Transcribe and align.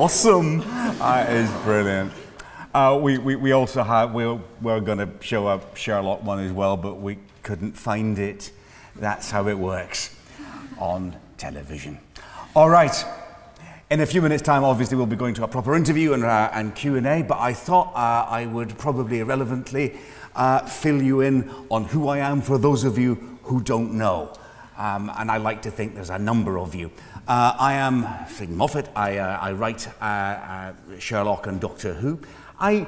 awesome. 0.00 0.60
That 0.98 1.30
is 1.30 1.50
brilliant. 1.62 2.10
Uh, 2.72 2.98
we, 3.02 3.18
we, 3.18 3.36
we 3.36 3.52
also 3.52 3.82
have, 3.82 4.14
we're, 4.14 4.40
we're 4.62 4.80
going 4.80 4.96
to 4.96 5.10
show 5.20 5.46
a 5.46 5.60
Sherlock 5.74 6.24
one 6.24 6.40
as 6.40 6.52
well, 6.52 6.78
but 6.78 6.94
we 6.94 7.18
couldn't 7.42 7.72
find 7.72 8.18
it. 8.18 8.50
That's 8.96 9.30
how 9.30 9.46
it 9.48 9.58
works 9.58 10.16
on 10.78 11.16
television. 11.36 11.98
All 12.56 12.70
right. 12.70 13.04
In 13.90 14.00
a 14.00 14.06
few 14.06 14.22
minutes' 14.22 14.42
time, 14.42 14.64
obviously, 14.64 14.96
we'll 14.96 15.04
be 15.04 15.16
going 15.16 15.34
to 15.34 15.44
a 15.44 15.48
proper 15.48 15.76
interview 15.76 16.14
and, 16.14 16.24
uh, 16.24 16.48
and 16.54 16.74
Q&A, 16.74 17.22
but 17.22 17.38
I 17.38 17.52
thought 17.52 17.92
uh, 17.94 18.26
I 18.26 18.46
would 18.46 18.78
probably 18.78 19.18
irrelevantly 19.18 19.98
uh, 20.34 20.60
fill 20.60 21.02
you 21.02 21.20
in 21.20 21.50
on 21.68 21.84
who 21.84 22.08
I 22.08 22.20
am 22.20 22.40
for 22.40 22.56
those 22.56 22.84
of 22.84 22.96
you 22.96 23.38
who 23.42 23.60
don't 23.60 23.92
know. 23.92 24.32
Um, 24.78 25.12
and 25.18 25.30
I 25.30 25.36
like 25.36 25.60
to 25.62 25.70
think 25.70 25.94
there's 25.94 26.08
a 26.08 26.18
number 26.18 26.58
of 26.58 26.74
you. 26.74 26.90
Uh, 27.30 27.54
I 27.60 27.74
am 27.74 28.08
Steven 28.26 28.56
Moffat. 28.56 28.88
I, 28.96 29.18
uh, 29.18 29.38
I 29.40 29.52
write 29.52 29.86
uh, 30.02 30.04
uh, 30.04 30.72
Sherlock 30.98 31.46
and 31.46 31.60
Doctor 31.60 31.94
Who. 31.94 32.18
I, 32.58 32.84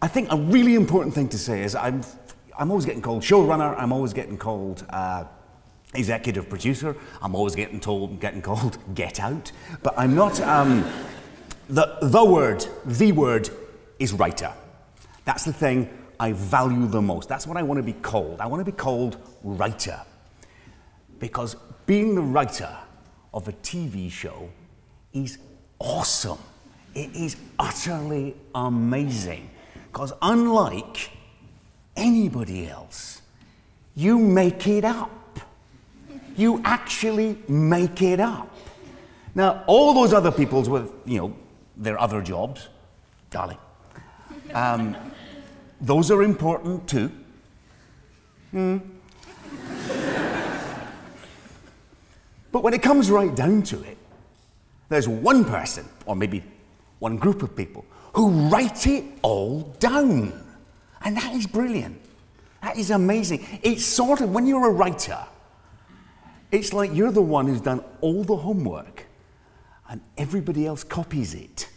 I 0.00 0.06
think 0.06 0.30
a 0.30 0.36
really 0.36 0.76
important 0.76 1.12
thing 1.12 1.28
to 1.30 1.36
say 1.36 1.64
is 1.64 1.74
I'm, 1.74 2.02
I'm 2.56 2.70
always 2.70 2.86
getting 2.86 3.02
called 3.02 3.24
showrunner. 3.24 3.74
I'm 3.76 3.92
always 3.92 4.12
getting 4.12 4.38
called 4.38 4.86
uh, 4.90 5.24
executive 5.94 6.48
producer. 6.48 6.96
I'm 7.20 7.34
always 7.34 7.56
getting 7.56 7.80
told, 7.80 8.20
getting 8.20 8.40
called 8.40 8.78
get 8.94 9.18
out. 9.18 9.50
But 9.82 9.94
I'm 9.96 10.14
not. 10.14 10.40
Um, 10.42 10.88
the, 11.68 11.98
the 12.00 12.24
word, 12.24 12.64
the 12.84 13.10
word, 13.10 13.50
is 13.98 14.12
writer. 14.12 14.52
That's 15.24 15.44
the 15.44 15.52
thing 15.52 15.90
I 16.20 16.30
value 16.30 16.86
the 16.86 17.02
most. 17.02 17.28
That's 17.28 17.48
what 17.48 17.56
I 17.56 17.64
want 17.64 17.78
to 17.78 17.82
be 17.82 17.94
called. 17.94 18.40
I 18.40 18.46
want 18.46 18.64
to 18.64 18.70
be 18.70 18.76
called 18.76 19.16
writer. 19.42 20.00
Because 21.18 21.56
being 21.86 22.14
the 22.14 22.22
writer 22.22 22.78
of 23.34 23.48
a 23.48 23.52
TV 23.52 24.10
show 24.10 24.48
is 25.12 25.38
awesome. 25.80 26.38
It 26.94 27.14
is 27.14 27.36
utterly 27.58 28.36
amazing. 28.54 29.50
Because 29.92 30.12
unlike 30.22 31.10
anybody 31.96 32.68
else, 32.68 33.20
you 33.96 34.18
make 34.18 34.66
it 34.68 34.84
up. 34.84 35.40
You 36.36 36.62
actually 36.64 37.36
make 37.48 38.00
it 38.02 38.20
up. 38.20 38.54
Now, 39.34 39.64
all 39.66 39.92
those 39.92 40.12
other 40.12 40.30
people's 40.30 40.68
with, 40.68 40.92
you 41.04 41.18
know, 41.18 41.36
their 41.76 41.98
other 41.98 42.22
jobs, 42.22 42.68
darling, 43.30 43.58
um, 44.52 44.96
those 45.80 46.12
are 46.12 46.22
important 46.22 46.88
too. 46.88 47.10
Hmm. 48.52 48.78
But 52.54 52.62
when 52.62 52.72
it 52.72 52.82
comes 52.82 53.10
right 53.10 53.34
down 53.34 53.64
to 53.64 53.82
it, 53.82 53.98
there's 54.88 55.08
one 55.08 55.44
person, 55.44 55.88
or 56.06 56.14
maybe 56.14 56.44
one 57.00 57.16
group 57.16 57.42
of 57.42 57.56
people, 57.56 57.84
who 58.12 58.30
write 58.48 58.86
it 58.86 59.02
all 59.22 59.62
down. 59.80 60.32
And 61.02 61.16
that 61.16 61.34
is 61.34 61.48
brilliant. 61.48 62.00
That 62.62 62.78
is 62.78 62.92
amazing. 62.92 63.44
It's 63.60 63.84
sort 63.84 64.20
of, 64.20 64.30
when 64.30 64.46
you're 64.46 64.68
a 64.68 64.72
writer, 64.72 65.18
it's 66.52 66.72
like 66.72 66.94
you're 66.94 67.10
the 67.10 67.20
one 67.20 67.48
who's 67.48 67.60
done 67.60 67.82
all 68.00 68.22
the 68.22 68.36
homework 68.36 69.04
and 69.88 70.00
everybody 70.16 70.64
else 70.64 70.84
copies 70.84 71.34
it. 71.34 71.68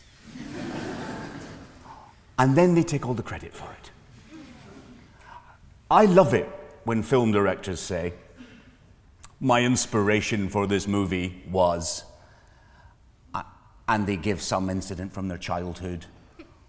and 2.37 2.55
then 2.55 2.75
they 2.75 2.83
take 2.83 3.07
all 3.07 3.15
the 3.15 3.23
credit 3.23 3.51
for 3.51 3.71
it. 3.71 4.37
I 5.89 6.05
love 6.05 6.35
it 6.35 6.47
when 6.83 7.01
film 7.01 7.31
directors 7.31 7.79
say, 7.79 8.13
My 9.39 9.63
inspiration 9.63 10.49
for 10.49 10.65
this 10.67 10.87
movie 10.87 11.43
was, 11.49 12.03
and 13.87 14.07
they 14.07 14.17
give 14.17 14.41
some 14.41 14.69
incident 14.69 15.13
from 15.13 15.27
their 15.27 15.37
childhood 15.37 16.05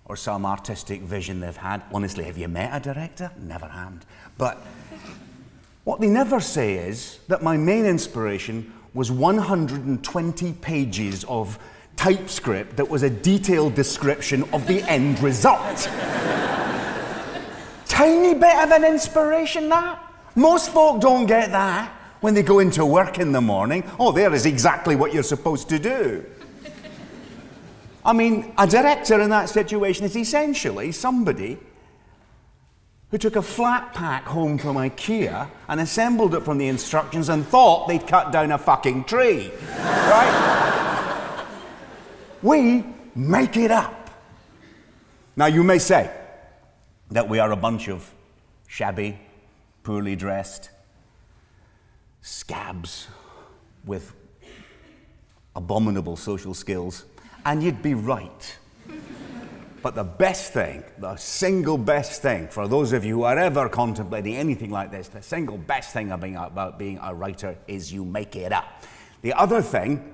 or 0.04 0.16
some 0.16 0.44
artistic 0.44 1.00
vision 1.02 1.40
they've 1.40 1.56
had. 1.56 1.82
Honestly, 1.92 2.24
have 2.24 2.38
you 2.38 2.48
met 2.48 2.70
a 2.74 2.80
director? 2.80 3.30
Never 3.38 3.66
have. 3.66 4.04
But 4.36 4.58
what 5.84 6.00
they 6.00 6.08
never 6.08 6.40
say 6.40 6.74
is 6.74 7.18
that 7.28 7.42
my 7.42 7.56
main 7.56 7.86
inspiration 7.86 8.72
was 8.94 9.10
120 9.10 10.52
pages 10.54 11.24
of 11.24 11.58
typescript 11.96 12.76
that 12.76 12.88
was 12.88 13.02
a 13.02 13.10
detailed 13.10 13.74
description 13.74 14.44
of 14.52 14.66
the 14.66 14.82
end 14.90 15.18
result 15.20 15.88
tiny 17.98 18.32
bit 18.32 18.56
of 18.62 18.70
an 18.70 18.84
inspiration, 18.84 19.68
that. 19.68 20.00
Most 20.36 20.70
folk 20.70 21.00
don't 21.00 21.26
get 21.26 21.50
that 21.50 21.97
when 22.20 22.34
they 22.34 22.42
go 22.42 22.58
into 22.58 22.84
work 22.84 23.18
in 23.18 23.32
the 23.32 23.40
morning. 23.40 23.84
Oh, 23.98 24.12
there 24.12 24.32
is 24.34 24.46
exactly 24.46 24.96
what 24.96 25.12
you're 25.12 25.22
supposed 25.22 25.68
to 25.70 25.78
do. 25.78 26.24
I 28.04 28.12
mean, 28.12 28.54
a 28.56 28.66
director 28.66 29.20
in 29.20 29.30
that 29.30 29.48
situation 29.48 30.04
is 30.04 30.16
essentially 30.16 30.92
somebody 30.92 31.58
who 33.10 33.18
took 33.18 33.36
a 33.36 33.42
flat 33.42 33.92
pack 33.94 34.24
home 34.24 34.58
from 34.58 34.76
IKEA 34.76 35.48
and 35.68 35.80
assembled 35.80 36.34
it 36.34 36.42
from 36.42 36.58
the 36.58 36.68
instructions 36.68 37.28
and 37.28 37.46
thought 37.46 37.88
they'd 37.88 38.06
cut 38.06 38.32
down 38.32 38.52
a 38.52 38.58
fucking 38.58 39.04
tree. 39.04 39.50
right? 39.76 41.46
we 42.42 42.84
make 43.14 43.56
it 43.56 43.70
up. 43.70 44.10
Now, 45.36 45.46
you 45.46 45.62
may 45.62 45.78
say, 45.78 46.10
that 47.10 47.28
we 47.28 47.38
are 47.38 47.52
a 47.52 47.56
bunch 47.56 47.88
of 47.88 48.12
shabby, 48.66 49.18
poorly 49.82 50.16
dressed 50.16 50.70
scabs 52.22 53.08
with 53.84 54.14
abominable 55.56 56.16
social 56.16 56.54
skills, 56.54 57.04
and 57.44 57.62
you'd 57.62 57.82
be 57.82 57.94
right. 57.94 58.58
But 59.82 59.94
the 59.94 60.04
best 60.04 60.52
thing, 60.52 60.82
the 60.98 61.16
single 61.16 61.78
best 61.78 62.20
thing 62.20 62.48
for 62.48 62.66
those 62.66 62.92
of 62.92 63.04
you 63.04 63.14
who 63.14 63.22
are 63.22 63.38
ever 63.38 63.68
contemplating 63.68 64.36
anything 64.36 64.70
like 64.70 64.90
this, 64.90 65.08
the 65.08 65.22
single 65.22 65.56
best 65.56 65.92
thing 65.92 66.10
about 66.10 66.78
being 66.78 66.98
a 67.02 67.14
writer 67.14 67.56
is 67.68 67.92
you 67.92 68.04
make 68.04 68.34
it 68.34 68.52
up. 68.52 68.84
The 69.22 69.32
other 69.34 69.62
thing 69.62 70.12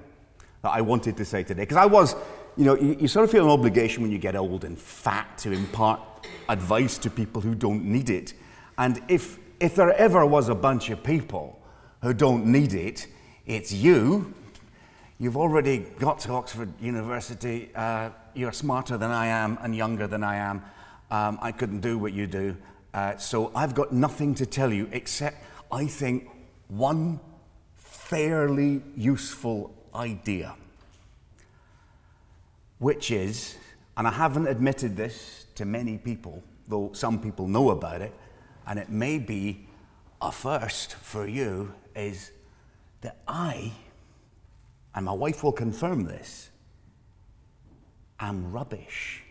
that 0.62 0.70
I 0.70 0.80
wanted 0.80 1.16
to 1.16 1.24
say 1.24 1.42
today, 1.44 1.62
because 1.62 1.78
I 1.78 1.86
was, 1.86 2.14
you 2.56 2.64
know, 2.64 2.76
you, 2.76 2.96
you 3.00 3.08
sort 3.08 3.24
of 3.24 3.30
feel 3.30 3.44
an 3.44 3.50
obligation 3.50 4.02
when 4.02 4.12
you 4.12 4.18
get 4.18 4.36
old 4.36 4.64
and 4.64 4.78
fat 4.78 5.38
to 5.38 5.52
impart 5.52 6.00
advice 6.48 6.98
to 6.98 7.10
people 7.10 7.40
who 7.40 7.54
don't 7.54 7.84
need 7.84 8.10
it. 8.10 8.34
And 8.76 9.02
if, 9.08 9.38
if 9.60 9.74
there 9.74 9.92
ever 9.94 10.26
was 10.26 10.50
a 10.50 10.54
bunch 10.54 10.90
of 10.90 11.02
people 11.02 11.60
who 12.04 12.12
don't 12.12 12.44
need 12.44 12.74
it, 12.74 13.06
it's 13.46 13.72
you. 13.72 14.34
You've 15.18 15.38
already 15.38 15.78
got 15.98 16.18
to 16.20 16.32
Oxford 16.32 16.70
University. 16.78 17.70
Uh, 17.74 18.10
you're 18.34 18.52
smarter 18.52 18.98
than 18.98 19.10
I 19.10 19.28
am 19.28 19.56
and 19.62 19.74
younger 19.74 20.06
than 20.06 20.22
I 20.22 20.36
am. 20.36 20.62
Um, 21.10 21.38
I 21.40 21.50
couldn't 21.50 21.80
do 21.80 21.96
what 21.96 22.12
you 22.12 22.26
do. 22.26 22.58
Uh, 22.92 23.16
so 23.16 23.50
I've 23.54 23.74
got 23.74 23.90
nothing 23.90 24.34
to 24.34 24.44
tell 24.44 24.70
you 24.70 24.86
except 24.92 25.42
I 25.72 25.86
think 25.86 26.28
one 26.68 27.20
fairly 27.78 28.82
useful 28.94 29.74
idea, 29.94 30.54
which 32.80 33.10
is, 33.10 33.56
and 33.96 34.06
I 34.06 34.10
haven't 34.10 34.46
admitted 34.46 34.94
this 34.94 35.46
to 35.54 35.64
many 35.64 35.96
people, 35.96 36.42
though 36.68 36.90
some 36.92 37.18
people 37.18 37.48
know 37.48 37.70
about 37.70 38.02
it, 38.02 38.12
and 38.66 38.78
it 38.78 38.90
may 38.90 39.18
be 39.18 39.66
a 40.20 40.30
first 40.30 40.96
for 40.96 41.26
you, 41.26 41.72
is 41.94 42.30
that 43.00 43.18
I, 43.28 43.72
and 44.94 45.06
my 45.06 45.12
wife 45.12 45.42
will 45.42 45.52
confirm 45.52 46.04
this, 46.04 46.50
am 48.20 48.52
rubbish. 48.52 49.22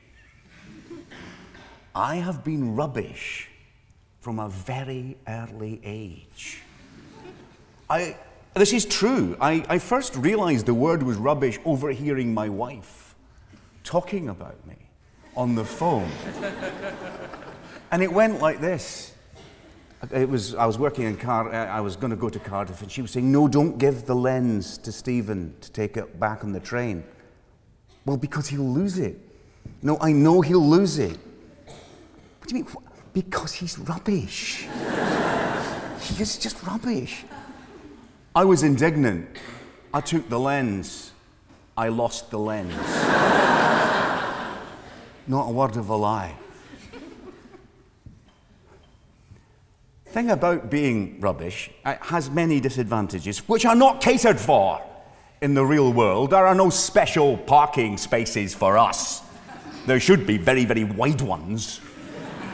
I 1.95 2.15
have 2.15 2.43
been 2.43 2.75
rubbish 2.75 3.49
from 4.19 4.39
a 4.39 4.49
very 4.49 5.17
early 5.27 5.79
age. 5.83 6.61
I, 7.89 8.17
this 8.55 8.73
is 8.73 8.85
true. 8.85 9.37
I, 9.39 9.65
I 9.67 9.79
first 9.79 10.15
realized 10.15 10.65
the 10.65 10.73
word 10.73 11.03
was 11.03 11.17
rubbish 11.17 11.59
overhearing 11.65 12.33
my 12.33 12.49
wife 12.49 13.15
talking 13.83 14.29
about 14.29 14.65
me 14.65 14.77
on 15.35 15.55
the 15.55 15.65
phone. 15.65 16.09
and 17.91 18.01
it 18.01 18.11
went 18.11 18.41
like 18.41 18.61
this. 18.61 19.12
It 20.11 20.27
was, 20.27 20.53
I 20.55 20.65
was 20.65 20.77
working 20.77 21.05
in 21.05 21.15
Car- 21.15 21.53
I 21.53 21.79
was 21.79 21.95
going 21.95 22.11
to 22.11 22.17
go 22.17 22.27
to 22.27 22.39
Cardiff, 22.39 22.81
and 22.81 22.91
she 22.91 23.01
was 23.01 23.11
saying, 23.11 23.31
No, 23.31 23.47
don't 23.47 23.77
give 23.77 24.05
the 24.05 24.15
lens 24.15 24.77
to 24.79 24.91
Steven 24.91 25.55
to 25.61 25.71
take 25.71 25.95
it 25.95 26.19
back 26.19 26.43
on 26.43 26.51
the 26.51 26.59
train. 26.59 27.05
Well, 28.05 28.17
because 28.17 28.47
he'll 28.47 28.69
lose 28.69 28.97
it. 28.97 29.17
No, 29.81 29.97
I 30.01 30.11
know 30.11 30.41
he'll 30.41 30.67
lose 30.67 30.99
it. 30.99 31.17
What 32.39 32.49
do 32.49 32.57
you 32.57 32.63
mean? 32.63 32.73
Because 33.13 33.53
he's 33.53 33.79
rubbish. 33.79 34.63
he 36.01 36.21
is 36.21 36.37
just 36.37 36.61
rubbish. 36.63 37.23
I 38.35 38.43
was 38.43 38.63
indignant. 38.63 39.37
I 39.93 40.01
took 40.01 40.27
the 40.27 40.39
lens. 40.39 41.11
I 41.77 41.87
lost 41.87 42.29
the 42.29 42.39
lens. 42.39 42.73
Not 45.27 45.47
a 45.47 45.51
word 45.51 45.77
of 45.77 45.87
a 45.87 45.95
lie. 45.95 46.35
Thing 50.13 50.29
about 50.29 50.69
being 50.69 51.19
rubbish, 51.19 51.71
it 51.85 51.97
has 52.01 52.29
many 52.29 52.59
disadvantages, 52.59 53.39
which 53.49 53.65
are 53.65 53.75
not 53.75 53.99
catered 53.99 54.39
for 54.39 54.81
in 55.43 55.53
the 55.53 55.65
real 55.65 55.91
world, 55.91 56.29
there 56.29 56.47
are 56.47 56.55
no 56.55 56.69
special 56.69 57.35
parking 57.35 57.97
spaces 57.97 58.55
for 58.55 58.77
us. 58.77 59.21
There 59.85 59.99
should 59.99 60.25
be 60.25 60.37
very, 60.37 60.63
very 60.63 60.85
wide 60.85 61.19
ones 61.19 61.81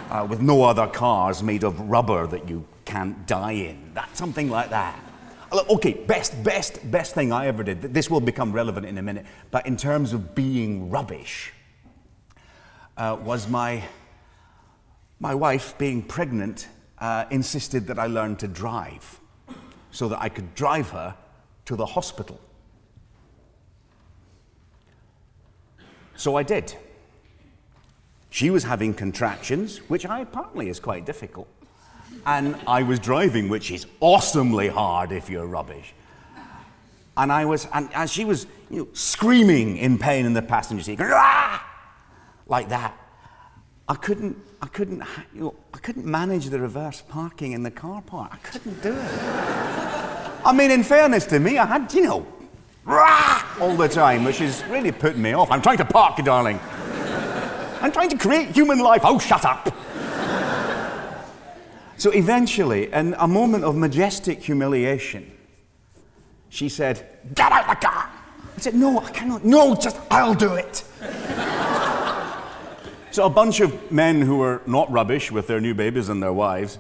uh, 0.10 0.26
with 0.28 0.42
no 0.42 0.64
other 0.64 0.88
cars 0.88 1.44
made 1.44 1.64
of 1.64 1.80
rubber 1.82 2.26
that 2.26 2.50
you 2.50 2.66
can't 2.86 3.28
die 3.28 3.52
in. 3.52 3.94
That, 3.94 4.18
something 4.18 4.50
like 4.50 4.72
that. 4.72 5.00
Uh, 5.52 5.64
okay, 5.70 5.94
best, 5.94 6.44
best, 6.44 6.90
best 6.90 7.14
thing 7.14 7.32
I 7.32 7.46
ever 7.46 7.64
did. 7.64 7.82
This 7.82 8.10
will 8.10 8.22
become 8.22 8.52
relevant 8.52 8.88
in 8.88 8.98
a 8.98 9.04
minute. 9.04 9.28
But 9.52 9.68
in 9.68 9.78
terms 9.78 10.12
of 10.12 10.34
being 10.34 10.90
rubbish, 10.90 11.54
uh, 12.98 13.18
was 13.22 13.48
my, 13.48 13.84
my 15.20 15.36
wife, 15.36 15.78
being 15.78 16.02
pregnant, 16.02 16.68
uh, 17.00 17.26
insisted 17.30 17.88
that 17.88 18.00
I 18.00 18.08
learn 18.08 18.36
to 18.38 18.48
drive 18.48 19.20
so 19.92 20.08
that 20.10 20.22
I 20.22 20.30
could 20.30 20.54
drive 20.56 20.90
her 20.92 21.16
to 21.66 21.76
the 21.76 21.86
hospital. 21.86 22.40
So 26.16 26.36
I 26.36 26.44
did. 26.44 26.76
She 28.30 28.50
was 28.50 28.64
having 28.64 28.94
contractions, 28.94 29.78
which 29.90 30.06
I 30.06 30.20
apparently 30.20 30.70
is 30.70 30.80
quite 30.80 31.06
difficult. 31.06 31.48
And 32.26 32.56
I 32.68 32.84
was 32.84 33.00
driving, 33.00 33.50
which 33.50 33.72
is 33.72 33.86
awesomely 34.00 34.68
hard 34.68 35.12
if 35.12 35.30
you're 35.30 35.46
rubbish. 35.46 35.94
And 37.18 37.32
I 37.32 37.46
was, 37.46 37.68
and, 37.74 37.90
and 37.94 38.10
she 38.10 38.26
was 38.26 38.48
you 38.70 38.80
know, 38.80 38.88
screaming 38.94 39.78
in 39.78 39.98
pain 39.98 40.26
in 40.26 40.34
the 40.34 40.42
passenger 40.42 40.84
seat, 40.84 41.00
Rah! 41.00 41.60
like 42.48 42.70
that. 42.70 42.96
I 43.88 43.96
couldn't, 43.96 44.38
I 44.62 44.68
couldn't, 44.68 45.04
you 45.34 45.42
know, 45.42 45.56
I 45.74 45.78
couldn't 45.78 46.06
manage 46.06 46.48
the 46.48 46.60
reverse 46.60 47.02
parking 47.08 47.54
in 47.54 47.64
the 47.64 47.72
car 47.72 48.02
park. 48.02 48.32
I 48.34 48.38
couldn't 48.38 48.82
do 48.84 48.94
it. 48.94 49.22
I 50.46 50.54
mean, 50.54 50.72
in 50.72 50.84
fairness 50.84 51.26
to 51.28 51.40
me, 51.40 51.58
I 51.58 51.66
had, 51.66 51.94
you 51.94 52.02
know, 52.02 52.28
rah, 52.84 53.44
all 53.62 53.76
the 53.76 53.88
time, 53.88 54.24
which 54.24 54.42
is 54.42 54.64
really 54.66 54.92
putting 54.92 55.22
me 55.22 55.34
off. 55.34 55.50
I'm 55.52 55.62
trying 55.62 55.78
to 55.78 55.86
park, 55.86 56.18
darling. 56.24 56.60
I'm 57.82 57.92
trying 57.92 58.10
to 58.10 58.18
create 58.18 58.50
human 58.50 58.80
life. 58.80 59.02
Oh, 59.06 59.20
shut 59.20 59.46
up. 59.46 59.74
so 61.98 62.12
eventually, 62.12 62.92
in 62.92 63.16
a 63.18 63.28
moment 63.28 63.64
of 63.64 63.78
majestic 63.78 64.44
humiliation, 64.44 65.32
she 66.50 66.68
said, 66.68 67.08
Get 67.36 67.52
out 67.52 67.70
of 67.70 67.80
the 67.80 67.88
car. 67.88 68.10
I 68.58 68.60
said, 68.60 68.74
No, 68.74 69.00
I 69.00 69.12
cannot. 69.12 69.46
No, 69.46 69.76
just 69.76 69.98
I'll 70.12 70.34
do 70.34 70.56
it. 70.56 70.84
So 73.12 73.26
a 73.26 73.30
bunch 73.30 73.60
of 73.60 73.92
men 73.92 74.22
who 74.22 74.38
were 74.38 74.62
not 74.66 74.92
rubbish 74.92 75.32
with 75.32 75.48
their 75.48 75.60
new 75.60 75.74
babies 75.74 76.10
and 76.10 76.22
their 76.22 76.34
wives 76.34 76.78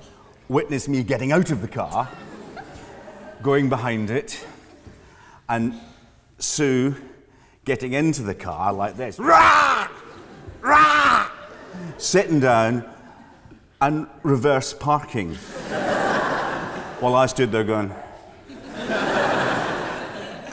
witnessed 0.48 0.90
me 0.90 1.04
getting 1.04 1.32
out 1.32 1.52
of 1.52 1.62
the 1.62 1.68
car, 1.68 2.10
going 3.42 3.70
behind 3.70 4.10
it, 4.10 4.46
and 5.48 5.74
Sue 6.38 6.96
getting 7.66 7.94
into 7.94 8.24
the 8.24 8.36
car 8.36 8.72
like 8.74 8.96
this. 8.96 9.20
Rah! 9.20 9.88
rah, 10.62 11.32
sitting 11.98 12.40
down 12.40 12.88
and 13.82 14.08
reverse 14.24 14.74
parking. 14.74 15.36
While 17.00 17.16
I 17.16 17.28
stood 17.28 17.52
there 17.52 17.64
going, 17.64 17.90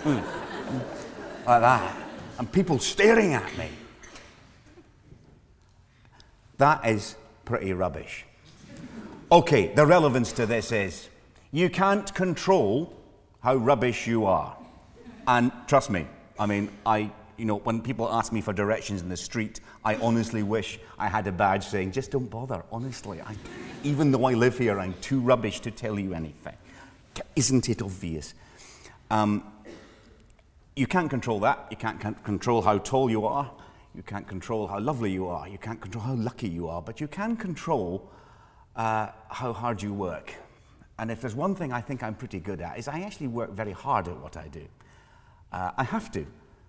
mm, 0.05 0.25
like 1.45 1.61
that, 1.61 1.97
and 2.39 2.53
people 2.53 2.79
staring 2.79 3.35
at 3.35 3.59
me. 3.59 3.69
That 6.59 6.87
is 6.87 7.17
pretty 7.45 7.73
rubbish. 7.73 8.25
Okay, 9.31 9.75
the 9.75 9.87
relevance 9.87 10.33
to 10.33 10.47
this 10.47 10.73
is 10.73 11.09
you 11.53 11.69
can't 11.69 12.15
control 12.15 12.93
how 13.41 13.57
rubbish 13.57 14.07
you 14.07 14.27
are. 14.27 14.57
And 15.27 15.53
trust 15.67 15.91
me, 15.91 16.07
I 16.39 16.47
mean, 16.47 16.71
I 16.85 17.11
you 17.37 17.45
know, 17.45 17.59
when 17.59 17.81
people 17.81 18.09
ask 18.11 18.33
me 18.33 18.41
for 18.41 18.53
directions 18.53 19.03
in 19.03 19.09
the 19.09 19.17
street, 19.17 19.61
I 19.85 19.97
honestly 19.97 20.43
wish 20.43 20.79
I 20.99 21.09
had 21.09 21.27
a 21.27 21.33
badge 21.33 21.67
saying, 21.67 21.93
just 21.93 22.11
don't 22.11 22.31
bother, 22.31 22.65
honestly. 22.73 23.21
I, 23.21 23.37
even 23.83 24.11
though 24.11 24.25
I 24.25 24.35
live 24.35 24.59
here, 24.59 24.81
I'm 24.81 24.95
too 25.01 25.21
rubbish 25.21 25.61
to 25.61 25.71
tell 25.71 25.99
you 25.99 26.15
anything. 26.15 26.55
Isn't 27.35 27.69
it 27.69 27.83
obvious? 27.83 28.35
Um, 29.11 29.45
you 30.75 30.87
can't 30.87 31.11
control 31.11 31.41
that. 31.41 31.67
You 31.71 31.77
can't, 31.77 32.01
can't 32.01 32.23
control 32.25 32.63
how 32.63 32.79
tall 32.79 33.11
you 33.11 33.27
are. 33.27 33.51
You 33.97 34.03
can't 34.03 34.29
control 34.29 34.67
how 34.67 34.79
lovely 34.79 35.11
you 35.11 35.27
are. 35.27 35.49
You 35.49 35.57
can't 35.57 35.81
control 35.81 36.05
how 36.05 36.15
lucky 36.15 36.49
you 36.49 36.69
are. 36.69 36.83
But 36.83 37.01
you 37.01 37.09
can 37.09 37.35
control 37.35 38.11
uh, 38.77 39.09
how 39.29 39.55
hard 39.55 39.81
you 39.81 39.95
work. 39.95 40.35
And 40.99 41.11
if 41.11 41.23
there's 41.23 41.35
one 41.35 41.55
thing 41.55 41.73
I 41.73 41.81
think 41.81 42.03
I'm 42.03 42.15
pretty 42.15 42.39
good 42.39 42.61
at, 42.61 42.79
is 42.79 42.89
I 42.89 43.01
actually 43.01 43.29
work 43.29 43.53
very 43.53 43.73
hard 43.73 44.09
at 44.09 44.19
what 44.19 44.37
I 44.37 44.49
do. 44.49 44.67
Uh, 45.51 45.71
I 45.79 45.85
have 45.85 46.13
to. 46.13 46.27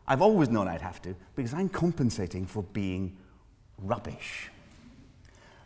I've 0.08 0.22
always 0.22 0.50
known 0.50 0.70
I'd 0.70 0.82
have 0.82 1.02
to 1.02 1.16
because 1.36 1.54
I'm 1.54 1.68
compensating 1.68 2.46
for 2.46 2.64
being 2.64 3.18
rubbish. 3.78 4.50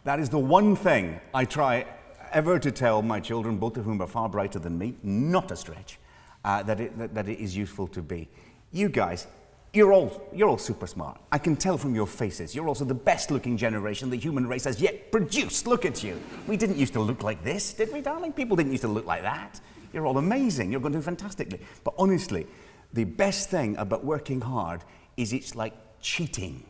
That 0.04 0.20
is 0.20 0.30
the 0.30 0.40
one 0.40 0.76
thing 0.76 1.20
I 1.34 1.46
try 1.46 1.86
ever 2.32 2.58
to 2.58 2.72
tell 2.72 3.04
my 3.04 3.20
children, 3.20 3.58
both 3.58 3.78
of 3.78 3.86
whom 3.86 4.02
are 4.02 4.08
far 4.08 4.30
brighter 4.30 4.58
than 4.58 4.78
me, 4.78 4.96
not 5.04 5.52
a 5.52 5.56
stretch, 5.56 6.00
uh, 6.44 6.64
that, 6.64 6.80
it, 6.80 6.98
that, 6.98 7.14
that 7.14 7.28
it 7.28 7.40
is 7.40 7.56
useful 7.56 7.88
to 7.90 8.02
be. 8.02 8.30
You 8.72 8.90
guys, 8.90 9.28
you're 9.74 9.94
all, 9.94 10.22
you're 10.34 10.50
all 10.50 10.58
super 10.58 10.86
smart. 10.86 11.20
I 11.32 11.38
can 11.38 11.56
tell 11.56 11.78
from 11.78 11.96
your 11.96 12.08
faces. 12.08 12.54
You're 12.54 12.68
also 12.68 12.84
the 12.84 12.94
best 12.94 13.32
looking 13.32 13.56
generation 13.56 14.10
the 14.10 14.18
human 14.18 14.46
race 14.46 14.66
has 14.66 14.82
yet 14.82 15.14
produced. 15.14 15.66
Look 15.66 15.86
at 15.86 16.04
you. 16.04 16.20
We 16.46 16.58
didn't 16.58 16.78
used 16.78 16.92
to 16.94 17.00
look 17.00 17.24
like 17.24 17.42
this, 17.44 17.74
did 17.74 17.94
we, 17.94 18.02
darling? 18.02 18.34
People 18.34 18.58
didn't 18.58 18.74
used 18.74 18.84
to 18.84 18.90
look 18.90 19.06
like 19.06 19.22
that. 19.22 19.62
You're 19.94 20.06
all 20.06 20.18
amazing. 20.18 20.72
You're 20.72 20.82
going 20.82 20.92
to 20.92 21.00
do 21.00 21.04
fantastically. 21.04 21.62
But 21.86 21.94
honestly, 21.98 22.48
the 22.92 23.06
best 23.06 23.50
thing 23.50 23.78
about 23.78 24.04
working 24.04 24.42
hard 24.42 24.84
is 25.16 25.32
it's 25.32 25.56
like 25.56 25.74
cheating. 26.02 26.66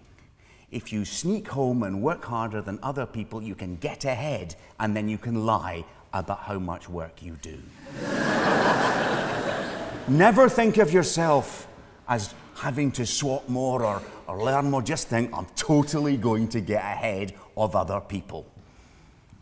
If 0.70 0.94
you 0.94 1.04
sneak 1.04 1.48
home 1.48 1.82
and 1.82 2.04
work 2.04 2.24
harder 2.24 2.62
than 2.62 2.78
other 2.84 3.08
people, 3.08 3.42
you 3.42 3.56
can 3.56 3.78
get 3.78 4.06
ahead 4.06 4.56
and 4.80 4.96
then 4.96 5.10
you 5.10 5.18
can 5.18 5.46
lie 5.46 5.86
about 6.14 6.42
how 6.42 6.60
much 6.60 6.88
work 6.88 7.24
you 7.24 7.36
do. 7.42 7.58
Never 10.08 10.48
think 10.48 10.78
of 10.78 10.94
yourself 10.94 11.68
as 12.08 12.36
having 12.62 12.92
to 12.92 13.08
swap 13.08 13.50
more 13.50 13.84
or, 13.84 14.02
or 14.28 14.44
learn 14.44 14.70
more. 14.70 14.84
Just 14.84 15.08
think, 15.08 15.36
I'm 15.36 15.48
totally 15.56 16.16
going 16.16 16.48
to 16.50 16.62
get 16.62 16.84
ahead 16.84 17.34
of 17.58 17.76
other 17.76 18.00
people. 18.00 18.46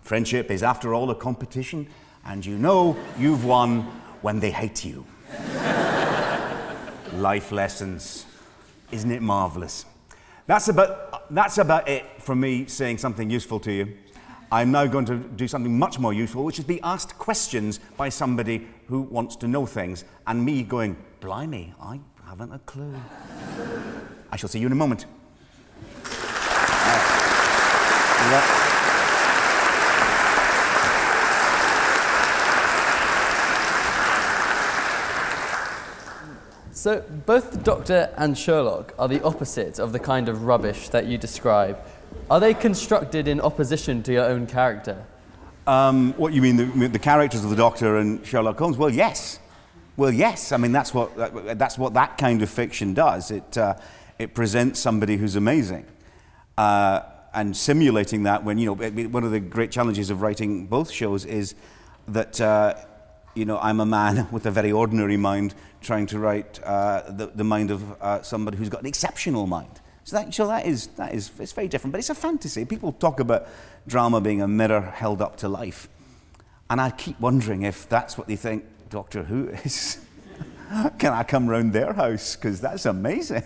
Friendship 0.01 0.49
is, 0.49 0.63
after 0.63 0.93
all, 0.93 1.11
a 1.11 1.15
competition, 1.15 1.85
and 2.25 2.45
you 2.45 2.57
know 2.57 2.95
you've 3.17 3.43
won 3.43 3.81
when 4.21 4.39
they 4.39 4.51
hate 4.51 4.85
you 4.85 5.05
life 7.13 7.51
lessons. 7.51 8.25
Isn't 8.89 9.11
it 9.11 9.21
marvelous? 9.21 9.85
That's 10.47 10.69
about, 10.69 11.33
that's 11.33 11.57
about 11.57 11.89
it 11.89 12.05
for 12.19 12.35
me 12.35 12.67
saying 12.67 12.99
something 12.99 13.29
useful 13.29 13.59
to 13.61 13.71
you. 13.71 13.97
I'm 14.49 14.71
now 14.71 14.85
going 14.88 15.05
to 15.05 15.17
do 15.17 15.47
something 15.47 15.77
much 15.77 15.99
more 15.99 16.13
useful, 16.13 16.45
which 16.45 16.57
is 16.57 16.65
be 16.65 16.81
asked 16.81 17.17
questions 17.19 17.81
by 17.97 18.07
somebody 18.07 18.65
who 18.88 19.01
wants 19.01 19.35
to 19.38 19.47
know 19.47 19.65
things, 19.65 20.05
and 20.25 20.43
me 20.43 20.63
going, 20.63 20.95
Blimey, 21.19 21.73
I 21.81 21.99
haven't 22.29 22.53
a 22.53 22.59
clue. 22.59 22.93
I 24.31 24.36
shall 24.36 24.50
see 24.50 24.59
you 24.59 24.67
in 24.67 24.71
a 24.71 24.75
moment. 24.75 25.07
Uh, 26.05 26.55
So, 36.71 37.03
both 37.25 37.51
the 37.51 37.57
Doctor 37.57 38.13
and 38.15 38.38
Sherlock 38.38 38.93
are 38.98 39.09
the 39.09 39.21
opposite 39.24 39.79
of 39.79 39.91
the 39.91 40.00
kind 40.00 40.29
of 40.29 40.45
rubbish 40.45 40.88
that 40.89 41.07
you 41.07 41.17
describe. 41.17 41.77
Are 42.29 42.39
they 42.39 42.53
constructed 42.53 43.27
in 43.27 43.41
opposition 43.41 44.01
to 44.03 44.13
your 44.13 44.25
own 44.25 44.48
character? 44.48 45.03
Um, 45.67 46.13
what 46.13 46.31
you 46.31 46.41
mean, 46.41 46.55
the, 46.55 46.88
the, 46.88 47.00
characters 47.00 47.43
of 47.43 47.50
the 47.50 47.57
Doctor 47.57 47.98
and 47.98 48.25
Sherlock 48.25 48.57
Holmes? 48.57 48.77
Well, 48.77 48.89
yes. 48.89 49.39
Well, 50.00 50.13
yes. 50.13 50.53
I 50.53 50.58
mean, 50.58 50.72
that's 50.72 50.94
what 50.94 51.13
that, 51.18 51.60
that's 51.60 51.77
what 51.77 51.94
that 51.96 52.18
kind 52.18 52.41
of 52.41 52.50
fiction 52.50 52.94
does. 52.94 53.32
It 53.32 53.58
uh, 53.58 53.75
it 54.18 54.34
presents 54.34 54.79
somebody 54.79 55.18
who's 55.18 55.36
amazing, 55.36 55.86
uh, 56.58 57.01
and 57.34 57.56
simulating 57.56 58.24
that. 58.24 58.46
When 58.46 58.58
you 58.58 58.68
know, 58.68 58.75
one 59.10 59.25
of 59.25 59.32
the 59.32 59.41
great 59.41 59.72
challenges 59.72 60.10
of 60.10 60.22
writing 60.22 60.68
both 60.68 60.89
shows 60.89 61.25
is 61.25 61.53
that 62.08 62.39
uh, 62.39 62.75
you 63.36 63.44
know, 63.44 63.60
I'm 63.60 63.82
a 63.82 63.86
man 63.86 64.29
with 64.32 64.46
a 64.46 64.51
very 64.51 64.72
ordinary 64.72 65.18
mind 65.18 65.53
trying 65.82 66.06
to 66.08 66.20
write 66.20 66.63
uh, 66.63 67.03
the, 67.10 67.27
the 67.27 67.44
mind 67.44 67.70
of 67.70 68.01
uh, 68.01 68.22
somebody 68.22 68.56
who's 68.56 68.70
got 68.70 68.79
an 68.79 68.88
exceptional 68.88 69.48
mind. 69.48 69.82
So 70.06 70.15
that, 70.15 70.34
so 70.34 70.48
that 70.48 70.65
is, 70.65 70.88
that 70.96 71.13
is, 71.13 71.29
it's 71.39 71.51
very 71.51 71.68
different, 71.68 71.91
but 71.91 72.00
it's 72.00 72.10
a 72.10 72.15
fantasy. 72.15 72.63
People 72.63 72.94
talk 72.94 73.20
about 73.20 73.50
drama 73.86 74.22
being 74.22 74.41
a 74.41 74.48
mirror 74.48 74.79
held 74.82 75.22
up 75.22 75.36
to 75.38 75.50
life. 75.50 75.89
And 76.70 76.79
I 76.79 76.89
keep 76.89 77.20
wondering 77.20 77.63
if 77.63 77.89
that's 77.89 78.18
what 78.18 78.27
they 78.27 78.38
think 78.38 78.63
Doctor 78.89 79.24
Who 79.24 79.50
is. 79.50 80.00
Can 81.00 81.13
I 81.13 81.24
come 81.24 81.48
round 81.48 81.74
their 81.74 81.93
house? 81.93 82.36
Because 82.36 82.62
that's 82.62 82.86
amazing. 82.86 83.43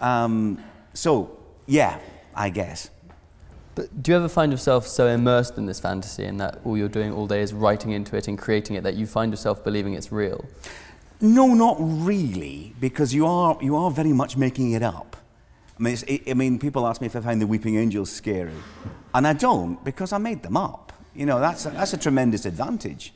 Um, 0.00 0.62
so, 0.94 1.38
yeah, 1.66 1.98
I 2.34 2.50
guess. 2.50 2.90
But 3.74 4.02
do 4.02 4.12
you 4.12 4.16
ever 4.16 4.28
find 4.28 4.52
yourself 4.52 4.86
so 4.86 5.06
immersed 5.06 5.56
in 5.56 5.66
this 5.66 5.80
fantasy 5.80 6.24
and 6.24 6.40
that 6.40 6.60
all 6.64 6.76
you're 6.76 6.88
doing 6.88 7.12
all 7.12 7.26
day 7.26 7.40
is 7.40 7.52
writing 7.52 7.92
into 7.92 8.16
it 8.16 8.28
and 8.28 8.38
creating 8.38 8.76
it 8.76 8.82
that 8.82 8.94
you 8.94 9.06
find 9.06 9.32
yourself 9.32 9.62
believing 9.64 9.94
it's 9.94 10.10
real? 10.10 10.44
No, 11.20 11.48
not 11.48 11.76
really, 11.78 12.74
because 12.80 13.14
you 13.14 13.26
are, 13.26 13.58
you 13.60 13.76
are 13.76 13.90
very 13.90 14.12
much 14.12 14.36
making 14.36 14.72
it 14.72 14.82
up. 14.82 15.16
I 15.78 15.82
mean, 15.82 15.96
it, 16.06 16.22
I 16.30 16.34
mean, 16.34 16.58
people 16.58 16.86
ask 16.86 17.00
me 17.00 17.06
if 17.06 17.16
I 17.16 17.20
find 17.20 17.40
the 17.40 17.46
Weeping 17.46 17.76
Angels 17.76 18.10
scary. 18.10 18.52
And 19.14 19.26
I 19.26 19.32
don't, 19.32 19.82
because 19.84 20.12
I 20.12 20.18
made 20.18 20.42
them 20.42 20.56
up. 20.56 20.92
You 21.14 21.26
know, 21.26 21.40
that's 21.40 21.66
a, 21.66 21.70
that's 21.70 21.92
a 21.92 21.98
tremendous 21.98 22.46
advantage. 22.46 23.12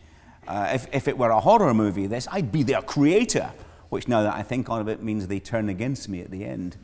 Uh, 0.47 0.71
if, 0.73 0.87
if 0.93 1.09
it 1.09 1.17
were 1.17 1.31
a 1.31 1.41
horror 1.41 1.73
movie, 1.75 2.07
this, 2.07 2.29
I'd 2.31 2.53
be 2.53 2.63
their 2.63 2.83
creator, 2.83 3.53
which 3.89 4.09
now 4.09 4.23
that 4.23 4.35
I 4.35 4.43
think 4.43 4.69
on 4.69 4.89
it 4.89 5.03
means 5.03 5.27
they 5.27 5.41
turn 5.41 5.69
against 5.69 6.09
me 6.09 6.21
at 6.21 6.31
the 6.31 6.45
end. 6.45 6.77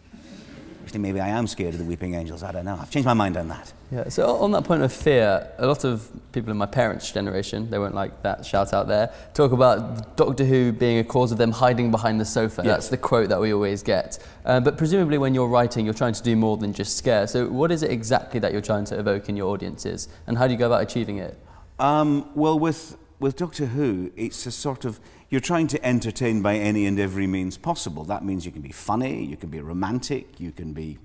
Actually, 0.82 1.00
maybe 1.00 1.20
I 1.20 1.28
am 1.28 1.46
scared 1.46 1.74
of 1.74 1.78
the 1.78 1.84
weeping 1.84 2.14
angels. 2.14 2.42
I 2.42 2.52
don't 2.52 2.64
know. 2.64 2.78
I've 2.80 2.90
changed 2.90 3.06
my 3.06 3.14
mind 3.14 3.36
on 3.36 3.48
that. 3.48 3.72
Yeah, 3.92 4.08
so 4.08 4.36
on 4.36 4.50
that 4.52 4.64
point 4.64 4.82
of 4.82 4.92
fear, 4.92 5.48
a 5.58 5.66
lot 5.66 5.84
of 5.84 6.10
people 6.32 6.50
in 6.50 6.56
my 6.56 6.66
parents' 6.66 7.12
generation, 7.12 7.68
they 7.70 7.78
won't 7.78 7.94
like 7.94 8.22
that 8.22 8.46
shout 8.46 8.72
out 8.72 8.88
there, 8.88 9.12
talk 9.34 9.52
about 9.52 10.16
Doctor 10.16 10.44
Who 10.44 10.72
being 10.72 10.98
a 10.98 11.04
cause 11.04 11.32
of 11.32 11.38
them 11.38 11.52
hiding 11.52 11.90
behind 11.90 12.20
the 12.20 12.24
sofa. 12.24 12.62
Yeah. 12.64 12.72
That's 12.72 12.88
the 12.88 12.96
quote 12.96 13.28
that 13.28 13.40
we 13.40 13.52
always 13.52 13.82
get. 13.82 14.18
Uh, 14.44 14.60
but 14.60 14.78
presumably, 14.78 15.18
when 15.18 15.34
you're 15.34 15.48
writing, 15.48 15.84
you're 15.84 15.94
trying 15.94 16.14
to 16.14 16.22
do 16.22 16.34
more 16.34 16.56
than 16.56 16.72
just 16.72 16.96
scare. 16.96 17.26
So, 17.26 17.48
what 17.48 17.70
is 17.70 17.82
it 17.82 17.90
exactly 17.90 18.40
that 18.40 18.52
you're 18.52 18.60
trying 18.60 18.84
to 18.86 18.98
evoke 18.98 19.28
in 19.28 19.36
your 19.36 19.52
audiences, 19.52 20.08
and 20.26 20.38
how 20.38 20.46
do 20.46 20.52
you 20.52 20.58
go 20.58 20.66
about 20.66 20.82
achieving 20.82 21.18
it? 21.18 21.38
Um, 21.78 22.30
well, 22.34 22.58
with, 22.58 22.96
with 23.20 23.36
Doctor 23.36 23.66
Who, 23.66 24.10
it's 24.16 24.46
a 24.46 24.50
sort 24.50 24.86
of, 24.86 24.98
you're 25.28 25.42
trying 25.42 25.66
to 25.68 25.86
entertain 25.86 26.40
by 26.40 26.56
any 26.56 26.86
and 26.86 26.98
every 26.98 27.26
means 27.26 27.58
possible. 27.58 28.02
That 28.04 28.24
means 28.24 28.46
you 28.46 28.50
can 28.50 28.62
be 28.62 28.72
funny, 28.72 29.24
you 29.24 29.36
can 29.36 29.50
be 29.50 29.60
romantic, 29.60 30.40
you 30.40 30.50
can 30.50 30.72
be 30.72 30.98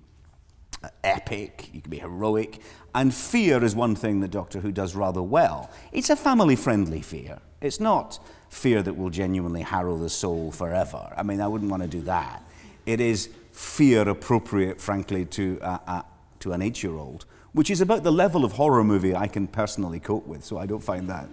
uh, 0.81 0.87
epic, 1.03 1.69
you 1.73 1.81
can 1.81 1.91
be 1.91 1.99
heroic. 1.99 2.61
And 2.95 3.13
fear 3.13 3.61
is 3.61 3.75
one 3.75 3.95
thing 3.95 4.21
that 4.21 4.31
Doctor 4.31 4.61
Who 4.61 4.71
does 4.71 4.95
rather 4.95 5.21
well. 5.21 5.69
It's 5.91 6.09
a 6.09 6.15
family 6.15 6.55
friendly 6.55 7.01
fear. 7.01 7.39
It's 7.59 7.81
not 7.81 8.19
fear 8.49 8.81
that 8.81 8.95
will 8.95 9.09
genuinely 9.09 9.63
harrow 9.63 9.97
the 9.97 10.09
soul 10.09 10.51
forever. 10.51 11.13
I 11.17 11.23
mean, 11.23 11.41
I 11.41 11.47
wouldn't 11.47 11.69
want 11.69 11.83
to 11.83 11.89
do 11.89 12.01
that. 12.03 12.41
It 12.85 13.01
is 13.01 13.29
fear 13.51 14.07
appropriate, 14.07 14.79
frankly, 14.79 15.25
to, 15.25 15.59
uh, 15.61 15.79
uh, 15.85 16.01
to 16.39 16.53
an 16.53 16.61
eight 16.61 16.81
year 16.81 16.95
old, 16.95 17.25
which 17.55 17.71
is 17.71 17.79
about 17.79 18.03
the 18.03 18.11
level 18.11 18.43
of 18.43 18.51
horror 18.51 18.83
movie 18.83 19.15
I 19.15 19.27
can 19.27 19.47
personally 19.47 20.01
cope 20.01 20.27
with. 20.27 20.43
So 20.43 20.57
I 20.57 20.65
don't 20.65 20.83
find 20.83 21.09
that, 21.09 21.29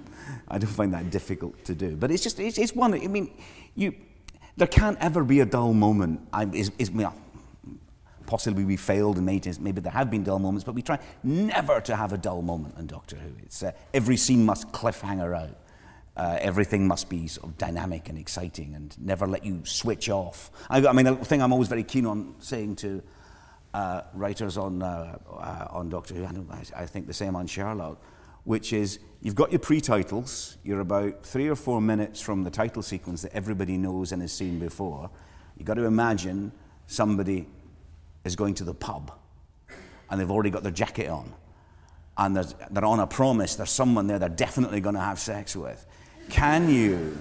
I 0.46 0.56
don't 0.56 0.70
find 0.70 0.94
that 0.94 1.10
difficult 1.10 1.64
to 1.64 1.74
do. 1.74 1.96
But 1.96 2.12
it's 2.12 2.22
just, 2.22 2.38
it's, 2.38 2.58
it's 2.58 2.76
one, 2.76 2.94
I 2.94 3.08
mean, 3.08 3.34
you, 3.74 3.92
there 4.56 4.68
can't 4.68 4.96
ever 5.00 5.24
be 5.24 5.40
a 5.40 5.44
dull 5.44 5.74
moment. 5.74 6.20
I, 6.32 6.44
is, 6.44 6.70
is, 6.78 6.92
well, 6.92 7.12
possibly 8.24 8.64
we 8.64 8.76
failed 8.76 9.16
and 9.16 9.26
maybe, 9.26 9.50
maybe 9.58 9.80
there 9.80 9.90
have 9.90 10.12
been 10.12 10.22
dull 10.22 10.38
moments, 10.38 10.62
but 10.62 10.76
we 10.76 10.82
try 10.82 11.00
never 11.24 11.80
to 11.80 11.96
have 11.96 12.12
a 12.12 12.18
dull 12.18 12.40
moment 12.40 12.78
in 12.78 12.86
Doctor 12.86 13.16
Who. 13.16 13.32
It's, 13.42 13.60
uh, 13.64 13.72
every 13.92 14.16
scene 14.16 14.46
must 14.46 14.70
cliffhanger 14.70 15.36
out. 15.36 15.58
Uh, 16.16 16.38
everything 16.40 16.86
must 16.86 17.08
be 17.08 17.26
sort 17.26 17.48
of 17.48 17.58
dynamic 17.58 18.08
and 18.08 18.16
exciting 18.16 18.76
and 18.76 18.96
never 19.04 19.26
let 19.26 19.44
you 19.44 19.62
switch 19.64 20.08
off. 20.08 20.52
I, 20.70 20.86
I 20.86 20.92
mean, 20.92 21.06
the 21.06 21.16
thing 21.16 21.42
I'm 21.42 21.52
always 21.52 21.68
very 21.68 21.82
keen 21.82 22.06
on 22.06 22.36
saying 22.38 22.76
to 22.76 23.02
uh, 23.74 24.02
writers 24.14 24.56
on, 24.56 24.82
uh, 24.82 25.18
uh, 25.30 25.66
on 25.70 25.88
Doctor 25.88 26.14
Who, 26.14 26.24
and 26.24 26.50
I, 26.50 26.82
I 26.82 26.86
think 26.86 27.06
the 27.06 27.14
same 27.14 27.36
on 27.36 27.46
Sherlock, 27.46 28.02
which 28.44 28.72
is 28.72 28.98
you've 29.20 29.34
got 29.34 29.52
your 29.52 29.60
pre-titles, 29.60 30.58
you're 30.62 30.80
about 30.80 31.24
three 31.24 31.48
or 31.48 31.56
four 31.56 31.80
minutes 31.80 32.20
from 32.20 32.44
the 32.44 32.50
title 32.50 32.82
sequence 32.82 33.22
that 33.22 33.32
everybody 33.34 33.76
knows 33.76 34.12
and 34.12 34.20
has 34.20 34.32
seen 34.32 34.58
before. 34.58 35.10
You've 35.56 35.66
got 35.66 35.74
to 35.74 35.84
imagine 35.84 36.52
somebody 36.86 37.48
is 38.24 38.36
going 38.36 38.54
to 38.54 38.64
the 38.64 38.74
pub 38.74 39.12
and 40.10 40.20
they've 40.20 40.30
already 40.30 40.50
got 40.50 40.62
their 40.62 40.72
jacket 40.72 41.08
on 41.08 41.32
and 42.18 42.36
they're 42.36 42.84
on 42.84 43.00
a 43.00 43.06
promise, 43.06 43.56
there's 43.56 43.70
someone 43.70 44.06
there 44.06 44.18
they're 44.18 44.28
definitely 44.28 44.80
going 44.80 44.94
to 44.94 45.00
have 45.00 45.18
sex 45.18 45.56
with. 45.56 45.86
Can 46.28 46.68
you 46.68 47.16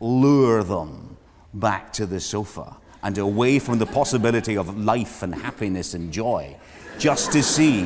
lure 0.00 0.62
them 0.62 1.16
back 1.52 1.92
to 1.94 2.06
the 2.06 2.20
sofa 2.20 2.76
and 3.02 3.18
away 3.18 3.58
from 3.58 3.78
the 3.78 3.86
possibility 3.86 4.56
of 4.56 4.78
life 4.78 5.22
and 5.22 5.34
happiness 5.34 5.94
and 5.94 6.12
joy 6.12 6.56
just 6.98 7.32
to 7.32 7.42
see 7.42 7.84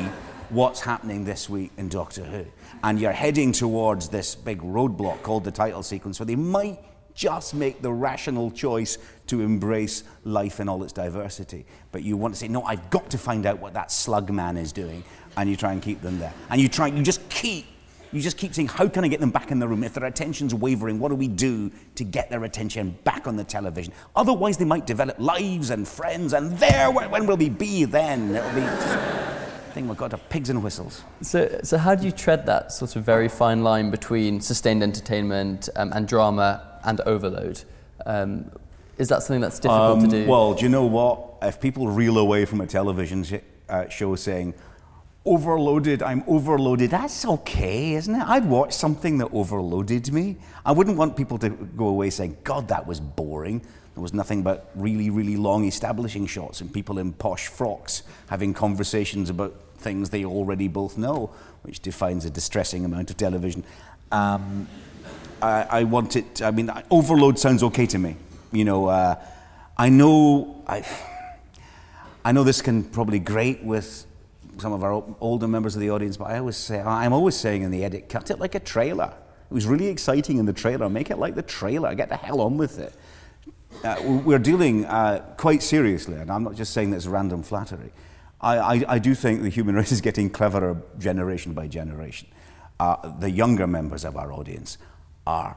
what's 0.50 0.80
happening 0.80 1.24
this 1.24 1.48
week 1.48 1.70
in 1.76 1.88
Doctor 1.88 2.24
Who? 2.24 2.46
And 2.82 2.98
you're 3.00 3.12
heading 3.12 3.52
towards 3.52 4.08
this 4.08 4.34
big 4.34 4.60
roadblock 4.60 5.22
called 5.22 5.44
the 5.44 5.50
title 5.50 5.82
sequence 5.82 6.18
where 6.18 6.26
they 6.26 6.36
might 6.36 6.78
just 7.14 7.54
make 7.54 7.82
the 7.82 7.92
rational 7.92 8.50
choice 8.50 8.98
to 9.26 9.40
embrace 9.40 10.04
life 10.24 10.60
in 10.60 10.68
all 10.68 10.82
its 10.82 10.92
diversity. 10.92 11.66
But 11.92 12.02
you 12.02 12.16
want 12.16 12.34
to 12.34 12.40
say, 12.40 12.48
no, 12.48 12.62
I've 12.62 12.88
got 12.90 13.10
to 13.10 13.18
find 13.18 13.46
out 13.46 13.58
what 13.60 13.74
that 13.74 13.92
slug 13.92 14.30
man 14.30 14.56
is 14.56 14.72
doing, 14.72 15.04
and 15.36 15.48
you 15.50 15.56
try 15.56 15.72
and 15.72 15.82
keep 15.82 16.00
them 16.00 16.18
there. 16.18 16.32
And 16.48 16.60
you 16.60 16.68
try, 16.68 16.86
you 16.86 17.02
just 17.02 17.28
keep, 17.28 17.66
you 18.12 18.20
just 18.20 18.36
keep 18.36 18.54
saying, 18.54 18.68
how 18.68 18.88
can 18.88 19.04
I 19.04 19.08
get 19.08 19.20
them 19.20 19.30
back 19.30 19.50
in 19.50 19.58
the 19.58 19.68
room? 19.68 19.84
If 19.84 19.94
their 19.94 20.04
attention's 20.04 20.54
wavering, 20.54 20.98
what 20.98 21.10
do 21.10 21.14
we 21.14 21.28
do 21.28 21.70
to 21.94 22.04
get 22.04 22.28
their 22.30 22.44
attention 22.44 22.98
back 23.04 23.26
on 23.26 23.36
the 23.36 23.44
television? 23.44 23.92
Otherwise, 24.16 24.56
they 24.56 24.64
might 24.64 24.86
develop 24.86 25.18
lives 25.18 25.70
and 25.70 25.86
friends, 25.86 26.32
and 26.32 26.56
there, 26.58 26.90
when 26.90 27.10
when 27.10 27.26
will 27.26 27.36
we 27.36 27.48
be 27.48 27.84
then? 27.84 28.34
It'll 28.34 28.52
be. 28.52 28.62
I 28.62 29.72
think 29.72 29.88
we've 29.88 29.96
got 29.96 30.10
to 30.10 30.18
pigs 30.18 30.50
and 30.50 30.64
whistles. 30.64 31.04
So, 31.22 31.60
so 31.62 31.78
how 31.78 31.94
do 31.94 32.04
you 32.04 32.10
tread 32.10 32.44
that 32.46 32.72
sort 32.72 32.96
of 32.96 33.04
very 33.04 33.28
fine 33.28 33.62
line 33.62 33.92
between 33.92 34.40
sustained 34.40 34.82
entertainment 34.82 35.68
um, 35.76 35.92
and 35.92 36.08
drama 36.08 36.80
and 36.82 37.00
overload? 37.02 37.62
Um, 38.04 38.50
is 38.98 39.08
that 39.10 39.22
something 39.22 39.40
that's 39.40 39.60
difficult 39.60 40.00
to 40.00 40.08
do? 40.08 40.22
Um, 40.22 40.26
Well, 40.28 40.54
do 40.54 40.64
you 40.64 40.68
know 40.68 40.84
what? 40.86 41.34
If 41.42 41.60
people 41.60 41.86
reel 41.86 42.18
away 42.18 42.44
from 42.46 42.60
a 42.60 42.66
television 42.66 43.22
sh- 43.22 43.34
uh, 43.68 43.88
show 43.88 44.16
saying, 44.16 44.54
overloaded, 45.24 46.02
I'm 46.02 46.24
overloaded, 46.26 46.90
that's 46.90 47.24
okay, 47.26 47.94
isn't 47.94 48.14
it? 48.14 48.22
I'd 48.22 48.46
watch 48.46 48.72
something 48.72 49.18
that 49.18 49.28
overloaded 49.32 50.12
me. 50.12 50.36
I 50.64 50.72
wouldn't 50.72 50.96
want 50.96 51.16
people 51.16 51.38
to 51.38 51.50
go 51.50 51.88
away 51.88 52.10
saying, 52.10 52.38
God, 52.42 52.68
that 52.68 52.86
was 52.86 53.00
boring. 53.00 53.60
There 53.94 54.02
was 54.02 54.14
nothing 54.14 54.42
but 54.42 54.70
really, 54.74 55.10
really 55.10 55.36
long 55.36 55.66
establishing 55.66 56.26
shots 56.26 56.60
and 56.60 56.72
people 56.72 56.98
in 56.98 57.12
posh 57.12 57.48
frocks 57.48 58.02
having 58.28 58.54
conversations 58.54 59.28
about 59.28 59.54
things 59.76 60.10
they 60.10 60.24
already 60.24 60.68
both 60.68 60.96
know, 60.96 61.30
which 61.62 61.80
defines 61.80 62.24
a 62.24 62.30
distressing 62.30 62.84
amount 62.84 63.10
of 63.10 63.16
television. 63.16 63.64
Um, 64.12 64.68
I, 65.42 65.66
I 65.70 65.84
want 65.84 66.16
it. 66.16 66.40
I 66.42 66.50
mean, 66.50 66.70
overload 66.90 67.38
sounds 67.38 67.62
okay 67.64 67.86
to 67.86 67.98
me. 67.98 68.16
You 68.52 68.64
know, 68.64 68.86
uh, 68.86 69.16
I 69.76 69.88
know. 69.88 70.62
I, 70.66 70.86
I 72.24 72.32
know 72.32 72.44
this 72.44 72.60
can 72.60 72.84
probably 72.84 73.18
grate 73.18 73.62
with 73.62 74.06
some 74.60 74.72
of 74.72 74.84
our 74.84 75.02
older 75.20 75.48
members 75.48 75.74
of 75.74 75.80
the 75.80 75.90
audience, 75.90 76.16
but 76.16 76.26
I 76.26 76.38
always 76.38 76.56
say, 76.56 76.80
I'm 76.80 77.12
always 77.12 77.36
saying 77.36 77.62
in 77.62 77.70
the 77.70 77.84
edit, 77.84 78.08
cut 78.08 78.30
it 78.30 78.38
like 78.38 78.54
a 78.54 78.60
trailer. 78.60 79.12
It 79.50 79.54
was 79.54 79.66
really 79.66 79.88
exciting 79.88 80.38
in 80.38 80.46
the 80.46 80.52
trailer. 80.52 80.88
Make 80.88 81.10
it 81.10 81.18
like 81.18 81.34
the 81.34 81.42
trailer. 81.42 81.94
Get 81.94 82.08
the 82.08 82.16
hell 82.16 82.40
on 82.40 82.56
with 82.56 82.78
it. 82.78 82.94
Uh, 83.82 84.20
we're 84.24 84.38
dealing 84.38 84.84
uh, 84.84 85.34
quite 85.36 85.62
seriously, 85.62 86.16
and 86.16 86.30
I'm 86.30 86.44
not 86.44 86.54
just 86.54 86.72
saying 86.72 86.90
this 86.90 87.06
random 87.06 87.42
flattery. 87.42 87.92
I, 88.40 88.58
I, 88.58 88.84
I 88.88 88.98
do 88.98 89.14
think 89.14 89.42
the 89.42 89.48
human 89.48 89.74
race 89.76 89.92
is 89.92 90.00
getting 90.00 90.30
cleverer 90.30 90.80
generation 90.98 91.52
by 91.52 91.68
generation. 91.68 92.28
Uh, 92.78 93.18
the 93.18 93.30
younger 93.30 93.66
members 93.66 94.04
of 94.04 94.16
our 94.16 94.32
audience 94.32 94.78
are, 95.26 95.56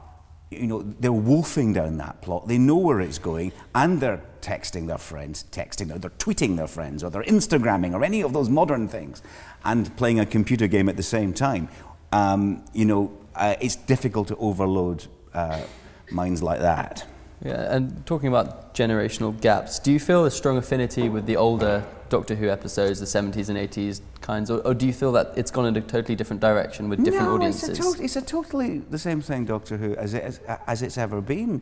you 0.58 0.66
know, 0.66 0.82
they're 1.00 1.12
wolfing 1.12 1.72
down 1.72 1.98
that 1.98 2.22
plot. 2.22 2.48
They 2.48 2.58
know 2.58 2.76
where 2.76 3.00
it's 3.00 3.18
going, 3.18 3.52
and 3.74 4.00
they're 4.00 4.22
texting 4.40 4.86
their 4.86 4.98
friends, 4.98 5.44
texting, 5.50 5.94
or 5.94 5.98
they're 5.98 6.10
tweeting 6.10 6.56
their 6.56 6.66
friends, 6.66 7.02
or 7.02 7.10
they're 7.10 7.22
Instagramming, 7.22 7.94
or 7.94 8.04
any 8.04 8.22
of 8.22 8.32
those 8.32 8.48
modern 8.48 8.88
things, 8.88 9.22
and 9.64 9.94
playing 9.96 10.20
a 10.20 10.26
computer 10.26 10.66
game 10.66 10.88
at 10.88 10.96
the 10.96 11.02
same 11.02 11.32
time. 11.32 11.68
Um, 12.12 12.64
you 12.72 12.84
know, 12.84 13.12
uh, 13.34 13.56
it's 13.60 13.76
difficult 13.76 14.28
to 14.28 14.36
overload 14.36 15.06
uh, 15.32 15.62
minds 16.10 16.42
like 16.42 16.60
that. 16.60 17.06
Yeah, 17.44 17.76
and 17.76 18.06
talking 18.06 18.28
about 18.28 18.74
generational 18.74 19.38
gaps, 19.38 19.78
do 19.78 19.92
you 19.92 20.00
feel 20.00 20.24
a 20.24 20.30
strong 20.30 20.56
affinity 20.56 21.10
with 21.10 21.26
the 21.26 21.36
older 21.36 21.84
Doctor 22.08 22.34
Who 22.34 22.48
episodes, 22.48 23.00
the 23.00 23.06
70s 23.06 23.50
and 23.50 23.58
80s 23.58 24.00
kinds, 24.22 24.50
or, 24.50 24.60
or 24.60 24.72
do 24.72 24.86
you 24.86 24.94
feel 24.94 25.12
that 25.12 25.32
it's 25.36 25.50
gone 25.50 25.66
in 25.66 25.76
a 25.76 25.80
totally 25.82 26.16
different 26.16 26.40
direction 26.40 26.88
with 26.88 27.04
different 27.04 27.26
no, 27.26 27.34
audiences? 27.34 27.78
It's 27.78 28.00
a, 28.00 28.02
it's 28.02 28.16
a 28.16 28.22
totally 28.22 28.78
the 28.78 28.98
same 28.98 29.20
thing, 29.20 29.44
Doctor 29.44 29.76
Who, 29.76 29.94
as, 29.96 30.14
it, 30.14 30.22
as, 30.22 30.40
as 30.66 30.80
it's 30.80 30.96
ever 30.96 31.20
been. 31.20 31.60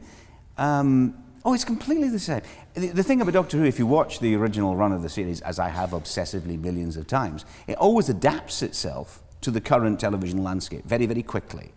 Um, 0.57 1.17
oh, 1.45 1.53
it's 1.53 1.65
completely 1.65 2.11
the 2.11 2.19
same. 2.21 2.43
The, 2.75 2.89
the 2.89 3.03
thing 3.03 3.21
about 3.21 3.35
Doctor 3.35 3.57
Who, 3.59 3.65
if 3.65 3.81
you 3.81 3.87
watch 3.87 4.21
the 4.21 4.37
original 4.37 4.77
run 4.77 4.93
of 4.93 5.03
the 5.03 5.09
series, 5.09 5.41
as 5.41 5.59
I 5.59 5.69
have 5.69 5.91
obsessively 5.91 6.61
millions 6.61 6.97
of 6.97 7.09
times, 7.09 7.45
it 7.67 7.77
always 7.79 8.09
adapts 8.09 8.63
itself 8.63 9.21
to 9.41 9.51
the 9.51 9.61
current 9.61 9.99
television 9.99 10.45
landscape 10.45 10.85
very, 10.85 11.07
very 11.07 11.25
quickly. 11.25 11.73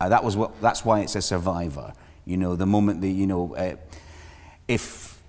Uh, 0.00 0.08
that 0.08 0.24
was 0.24 0.38
what, 0.38 0.58
that's 0.62 0.86
why 0.86 1.00
it's 1.00 1.16
a 1.16 1.22
survivor. 1.22 1.92
You 2.24 2.36
know, 2.36 2.56
the 2.56 2.66
moment 2.66 3.00
the, 3.00 3.10
you 3.10 3.26
know, 3.26 3.54
uh, 3.54 3.76
if, 4.68 5.20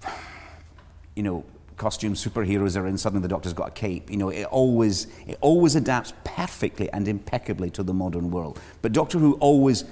you 1.16 1.24
know, 1.24 1.44
costume 1.78 2.14
superheroes 2.14 2.80
are 2.80 2.88
in, 2.88 2.98
suddenly 2.98 3.22
the 3.22 3.28
doctor's 3.28 3.54
got 3.54 3.70
a 3.70 3.72
cape. 3.72 4.10
You 4.10 4.18
know, 4.18 4.30
it 4.30 4.46
always, 4.46 5.08
it 5.28 5.38
always 5.42 5.76
adapts 5.76 6.14
perfectly 6.24 6.90
and 6.92 7.08
impeccably 7.08 7.70
to 7.72 7.84
the 7.84 7.94
modern 7.94 8.32
world. 8.32 8.60
But 8.82 8.92
Doctor 8.92 9.18
Who 9.18 9.34
always, 9.36 9.86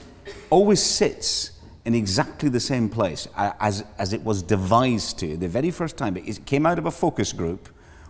always 0.50 0.82
sits 0.82 1.52
in 1.86 1.96
exactly 1.96 2.50
the 2.50 2.60
same 2.60 2.90
place 2.90 3.28
as, 3.36 3.84
as 3.98 4.14
it 4.14 4.24
was 4.24 4.44
devised 4.44 5.18
to 5.20 5.36
the 5.38 5.48
very 5.48 5.72
first 5.72 5.98
time. 5.98 6.16
It 6.16 6.46
came 6.46 6.66
out 6.66 6.78
of 6.78 6.86
a 6.86 6.92
focus 6.92 7.34
group 7.34 7.70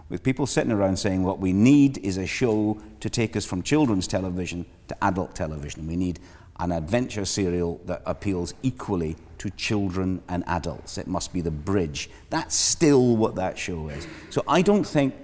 with 0.09 0.23
people 0.23 0.45
sitting 0.45 0.73
around 0.73 0.97
saying 0.97 1.23
what 1.23 1.39
we 1.39 1.53
need 1.53 1.97
is 1.99 2.17
a 2.17 2.27
show 2.27 2.77
to 2.99 3.09
take 3.09 3.37
us 3.37 3.45
from 3.45 3.63
children's 3.63 4.07
television 4.07 4.65
to 4.89 5.03
adult 5.03 5.33
television. 5.33 5.87
We 5.87 5.95
need 5.95 6.19
an 6.61 6.71
adventure 6.71 7.25
serial 7.25 7.81
that 7.85 8.03
appeals 8.05 8.53
equally 8.61 9.17
to 9.39 9.49
children 9.49 10.21
and 10.29 10.43
adults. 10.45 10.99
It 10.99 11.07
must 11.07 11.33
be 11.33 11.41
the 11.41 11.51
bridge. 11.51 12.09
That's 12.29 12.55
still 12.55 13.17
what 13.17 13.35
that 13.35 13.57
show 13.57 13.89
is. 13.89 14.07
So 14.29 14.43
I 14.47 14.61
don't 14.61 14.83
think 14.85 15.15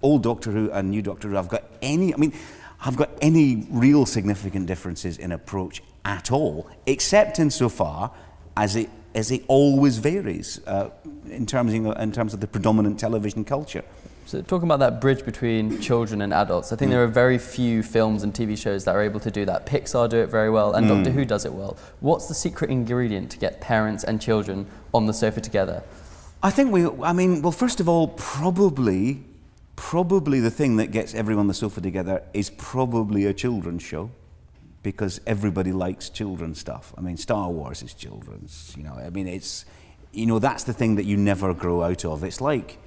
old 0.00 0.22
Doctor 0.22 0.50
Who 0.50 0.70
and 0.70 0.90
new 0.90 1.02
Doctor 1.02 1.28
Who 1.28 1.34
have 1.34 1.48
got 1.48 1.64
any, 1.82 2.14
I 2.14 2.16
mean, 2.16 2.32
have 2.78 2.96
got 2.96 3.10
any 3.20 3.66
real 3.70 4.06
significant 4.06 4.66
differences 4.66 5.18
in 5.18 5.30
approach 5.30 5.82
at 6.06 6.32
all, 6.32 6.68
except 6.86 7.38
insofar 7.38 8.10
as 8.56 8.74
it, 8.74 8.88
as 9.14 9.30
it 9.30 9.44
always 9.48 9.98
varies 9.98 10.66
uh, 10.66 10.88
in, 11.28 11.44
terms, 11.44 11.74
in 11.74 12.12
terms 12.12 12.32
of 12.32 12.40
the 12.40 12.46
predominant 12.46 12.98
television 12.98 13.44
culture. 13.44 13.84
So 14.24 14.40
talking 14.40 14.68
about 14.68 14.78
that 14.78 15.00
bridge 15.00 15.24
between 15.24 15.80
children 15.80 16.22
and 16.22 16.32
adults, 16.32 16.72
I 16.72 16.76
think 16.76 16.88
mm. 16.88 16.92
there 16.92 17.04
are 17.04 17.08
very 17.08 17.38
few 17.38 17.82
films 17.82 18.22
and 18.22 18.32
TV 18.32 18.56
shows 18.56 18.84
that 18.84 18.94
are 18.94 19.02
able 19.02 19.20
to 19.20 19.30
do 19.30 19.44
that. 19.44 19.66
Pixar 19.66 20.08
do 20.08 20.18
it 20.18 20.28
very 20.28 20.48
well, 20.48 20.74
and 20.74 20.86
mm. 20.86 20.90
Doctor 20.90 21.10
Who 21.10 21.24
does 21.24 21.44
it 21.44 21.52
well. 21.52 21.76
What's 22.00 22.28
the 22.28 22.34
secret 22.34 22.70
ingredient 22.70 23.30
to 23.32 23.38
get 23.38 23.60
parents 23.60 24.04
and 24.04 24.20
children 24.20 24.66
on 24.94 25.06
the 25.06 25.12
sofa 25.12 25.40
together? 25.40 25.82
I 26.42 26.50
think 26.50 26.72
we. 26.72 26.86
I 27.02 27.12
mean, 27.12 27.42
well, 27.42 27.52
first 27.52 27.80
of 27.80 27.88
all, 27.88 28.08
probably, 28.08 29.24
probably 29.76 30.40
the 30.40 30.50
thing 30.50 30.76
that 30.76 30.92
gets 30.92 31.14
everyone 31.14 31.42
on 31.42 31.46
the 31.48 31.54
sofa 31.54 31.80
together 31.80 32.22
is 32.32 32.50
probably 32.50 33.26
a 33.26 33.34
children's 33.34 33.82
show, 33.82 34.10
because 34.82 35.20
everybody 35.26 35.72
likes 35.72 36.08
children's 36.08 36.58
stuff. 36.58 36.94
I 36.96 37.00
mean, 37.00 37.16
Star 37.16 37.50
Wars 37.50 37.82
is 37.82 37.94
children's. 37.94 38.74
You 38.76 38.84
know, 38.84 38.94
I 38.94 39.10
mean, 39.10 39.28
it's, 39.28 39.64
you 40.12 40.26
know, 40.26 40.38
that's 40.38 40.64
the 40.64 40.72
thing 40.72 40.96
that 40.96 41.04
you 41.04 41.16
never 41.16 41.54
grow 41.54 41.82
out 41.82 42.04
of. 42.04 42.24
It's 42.24 42.40
like 42.40 42.78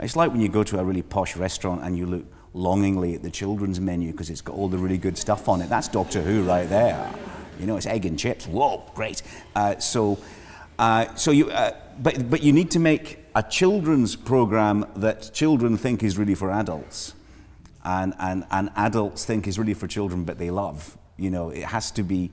it's 0.00 0.16
like 0.16 0.30
when 0.30 0.40
you 0.40 0.48
go 0.48 0.62
to 0.62 0.78
a 0.78 0.84
really 0.84 1.02
posh 1.02 1.36
restaurant 1.36 1.82
and 1.82 1.96
you 1.96 2.06
look 2.06 2.24
longingly 2.54 3.14
at 3.14 3.22
the 3.22 3.30
children's 3.30 3.80
menu 3.80 4.12
because 4.12 4.30
it's 4.30 4.40
got 4.40 4.56
all 4.56 4.68
the 4.68 4.78
really 4.78 4.98
good 4.98 5.18
stuff 5.18 5.48
on 5.48 5.60
it. 5.60 5.68
That's 5.68 5.88
Doctor 5.88 6.22
Who 6.22 6.44
right 6.44 6.68
there. 6.68 7.12
You 7.58 7.66
know, 7.66 7.76
it's 7.76 7.86
egg 7.86 8.06
and 8.06 8.18
chips. 8.18 8.46
Whoa, 8.46 8.84
great. 8.94 9.22
Uh, 9.54 9.78
so, 9.78 10.18
uh, 10.78 11.14
so 11.14 11.30
you, 11.30 11.50
uh, 11.50 11.72
but, 12.00 12.30
but 12.30 12.42
you 12.42 12.52
need 12.52 12.70
to 12.72 12.78
make 12.78 13.18
a 13.34 13.42
children's 13.42 14.16
program 14.16 14.86
that 14.96 15.30
children 15.32 15.76
think 15.76 16.02
is 16.02 16.16
really 16.16 16.34
for 16.34 16.50
adults, 16.50 17.14
and, 17.84 18.14
and, 18.18 18.44
and 18.50 18.70
adults 18.76 19.24
think 19.24 19.46
is 19.46 19.58
really 19.58 19.74
for 19.74 19.86
children, 19.86 20.24
but 20.24 20.38
they 20.38 20.50
love. 20.50 20.96
You 21.16 21.30
know, 21.30 21.50
it 21.50 21.64
has 21.64 21.90
to 21.92 22.02
be, 22.02 22.30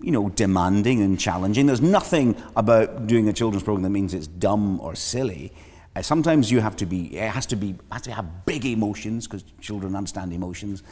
you 0.00 0.10
know, 0.10 0.30
demanding 0.30 1.02
and 1.02 1.20
challenging. 1.20 1.66
There's 1.66 1.80
nothing 1.80 2.36
about 2.56 3.06
doing 3.06 3.28
a 3.28 3.32
children's 3.32 3.64
program 3.64 3.82
that 3.82 3.90
means 3.90 4.14
it's 4.14 4.26
dumb 4.26 4.80
or 4.80 4.94
silly. 4.94 5.52
Uh, 5.96 6.02
sometimes 6.02 6.50
you 6.50 6.60
have 6.60 6.76
to 6.76 6.86
be, 6.86 7.16
it 7.16 7.30
has 7.30 7.46
to 7.46 7.56
be, 7.56 7.76
has 7.92 8.02
to 8.02 8.12
have 8.12 8.44
big 8.44 8.64
emotions 8.64 9.26
because 9.26 9.44
children 9.60 9.94
understand 9.94 10.32
emotions 10.32 10.82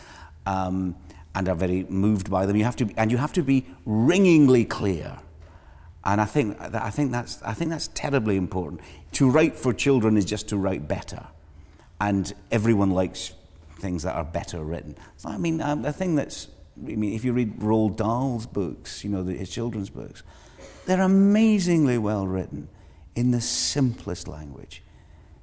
um, 0.47 0.95
and 1.35 1.49
are 1.49 1.55
very 1.55 1.85
moved 1.85 2.31
by 2.31 2.47
them. 2.47 2.57
You 2.57 2.65
have 2.65 2.77
to, 2.77 2.89
and 2.97 3.11
you 3.11 3.17
have 3.17 3.33
to 3.35 3.43
be 3.43 3.67
ringingly 3.85 4.65
clear. 4.65 5.19
And 6.05 6.21
I 6.21 6.25
think, 6.25 6.61
I 6.61 6.91
think, 6.91 7.13
that's, 7.13 7.43
I 7.43 7.53
think 7.53 7.71
that's 7.71 7.89
terribly 7.89 8.37
important. 8.37 8.81
To 9.13 9.31
write 9.31 9.57
for 9.57 9.73
children 9.73 10.17
is 10.17 10.25
just 10.25 10.49
to 10.49 10.57
write 10.57 10.89
better. 10.89 11.27
And 12.01 12.33
everyone 12.51 12.91
likes 12.91 13.35
things 13.79 14.03
that 14.03 14.15
are 14.15 14.25
better 14.25 14.65
written. 14.65 14.97
So, 15.17 15.29
I 15.29 15.39
mean, 15.39 15.61
um, 15.61 15.83
the 15.83 15.93
thing 15.93 16.17
that's, 16.17 16.49
I 16.77 16.95
mean, 16.97 17.13
if 17.13 17.25
you 17.25 17.33
read 17.33 17.61
Roald 17.61 17.97
Dahl's 17.97 18.47
books, 18.47 19.05
you 19.05 19.11
know, 19.11 19.23
the, 19.23 19.35
his 19.35 19.51
children's 19.51 19.91
books, 19.91 20.23
they're 20.87 21.01
amazingly 21.01 21.99
well 21.99 22.27
written 22.27 22.69
in 23.15 23.31
the 23.31 23.41
simplest 23.41 24.27
language. 24.27 24.83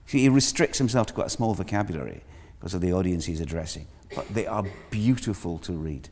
He 0.10 0.28
restricts 0.28 0.80
himself 0.80 1.08
to 1.08 1.14
quite 1.14 1.28
a 1.28 1.30
small 1.30 1.54
vocabulary 1.54 2.24
because 2.58 2.74
of 2.74 2.82
the 2.82 2.94
audience 2.94 3.26
he's 3.26 3.42
addressing, 3.42 3.88
but 4.16 4.28
they 4.30 4.48
are 4.48 4.66
beautiful 4.90 5.60
to 5.60 5.74
read. 5.74 6.10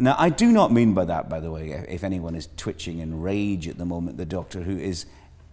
Now, 0.00 0.16
I 0.18 0.30
do 0.30 0.50
not 0.50 0.72
mean 0.72 0.94
by 0.94 1.04
that, 1.04 1.28
by 1.28 1.40
the 1.40 1.50
way, 1.50 1.70
if 1.88 2.02
anyone 2.02 2.34
is 2.34 2.48
twitching 2.56 2.98
in 2.98 3.20
rage 3.20 3.68
at 3.68 3.78
the 3.78 3.84
moment, 3.84 4.16
the 4.16 4.24
Doctor 4.24 4.62
Who 4.62 4.76
is 4.76 5.06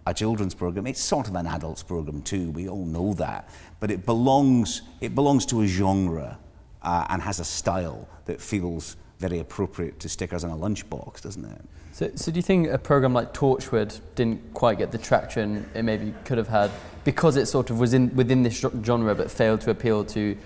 a 0.07 0.13
children's 0.13 0.55
program. 0.55 0.87
It's 0.87 1.01
sort 1.01 1.27
of 1.27 1.35
an 1.35 1.45
adult's 1.45 1.83
program 1.83 2.21
too. 2.21 2.49
We 2.51 2.67
all 2.67 2.85
know 2.85 3.13
that, 3.15 3.49
but 3.79 3.91
it 3.91 4.05
belongs 4.05 4.81
it 5.01 5.13
belongs 5.13 5.45
to 5.47 5.61
a 5.61 5.67
genre 5.67 6.39
uh, 6.81 7.05
and 7.09 7.21
has 7.21 7.39
a 7.39 7.45
style 7.45 8.07
that 8.25 8.41
feels 8.41 8.95
very 9.19 9.39
appropriate 9.39 9.99
to 9.99 10.09
stickers 10.09 10.43
on 10.43 10.51
a 10.51 10.55
lunchbox, 10.55 11.21
doesn't 11.21 11.45
it? 11.45 11.61
So, 11.91 12.11
so 12.15 12.31
do 12.31 12.37
you 12.37 12.43
think 12.43 12.69
a 12.69 12.77
program 12.77 13.13
like 13.13 13.33
Torchwood 13.33 13.99
didn't 14.13 14.53
quite 14.53 14.77
get 14.77 14.91
the 14.91 14.99
traction 14.99 15.67
it 15.73 15.83
maybe 15.83 16.13
could 16.25 16.37
have 16.37 16.47
had 16.47 16.69
because 17.03 17.37
it 17.37 17.47
sort 17.47 17.69
of 17.71 17.79
was 17.79 17.93
in 17.93 18.15
within 18.15 18.43
this 18.43 18.63
genre 18.83 19.15
but 19.15 19.31
failed 19.31 19.61
to 19.61 19.71
appeal 19.71 20.05
to 20.05 20.37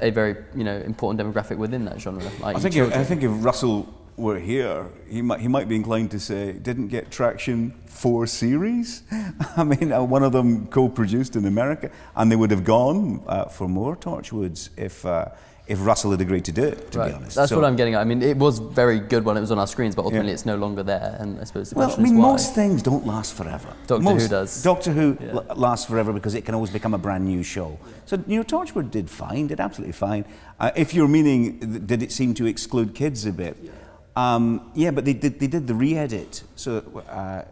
a 0.00 0.10
very 0.10 0.36
you 0.54 0.64
know 0.64 0.76
important 0.76 1.20
demographic 1.20 1.56
within 1.56 1.84
that 1.86 2.00
genre? 2.00 2.22
Like 2.40 2.56
I 2.56 2.60
think 2.60 2.76
if, 2.76 2.94
I 2.94 3.02
think 3.02 3.24
if 3.24 3.32
Russell 3.44 3.92
were 4.16 4.38
here, 4.38 4.86
he 5.08 5.20
might 5.20 5.40
he 5.40 5.48
might 5.48 5.68
be 5.68 5.74
inclined 5.74 6.12
to 6.12 6.20
say 6.20 6.52
didn't 6.52 6.88
get 6.88 7.10
traction 7.10 7.74
for 7.86 8.24
series. 8.28 9.02
I 9.56 9.64
mean, 9.64 9.92
uh, 9.92 10.04
one 10.04 10.22
of 10.22 10.30
them 10.30 10.68
co-produced 10.68 11.34
in 11.34 11.44
America, 11.44 11.90
and 12.14 12.30
they 12.30 12.36
would 12.36 12.52
have 12.52 12.62
gone 12.62 13.24
uh, 13.26 13.46
for 13.46 13.68
more 13.68 13.96
Torchwoods 13.96 14.70
if. 14.76 15.04
Uh, 15.04 15.30
if 15.70 15.86
Russell 15.86 16.10
had 16.10 16.20
agreed 16.20 16.44
to 16.46 16.52
do 16.52 16.64
it, 16.64 16.90
to 16.90 16.98
right. 16.98 17.08
be 17.10 17.14
honest. 17.14 17.36
That's 17.36 17.50
so, 17.50 17.56
what 17.56 17.64
I'm 17.64 17.76
getting 17.76 17.94
at. 17.94 18.00
I 18.00 18.04
mean, 18.04 18.22
it 18.22 18.36
was 18.36 18.58
very 18.58 18.98
good 18.98 19.24
when 19.24 19.36
it 19.36 19.40
was 19.40 19.52
on 19.52 19.58
our 19.60 19.68
screens, 19.68 19.94
but 19.94 20.04
ultimately 20.04 20.30
yeah. 20.30 20.34
it's 20.34 20.44
no 20.44 20.56
longer 20.56 20.82
there. 20.82 21.16
And 21.20 21.40
I 21.40 21.44
suppose 21.44 21.70
the 21.70 21.76
well, 21.76 21.86
question 21.86 22.06
I 22.06 22.08
mean, 22.08 22.20
most 22.20 22.56
things 22.56 22.82
don't 22.82 23.06
last 23.06 23.34
forever. 23.34 23.72
Doctor 23.86 24.02
most, 24.02 24.22
Who 24.22 24.28
does. 24.28 24.62
Doctor 24.64 24.90
Who 24.90 25.16
yeah. 25.20 25.28
l- 25.28 25.46
lasts 25.54 25.86
forever 25.86 26.12
because 26.12 26.34
it 26.34 26.44
can 26.44 26.56
always 26.56 26.70
become 26.70 26.92
a 26.92 26.98
brand 26.98 27.24
new 27.24 27.44
show. 27.44 27.78
So, 28.06 28.20
you 28.26 28.36
know, 28.36 28.42
Torchwood 28.42 28.90
did 28.90 29.08
fine, 29.08 29.46
did 29.46 29.60
absolutely 29.60 29.92
fine. 29.92 30.24
Uh, 30.58 30.72
if 30.74 30.92
you're 30.92 31.06
meaning, 31.06 31.86
did 31.86 32.02
it 32.02 32.10
seem 32.10 32.34
to 32.34 32.46
exclude 32.46 32.92
kids 32.92 33.24
a 33.24 33.32
bit? 33.32 33.56
Yeah, 33.62 33.70
um, 34.16 34.72
yeah 34.74 34.90
but 34.90 35.04
they 35.04 35.14
did, 35.14 35.38
they 35.38 35.46
did 35.46 35.68
the 35.68 35.74
re-edit. 35.74 36.42
So, 36.56 36.82
uh, 37.08 37.44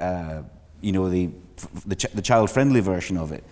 uh, 0.00 0.42
you 0.80 0.92
know, 0.92 1.08
the, 1.08 1.30
the, 1.86 1.96
ch- 1.96 2.12
the 2.12 2.22
child-friendly 2.22 2.82
version 2.82 3.16
of 3.16 3.32
it 3.32 3.42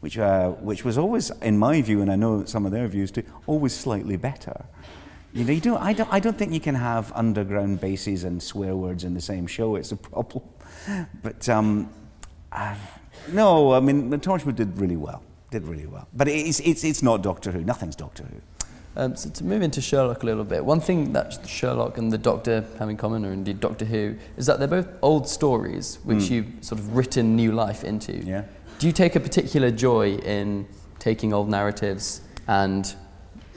which, 0.00 0.18
uh, 0.18 0.50
which 0.50 0.84
was 0.84 0.98
always, 0.98 1.30
in 1.42 1.58
my 1.58 1.82
view, 1.82 2.00
and 2.02 2.10
I 2.10 2.16
know 2.16 2.44
some 2.44 2.66
of 2.66 2.72
their 2.72 2.88
views 2.88 3.10
too, 3.10 3.24
always 3.46 3.74
slightly 3.74 4.16
better. 4.16 4.66
You 5.32 5.44
know, 5.44 5.52
you 5.52 5.60
don't, 5.60 5.82
I, 5.82 5.92
don't, 5.92 6.08
I 6.12 6.20
don't 6.20 6.38
think 6.38 6.52
you 6.52 6.60
can 6.60 6.74
have 6.74 7.12
underground 7.14 7.80
bases 7.80 8.24
and 8.24 8.42
swear 8.42 8.74
words 8.74 9.04
in 9.04 9.14
the 9.14 9.20
same 9.20 9.46
show. 9.46 9.76
It's 9.76 9.92
a 9.92 9.96
problem. 9.96 10.44
But 11.22 11.48
um, 11.48 11.90
uh, 12.52 12.74
no, 13.32 13.72
I 13.72 13.80
mean, 13.80 14.10
The 14.10 14.18
Torchwood 14.18 14.56
did 14.56 14.78
really 14.78 14.96
well. 14.96 15.22
Did 15.50 15.66
really 15.66 15.86
well. 15.86 16.06
But 16.14 16.28
it's, 16.28 16.60
it's, 16.60 16.84
it's 16.84 17.02
not 17.02 17.22
Doctor 17.22 17.50
Who. 17.50 17.64
Nothing's 17.64 17.96
Doctor 17.96 18.24
Who. 18.24 18.40
Um, 18.96 19.14
so 19.14 19.28
to 19.28 19.44
move 19.44 19.60
into 19.60 19.82
Sherlock 19.82 20.22
a 20.22 20.26
little 20.26 20.44
bit, 20.44 20.64
one 20.64 20.80
thing 20.80 21.12
that 21.12 21.46
Sherlock 21.46 21.98
and 21.98 22.10
the 22.10 22.18
Doctor 22.18 22.64
have 22.78 22.88
in 22.88 22.96
common, 22.96 23.26
or 23.26 23.32
indeed 23.32 23.60
Doctor 23.60 23.84
Who, 23.84 24.16
is 24.38 24.46
that 24.46 24.58
they're 24.58 24.68
both 24.68 24.88
old 25.02 25.28
stories 25.28 25.98
which 26.04 26.18
mm. 26.24 26.30
you've 26.30 26.46
sort 26.62 26.80
of 26.80 26.96
written 26.96 27.36
new 27.36 27.52
life 27.52 27.84
into. 27.84 28.16
Yeah. 28.16 28.44
Do 28.78 28.86
you 28.86 28.92
take 28.92 29.16
a 29.16 29.20
particular 29.20 29.70
joy 29.70 30.16
in 30.16 30.68
taking 30.98 31.32
old 31.32 31.48
narratives 31.48 32.20
and 32.46 32.94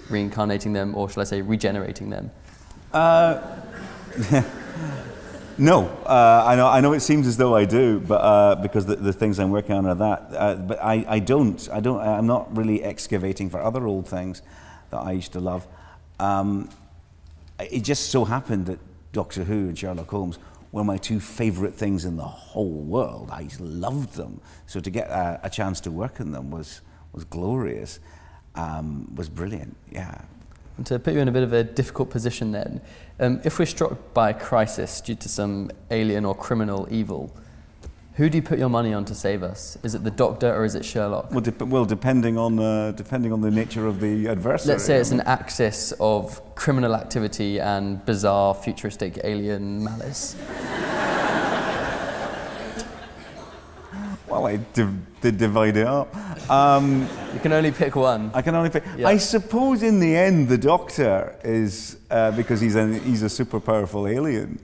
reincarnating 0.10 0.71
them, 0.71 0.95
or 0.95 1.10
shall 1.10 1.21
I 1.21 1.25
say, 1.25 1.41
regenerating 1.41 2.10
them? 2.10 2.32
Uh, 2.93 3.41
no, 5.58 5.88
uh, 6.05 6.43
I 6.47 6.55
know. 6.55 6.67
I 6.67 6.79
know 6.79 6.93
it 6.93 7.01
seems 7.01 7.27
as 7.27 7.36
though 7.36 7.53
I 7.53 7.65
do, 7.65 7.99
but 7.99 8.15
uh, 8.15 8.55
because 8.55 8.86
the, 8.86 8.95
the, 8.95 9.12
things 9.12 9.39
I'm 9.39 9.51
working 9.51 9.75
on 9.75 9.86
are 9.88 9.95
that. 9.95 10.27
Uh, 10.32 10.55
but 10.55 10.82
I, 10.82 11.05
I 11.08 11.19
don't. 11.19 11.67
I 11.71 11.82
don't. 11.82 11.99
I'm 11.99 12.25
not 12.27 12.55
really 12.55 12.82
excavating 12.82 13.49
for 13.49 13.62
other 13.62 13.86
old 13.86 14.08
things 14.08 14.41
that 14.91 14.99
I 14.99 15.12
used 15.12 15.34
to 15.34 15.41
love. 15.41 15.67
Um, 16.19 16.69
it 17.60 17.82
just 17.82 18.10
so 18.10 18.23
happened 18.23 18.67
that 18.67 18.79
Doctor 19.12 19.43
Who 19.43 19.67
and 19.67 19.77
Sherlock 19.77 20.10
Holmes 20.10 20.39
were 20.71 20.84
my 20.84 20.97
two 20.97 21.19
favourite 21.19 21.73
things 21.73 22.05
in 22.05 22.15
the 22.17 22.23
whole 22.23 22.82
world. 22.82 23.29
I 23.32 23.49
loved 23.60 24.13
them. 24.13 24.41
So 24.67 24.79
to 24.79 24.89
get 24.89 25.08
a, 25.10 25.39
a 25.43 25.49
chance 25.49 25.79
to 25.82 25.91
work 25.91 26.19
in 26.19 26.32
them 26.32 26.51
was, 26.51 26.82
was 27.12 27.23
glorious, 27.23 27.99
um, 28.55 29.13
was 29.15 29.29
brilliant, 29.29 29.75
yeah. 29.91 30.21
And 30.77 30.86
to 30.86 30.99
put 30.99 31.13
you 31.13 31.19
in 31.19 31.27
a 31.27 31.32
bit 31.32 31.43
of 31.43 31.53
a 31.53 31.63
difficult 31.63 32.10
position 32.10 32.51
then, 32.51 32.82
um, 33.19 33.41
if 33.43 33.60
we're 33.60 33.65
struck 33.65 34.13
by 34.13 34.29
a 34.29 34.34
crisis 34.34 35.01
due 35.01 35.15
to 35.15 35.27
some 35.27 35.71
alien 35.91 36.23
or 36.23 36.36
criminal 36.36 36.88
evil, 36.89 37.36
who 38.19 38.29
do 38.29 38.38
you 38.38 38.41
put 38.41 38.60
your 38.60 38.67
money 38.67 38.93
on 38.93 39.05
to 39.05 39.15
save 39.15 39.43
us? 39.43 39.77
Is 39.82 39.95
it 39.95 40.03
the 40.03 40.12
Doctor 40.12 40.53
or 40.53 40.65
is 40.65 40.75
it 40.75 40.84
Sherlock? 40.84 41.32
Well, 41.32 41.39
de- 41.39 41.65
well 41.65 41.86
depending 41.86 42.38
on 42.38 42.60
uh, 42.60 42.91
depending 42.91 43.32
on 43.32 43.39
the 43.39 43.49
nature 43.49 43.88
of 43.88 44.01
the 44.01 44.27
adversary. 44.27 44.73
Let's 44.73 44.84
say 44.84 44.97
it's 44.97 45.12
an 45.12 45.21
axis 45.21 45.93
of 46.01 46.41
criminal 46.55 46.95
activity 46.95 47.62
and 47.62 48.05
bizarre 48.05 48.53
futuristic 48.53 49.21
alien 49.23 49.86
malice. 49.86 50.36
well, 54.27 54.47
I 54.47 54.58
did 54.58 55.38
divide 55.38 55.77
it 55.77 55.88
up. 55.88 56.13
Um, 56.51 57.08
you 57.34 57.39
can 57.39 57.53
only 57.53 57.71
pick 57.71 57.95
one. 57.95 58.32
I 58.34 58.41
can 58.41 58.53
only 58.53 58.69
pick. 58.69 58.84
Yeah. 58.97 59.08
I 59.08 59.15
suppose 59.15 59.82
in 59.82 60.01
the 60.01 60.13
end, 60.13 60.49
the 60.49 60.58
Doctor 60.58 61.39
is 61.41 61.95
uh, 62.12 62.32
because 62.32 62.60
he's 62.60 62.75
a 62.75 62.99
he's 62.99 63.23
a 63.23 63.29
super 63.29 63.62
powerful 63.62 64.05
alien 64.08 64.60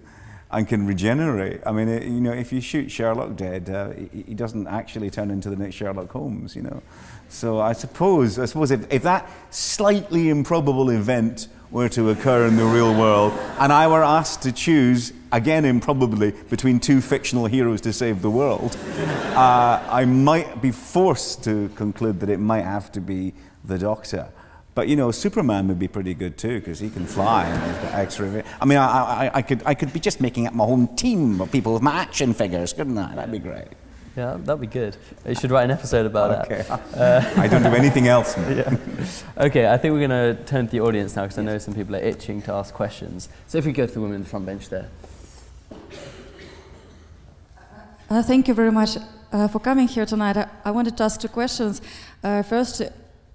and 0.56 0.65
can 0.70 0.88
regenerate. 0.88 1.60
I 1.65 1.74
mean, 1.74 1.89
it, 1.89 2.04
you 2.04 2.22
know, 2.22 2.32
if 2.32 2.54
you 2.54 2.62
shoot 2.62 2.89
Sherlock 2.89 3.36
dead, 3.36 3.70
uh, 3.70 3.89
he, 3.89 4.24
he 4.28 4.34
doesn't 4.34 4.68
actually 4.68 5.10
turn 5.10 5.30
into 5.30 5.50
the 5.50 5.58
next 5.58 5.76
Sherlock 5.76 6.10
Holmes, 6.10 6.56
you 6.56 6.62
know. 6.62 6.82
So 7.28 7.60
I 7.60 7.74
suppose, 7.74 8.39
I 8.39 8.46
suppose 8.46 8.72
if, 8.72 8.89
if 8.89 9.04
that 9.04 9.30
slightly 9.50 10.30
improbable 10.30 10.91
event 10.91 11.50
were 11.72 11.89
to 11.89 12.10
occur 12.10 12.48
in 12.48 12.56
the 12.56 12.63
real 12.63 12.98
world, 12.98 13.34
and 13.60 13.74
I 13.74 13.88
were 13.88 14.02
asked 14.02 14.44
to 14.44 14.54
choose, 14.54 15.12
again 15.34 15.65
improbably, 15.65 16.32
between 16.50 16.80
two 16.80 17.02
fictional 17.02 17.48
heroes 17.48 17.82
to 17.82 17.91
save 17.91 18.22
the 18.22 18.32
world, 18.32 18.78
uh, 19.36 19.86
I 19.89 20.06
might 20.06 20.62
be 20.62 20.72
forced 20.72 21.44
to 21.44 21.68
conclude 21.76 22.22
that 22.22 22.30
it 22.30 22.39
might 22.39 22.63
have 22.63 22.94
to 22.94 23.02
be 23.02 23.34
the 23.65 23.78
Doctor. 23.78 24.30
But 24.76 24.90
you 24.90 24.98
know, 24.98 25.10
Superman 25.12 25.70
would 25.70 25.80
be 25.80 25.88
pretty 25.88 26.14
good 26.14 26.38
too 26.38 26.60
because 26.60 26.80
he 26.80 26.90
can 26.90 27.06
fly 27.06 27.46
and 27.46 27.72
he's 27.72 27.82
got 27.82 27.94
extra. 27.94 28.44
I 28.62 28.66
mean, 28.66 28.78
I, 28.78 28.84
I, 28.84 29.32
I, 29.36 29.42
could 29.42 29.64
I 29.66 29.74
could 29.74 29.94
be 29.94 30.02
just 30.02 30.20
making 30.20 30.48
up 30.48 30.54
my 30.54 30.66
own 30.66 30.96
team 30.98 31.40
of 31.40 31.50
people 31.50 31.74
with 31.74 31.82
my 31.82 31.94
action 31.94 32.34
figures, 32.34 32.74
couldn't 32.74 32.98
I? 32.98 33.16
That'd 33.16 33.32
be 33.32 33.40
great. 33.40 33.70
Yeah, 34.18 34.38
that'd 34.40 34.62
be 34.62 34.68
good. 34.68 34.96
You 35.26 35.36
should 35.36 35.52
write 35.52 35.64
an 35.64 35.72
episode 35.72 36.06
about 36.06 36.46
okay. 36.46 36.64
that. 36.68 36.82
Uh, 36.94 37.42
I 37.42 37.48
don't 37.48 37.64
do 37.64 37.70
anything 37.70 38.08
else. 38.08 38.38
yeah. 38.50 38.78
Okay, 39.38 39.68
I 39.68 39.78
think 39.78 39.94
we're 39.94 40.08
going 40.08 40.36
to 40.36 40.44
turn 40.46 40.68
to 40.68 40.72
the 40.72 40.80
audience 40.82 41.16
now 41.16 41.24
because 41.24 41.38
I 41.38 41.42
know 41.42 41.58
some 41.58 41.74
people 41.74 41.96
are 41.96 42.00
itching 42.00 42.42
to 42.44 42.54
ask 42.54 42.74
questions. 42.74 43.28
So 43.48 43.58
if 43.58 43.66
we 43.66 43.74
go 43.74 43.86
to 43.86 43.94
the 43.94 44.00
woman 44.00 44.16
in 44.16 44.24
the 44.24 44.30
front 44.30 44.46
bench 44.46 44.70
there. 44.70 44.90
Uh, 48.10 48.24
thank 48.24 48.48
you 48.48 48.54
very 48.54 48.72
much 48.72 48.98
uh, 49.34 49.48
for 49.50 49.60
coming 49.60 49.88
here 49.88 50.06
tonight. 50.06 50.38
I, 50.38 50.48
I, 50.64 50.72
wanted 50.72 50.96
to 50.98 51.04
ask 51.04 51.20
two 51.20 51.28
questions. 51.28 51.82
Uh, 52.24 52.42
first, 52.44 52.82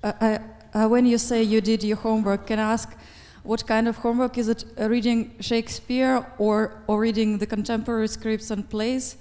uh, 0.03 0.39
uh, 0.75 0.87
when 0.89 1.07
you 1.07 1.19
say 1.19 1.43
you 1.43 1.61
did 1.61 1.83
your 1.83 1.97
homework, 1.97 2.47
can 2.47 2.59
I 2.59 2.73
ask 2.73 2.97
what 3.43 3.67
kind 3.67 3.89
of 3.89 3.97
homework? 3.97 4.39
Is 4.39 4.49
it 4.49 4.65
reading 4.79 5.35
Shakespeare 5.41 6.27
or, 6.39 6.83
or 6.87 7.01
reading 7.01 7.39
the 7.39 7.47
contemporary 7.47 8.09
scripts 8.09 8.51
and 8.51 8.69
plays? 8.69 9.17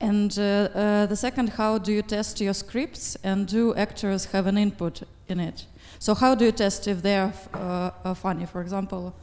And 0.00 0.36
uh, 0.38 0.42
uh, 0.42 1.06
the 1.06 1.16
second, 1.16 1.50
how 1.50 1.78
do 1.78 1.92
you 1.92 2.02
test 2.02 2.40
your 2.40 2.54
scripts 2.54 3.16
and 3.24 3.46
do 3.46 3.74
actors 3.74 4.26
have 4.26 4.46
an 4.46 4.56
input 4.56 5.02
in 5.28 5.40
it? 5.40 5.66
So, 5.98 6.14
how 6.14 6.36
do 6.36 6.44
you 6.44 6.52
test 6.52 6.86
if 6.86 7.02
they 7.02 7.16
are 7.16 7.32
uh, 7.52 8.14
funny, 8.14 8.46
for 8.46 8.60
example? 8.60 9.14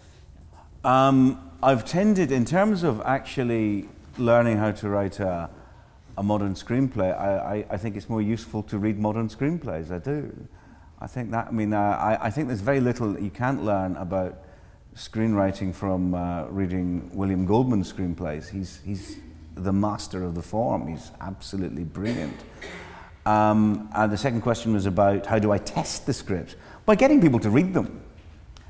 Um, 0.84 1.52
I've 1.64 1.86
tended, 1.86 2.32
in 2.32 2.44
terms 2.46 2.84
of 2.84 3.02
actually 3.06 3.88
learning 4.18 4.58
how 4.58 4.72
to 4.72 4.90
write 4.90 5.20
a, 5.20 5.50
a 6.18 6.24
modern 6.24 6.54
screenplay, 6.54 7.18
I, 7.18 7.38
I, 7.38 7.66
I, 7.72 7.78
think 7.78 7.96
it's 7.96 8.10
more 8.10 8.22
useful 8.22 8.62
to 8.64 8.78
read 8.78 9.00
modern 9.00 9.30
screenplays. 9.30 9.92
I 9.92 10.00
do. 10.00 10.48
I 11.00 11.08
think 11.08 11.32
that, 11.32 11.48
I 11.48 11.52
mean, 11.52 11.74
uh, 11.74 11.80
I, 11.80 12.28
I 12.28 12.30
think 12.30 12.48
there's 12.48 12.62
very 12.62 12.80
little 12.80 13.14
that 13.14 13.22
you 13.22 13.30
can't 13.30 13.64
learn 13.64 13.96
about 13.98 14.44
screenwriting 14.96 15.76
from 15.76 16.14
uh, 16.14 16.46
reading 16.46 17.12
William 17.14 17.46
Goldman's 17.46 17.92
screenplays. 17.92 18.50
He's, 18.50 18.80
he's 18.86 19.18
the 19.56 19.74
master 19.74 20.24
of 20.24 20.36
the 20.36 20.42
form. 20.42 20.88
He's 20.88 21.12
absolutely 21.20 21.84
brilliant. 21.84 22.44
Um, 23.26 23.90
and 23.94 24.12
the 24.12 24.18
second 24.18 24.42
question 24.42 24.74
was 24.74 24.86
about 24.86 25.26
how 25.26 25.40
do 25.40 25.52
I 25.52 25.58
test 25.58 26.06
the 26.06 26.14
scripts? 26.14 26.56
By 26.86 26.96
getting 26.96 27.20
people 27.20 27.40
to 27.40 27.50
read 27.50 27.74
them. 27.74 28.02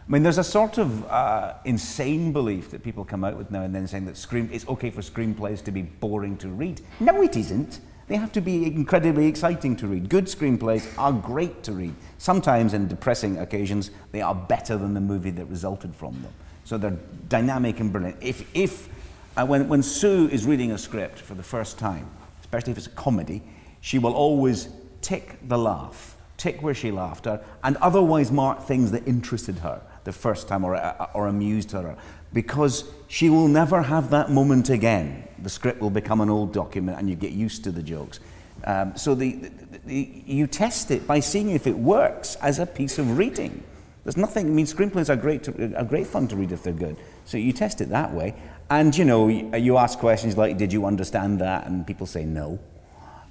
I 0.07 0.11
mean, 0.11 0.23
there's 0.23 0.37
a 0.37 0.43
sort 0.43 0.77
of 0.77 1.05
uh, 1.09 1.55
insane 1.65 2.31
belief 2.31 2.69
that 2.71 2.83
people 2.83 3.03
come 3.03 3.23
out 3.23 3.37
with 3.37 3.51
now 3.51 3.63
and 3.63 3.73
then 3.73 3.87
saying 3.87 4.05
that 4.05 4.17
screen, 4.17 4.49
it's 4.51 4.67
okay 4.67 4.91
for 4.91 5.01
screenplays 5.01 5.63
to 5.63 5.71
be 5.71 5.81
boring 5.81 6.37
to 6.37 6.47
read. 6.47 6.81
No, 6.99 7.21
it 7.21 7.35
isn't. 7.35 7.79
They 8.07 8.17
have 8.17 8.31
to 8.33 8.41
be 8.41 8.67
incredibly 8.67 9.25
exciting 9.25 9.75
to 9.77 9.87
read. 9.87 10.09
Good 10.09 10.25
screenplays 10.25 10.87
are 10.97 11.11
great 11.11 11.63
to 11.63 11.71
read. 11.71 11.95
Sometimes, 12.19 12.73
in 12.73 12.87
depressing 12.87 13.39
occasions, 13.39 13.89
they 14.11 14.21
are 14.21 14.35
better 14.35 14.77
than 14.77 14.93
the 14.93 15.01
movie 15.01 15.31
that 15.31 15.45
resulted 15.45 15.95
from 15.95 16.21
them. 16.21 16.31
So 16.65 16.77
they're 16.77 16.97
dynamic 17.29 17.79
and 17.79 17.91
brilliant. 17.91 18.17
If, 18.21 18.47
if 18.55 18.89
uh, 19.35 19.45
when, 19.45 19.67
when 19.67 19.81
Sue 19.81 20.29
is 20.29 20.45
reading 20.45 20.71
a 20.71 20.77
script 20.77 21.19
for 21.19 21.33
the 21.33 21.43
first 21.43 21.79
time, 21.79 22.07
especially 22.41 22.71
if 22.71 22.77
it's 22.77 22.87
a 22.87 22.91
comedy, 22.91 23.41
she 23.81 23.97
will 23.97 24.13
always 24.13 24.69
tick 25.01 25.37
the 25.47 25.57
laugh, 25.57 26.15
tick 26.37 26.61
where 26.61 26.73
she 26.73 26.91
laughed, 26.91 27.27
and 27.63 27.77
otherwise 27.77 28.31
mark 28.31 28.63
things 28.63 28.91
that 28.91 29.07
interested 29.07 29.59
her 29.59 29.81
the 30.03 30.11
first 30.11 30.47
time 30.47 30.63
or, 30.63 30.75
uh, 30.75 31.07
or 31.13 31.27
amused 31.27 31.71
her, 31.71 31.97
because 32.33 32.85
she 33.07 33.29
will 33.29 33.47
never 33.47 33.81
have 33.81 34.11
that 34.11 34.29
moment 34.29 34.69
again. 34.69 35.24
The 35.39 35.49
script 35.49 35.81
will 35.81 35.89
become 35.89 36.21
an 36.21 36.29
old 36.29 36.53
document 36.53 36.97
and 36.97 37.09
you 37.09 37.15
get 37.15 37.31
used 37.31 37.63
to 37.65 37.71
the 37.71 37.83
jokes. 37.83 38.19
Um, 38.63 38.95
so 38.95 39.15
the, 39.15 39.33
the, 39.33 39.79
the, 39.85 40.23
you 40.25 40.47
test 40.47 40.91
it 40.91 41.05
by 41.05 41.19
seeing 41.19 41.51
if 41.51 41.67
it 41.67 41.77
works 41.77 42.35
as 42.35 42.59
a 42.59 42.65
piece 42.65 42.97
of 42.97 43.17
reading. 43.17 43.63
There's 44.03 44.17
nothing, 44.17 44.47
I 44.47 44.49
mean, 44.49 44.65
screenplays 44.65 45.09
are 45.09 45.15
great, 45.15 45.43
to, 45.43 45.75
are 45.75 45.83
great 45.83 46.07
fun 46.07 46.27
to 46.29 46.35
read 46.35 46.51
if 46.51 46.63
they're 46.63 46.73
good. 46.73 46.95
So 47.25 47.37
you 47.37 47.53
test 47.53 47.81
it 47.81 47.89
that 47.89 48.13
way. 48.13 48.35
And, 48.69 48.95
you 48.95 49.05
know, 49.05 49.27
you 49.27 49.77
ask 49.77 49.99
questions 49.99 50.37
like, 50.37 50.57
did 50.57 50.71
you 50.71 50.85
understand 50.85 51.39
that? 51.41 51.67
And 51.67 51.85
people 51.85 52.05
say 52.05 52.23
no. 52.23 52.59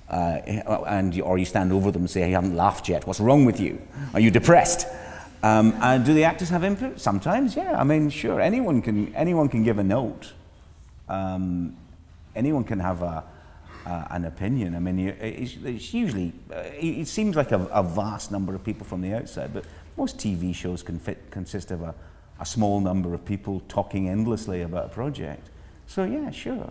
Uh, 0.08 0.38
and, 0.86 1.20
or 1.22 1.38
you 1.38 1.44
stand 1.44 1.72
over 1.72 1.90
them 1.90 2.02
and 2.02 2.10
say, 2.10 2.28
you 2.28 2.34
haven't 2.34 2.56
laughed 2.56 2.88
yet. 2.88 3.06
What's 3.06 3.20
wrong 3.20 3.44
with 3.44 3.58
you? 3.58 3.80
Are 4.12 4.20
you 4.20 4.30
depressed? 4.30 4.86
Um, 5.42 5.74
and 5.80 6.04
do 6.04 6.14
the 6.14 6.24
actors 6.24 6.50
have 6.50 6.64
input? 6.64 7.00
Sometimes, 7.00 7.56
yeah. 7.56 7.78
I 7.78 7.84
mean, 7.84 8.10
sure, 8.10 8.40
anyone 8.40 8.80
can, 8.82 9.14
anyone 9.14 9.48
can 9.48 9.62
give 9.62 9.78
a 9.78 9.84
note. 9.84 10.32
Um, 11.08 11.76
anyone 12.34 12.64
can 12.64 12.80
have 12.80 13.02
a, 13.02 13.24
uh, 13.86 14.04
an 14.10 14.24
opinion. 14.24 14.74
I 14.74 14.78
mean, 14.78 14.98
it's, 14.98 15.56
it's 15.64 15.92
usually, 15.92 16.32
uh, 16.52 16.62
it 16.74 17.06
seems 17.06 17.36
like 17.36 17.52
a, 17.52 17.60
a, 17.66 17.82
vast 17.82 18.32
number 18.32 18.54
of 18.54 18.64
people 18.64 18.86
from 18.86 19.00
the 19.00 19.14
outside, 19.14 19.52
but 19.52 19.64
most 19.96 20.18
TV 20.18 20.54
shows 20.54 20.82
can 20.82 20.98
fit, 20.98 21.30
consist 21.30 21.70
of 21.70 21.82
a, 21.82 21.94
a 22.40 22.46
small 22.46 22.80
number 22.80 23.14
of 23.14 23.24
people 23.24 23.62
talking 23.68 24.08
endlessly 24.08 24.62
about 24.62 24.86
a 24.86 24.88
project. 24.88 25.50
So, 25.86 26.04
yeah, 26.04 26.30
sure. 26.30 26.70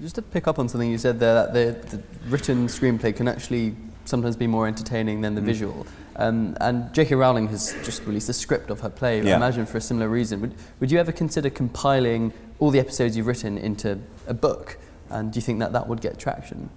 Just 0.00 0.16
to 0.16 0.22
pick 0.22 0.46
up 0.46 0.58
on 0.58 0.68
something 0.68 0.90
you 0.90 0.98
said 0.98 1.18
there, 1.18 1.34
that 1.34 1.52
the, 1.52 1.96
the 1.96 2.02
written 2.28 2.66
screenplay 2.66 3.14
can 3.14 3.28
actually 3.28 3.74
sometimes 4.04 4.36
be 4.36 4.46
more 4.46 4.66
entertaining 4.66 5.20
than 5.20 5.34
the 5.34 5.40
mm. 5.40 5.46
visual. 5.46 5.86
Um, 6.16 6.56
and 6.60 6.92
J.K. 6.94 7.14
Rowling 7.14 7.48
has 7.48 7.74
just 7.84 8.04
released 8.04 8.28
a 8.28 8.32
script 8.32 8.70
of 8.70 8.80
her 8.80 8.88
play, 8.88 9.22
yeah. 9.22 9.34
I 9.34 9.36
imagine 9.36 9.66
for 9.66 9.78
a 9.78 9.80
similar 9.80 10.08
reason. 10.08 10.40
Would, 10.40 10.54
would 10.80 10.90
you 10.90 10.98
ever 10.98 11.12
consider 11.12 11.50
compiling 11.50 12.32
all 12.58 12.70
the 12.70 12.78
episodes 12.78 13.16
you've 13.16 13.26
written 13.26 13.58
into 13.58 14.00
a 14.26 14.34
book? 14.34 14.78
And 15.10 15.32
do 15.32 15.36
you 15.36 15.42
think 15.42 15.58
that 15.60 15.72
that 15.72 15.88
would 15.88 16.00
get 16.00 16.18
traction? 16.18 16.70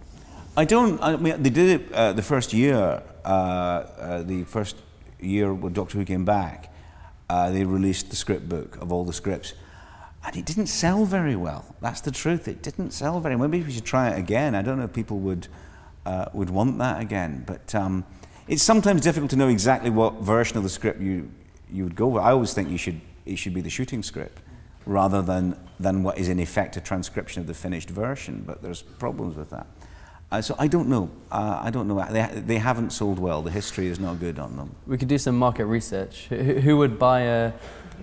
I 0.55 0.65
don't. 0.65 1.01
I 1.01 1.15
mean, 1.15 1.41
they 1.41 1.49
did 1.49 1.81
it 1.81 1.93
uh, 1.93 2.13
the 2.13 2.21
first 2.21 2.53
year. 2.53 3.01
Uh, 3.23 3.27
uh, 3.27 4.23
the 4.23 4.43
first 4.43 4.75
year 5.19 5.53
when 5.53 5.73
Doctor 5.73 5.97
Who 5.97 6.05
came 6.05 6.25
back, 6.25 6.73
uh, 7.29 7.51
they 7.51 7.63
released 7.63 8.09
the 8.09 8.15
script 8.15 8.49
book 8.49 8.77
of 8.81 8.91
all 8.91 9.05
the 9.05 9.13
scripts, 9.13 9.53
and 10.25 10.35
it 10.35 10.45
didn't 10.45 10.67
sell 10.67 11.05
very 11.05 11.35
well. 11.35 11.75
That's 11.81 12.01
the 12.01 12.11
truth. 12.11 12.47
It 12.47 12.61
didn't 12.61 12.91
sell 12.91 13.19
very. 13.19 13.35
well. 13.35 13.47
Maybe 13.47 13.63
we 13.63 13.71
should 13.71 13.85
try 13.85 14.09
it 14.09 14.19
again. 14.19 14.55
I 14.55 14.61
don't 14.61 14.77
know 14.77 14.85
if 14.85 14.93
people 14.93 15.19
would 15.19 15.47
uh, 16.05 16.25
would 16.33 16.49
want 16.49 16.77
that 16.79 17.01
again, 17.01 17.43
but. 17.45 17.73
Um, 17.73 18.05
it's 18.49 18.63
sometimes 18.63 19.01
difficult 19.01 19.29
to 19.29 19.35
know 19.35 19.47
exactly 19.47 19.91
what 19.91 20.15
version 20.21 20.57
of 20.57 20.63
the 20.63 20.69
script 20.69 20.99
you, 20.99 21.29
you 21.71 21.83
would 21.83 21.95
go 21.95 22.07
with. 22.07 22.23
I 22.23 22.31
always 22.31 22.51
think 22.51 22.71
you 22.71 22.79
should, 22.79 22.99
it 23.27 23.35
should 23.35 23.53
be 23.53 23.61
the 23.61 23.69
shooting 23.69 24.01
script 24.01 24.41
rather 24.85 25.21
than, 25.21 25.55
than 25.79 26.03
what 26.03 26.17
is 26.17 26.29
in 26.29 26.39
effect 26.39 26.77
a 26.77 26.81
transcription 26.81 27.41
of 27.41 27.47
the 27.47 27.53
finished 27.53 27.89
version, 27.89 28.43
but 28.45 28.61
there's 28.61 28.81
problems 28.81 29.35
with 29.35 29.49
that. 29.49 29.67
Uh, 30.31 30.41
so 30.41 30.55
I 30.59 30.67
don't 30.67 30.89
know. 30.89 31.09
Uh, 31.31 31.59
I 31.63 31.71
don't 31.71 31.87
know. 31.87 32.05
They, 32.11 32.41
they 32.45 32.57
haven't 32.57 32.91
sold 32.91 33.17
well. 33.17 33.41
The 33.41 33.51
history 33.51 33.87
is 33.87 33.99
not 33.99 34.19
good 34.19 34.37
on 34.37 34.57
them. 34.57 34.75
We 34.85 34.97
could 34.97 35.07
do 35.07 35.17
some 35.17 35.35
market 35.37 35.65
research. 35.65 36.27
Who, 36.29 36.35
who 36.35 36.77
would 36.77 36.99
buy 36.99 37.21
a 37.21 37.53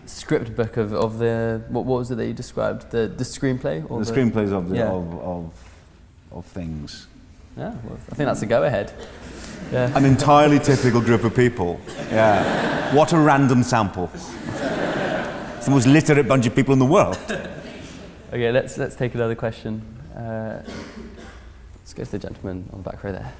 script 0.06 0.56
book 0.56 0.76
of, 0.76 0.92
of 0.92 1.18
the, 1.18 1.62
what, 1.68 1.84
what 1.84 1.98
was 1.98 2.10
it 2.10 2.16
that 2.16 2.26
you 2.26 2.32
described? 2.32 2.90
The, 2.90 3.06
the 3.06 3.24
screenplay? 3.24 3.88
Or 3.88 4.02
the, 4.02 4.10
the 4.10 4.20
screenplays 4.20 4.52
of, 4.52 4.70
the, 4.70 4.76
yeah. 4.76 4.88
of, 4.88 5.14
of, 5.20 5.52
of 6.32 6.46
things. 6.46 7.06
Yeah, 7.56 7.74
well, 7.84 7.98
I 8.10 8.14
think 8.14 8.26
that's 8.26 8.42
a 8.42 8.46
go 8.46 8.64
ahead. 8.64 8.92
Yeah. 9.72 9.96
An 9.96 10.04
entirely 10.04 10.58
typical 10.58 11.00
group 11.00 11.24
of 11.24 11.34
people. 11.34 11.80
Yeah. 12.10 12.94
What 12.94 13.12
a 13.12 13.18
random 13.18 13.62
sample. 13.62 14.10
It's 15.66 15.70
the 15.70 15.74
most 15.74 15.88
literate 15.88 16.28
bunch 16.28 16.46
of 16.46 16.54
people 16.54 16.74
in 16.74 16.78
the 16.78 16.86
world. 16.86 17.18
Okay, 18.32 18.50
let's, 18.52 18.76
let's 18.76 18.94
take 18.96 19.14
another 19.14 19.34
question. 19.34 19.80
Uh, 20.14 20.62
let's 21.76 21.94
go 21.94 22.04
to 22.04 22.10
the 22.10 22.18
gentleman 22.18 22.68
on 22.72 22.82
the 22.82 22.90
back 22.90 23.02
row 23.02 23.12
there. 23.12 23.32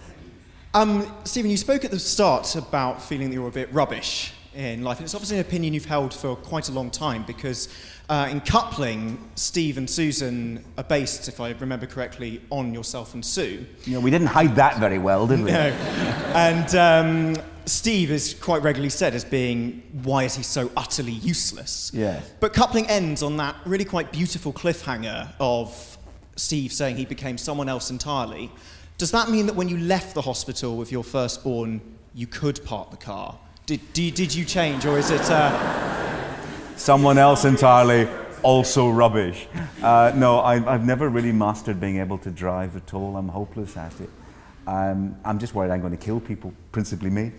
Um, 0.74 1.12
Steven, 1.24 1.50
you 1.50 1.56
spoke 1.56 1.84
at 1.84 1.90
the 1.90 1.98
start 1.98 2.54
about 2.54 3.02
feeling 3.02 3.28
that 3.28 3.34
you're 3.34 3.48
a 3.48 3.52
bit 3.52 3.72
rubbish 3.72 4.32
in 4.54 4.82
life, 4.82 4.98
and 4.98 5.04
it's 5.04 5.14
obviously 5.14 5.38
an 5.38 5.44
opinion 5.44 5.74
you've 5.74 5.84
held 5.84 6.14
for 6.14 6.36
quite 6.36 6.68
a 6.68 6.72
long 6.72 6.90
time 6.90 7.24
because 7.26 7.68
uh, 8.08 8.28
in 8.30 8.40
coupling, 8.40 9.18
Steve 9.34 9.76
and 9.76 9.90
Susan 9.90 10.64
are 10.78 10.84
based, 10.84 11.28
if 11.28 11.40
I 11.40 11.50
remember 11.50 11.86
correctly, 11.86 12.40
on 12.50 12.72
yourself 12.72 13.12
and 13.14 13.24
Sue. 13.24 13.66
You 13.84 13.94
know, 13.94 14.00
we 14.00 14.10
didn't 14.10 14.28
hide 14.28 14.56
that 14.56 14.78
very 14.78 14.98
well, 14.98 15.26
did 15.26 15.40
we? 15.44 15.50
No. 15.50 15.58
and 15.58 16.74
um, 16.74 17.44
Steve 17.66 18.12
is 18.12 18.32
quite 18.34 18.62
regularly 18.62 18.90
said 18.90 19.14
as 19.14 19.24
being, 19.24 19.82
why 20.04 20.22
is 20.22 20.36
he 20.36 20.42
so 20.44 20.70
utterly 20.76 21.12
useless? 21.12 21.90
Yeah. 21.92 22.20
But 22.38 22.52
coupling 22.52 22.86
ends 22.86 23.24
on 23.24 23.36
that 23.38 23.56
really 23.64 23.84
quite 23.84 24.12
beautiful 24.12 24.52
cliffhanger 24.52 25.32
of 25.40 25.98
Steve 26.36 26.72
saying 26.72 26.96
he 26.96 27.04
became 27.04 27.36
someone 27.36 27.68
else 27.68 27.90
entirely. 27.90 28.52
Does 28.98 29.10
that 29.10 29.30
mean 29.30 29.46
that 29.46 29.56
when 29.56 29.68
you 29.68 29.78
left 29.78 30.14
the 30.14 30.22
hospital 30.22 30.76
with 30.76 30.92
your 30.92 31.02
firstborn, 31.02 31.80
you 32.14 32.28
could 32.28 32.64
park 32.64 32.90
the 32.92 32.96
car? 32.96 33.36
Did, 33.66 33.80
did, 33.92 34.14
did 34.14 34.32
you 34.32 34.44
change, 34.44 34.86
or 34.86 34.96
is 34.96 35.10
it. 35.10 35.28
Uh, 35.28 36.36
someone 36.76 37.18
else 37.18 37.44
entirely 37.44 38.08
also 38.42 38.88
rubbish. 38.88 39.48
Uh, 39.82 40.12
no, 40.14 40.38
I, 40.38 40.72
I've 40.72 40.86
never 40.86 41.08
really 41.08 41.32
mastered 41.32 41.80
being 41.80 41.98
able 41.98 42.18
to 42.18 42.30
drive 42.30 42.76
at 42.76 42.94
all. 42.94 43.16
I'm 43.16 43.28
hopeless 43.28 43.76
at 43.76 44.00
it. 44.00 44.10
Um, 44.68 45.16
I'm 45.24 45.38
just 45.38 45.54
worried 45.54 45.72
I'm 45.72 45.80
going 45.80 45.96
to 45.96 46.04
kill 46.04 46.20
people, 46.20 46.52
principally 46.70 47.10
me. 47.10 47.32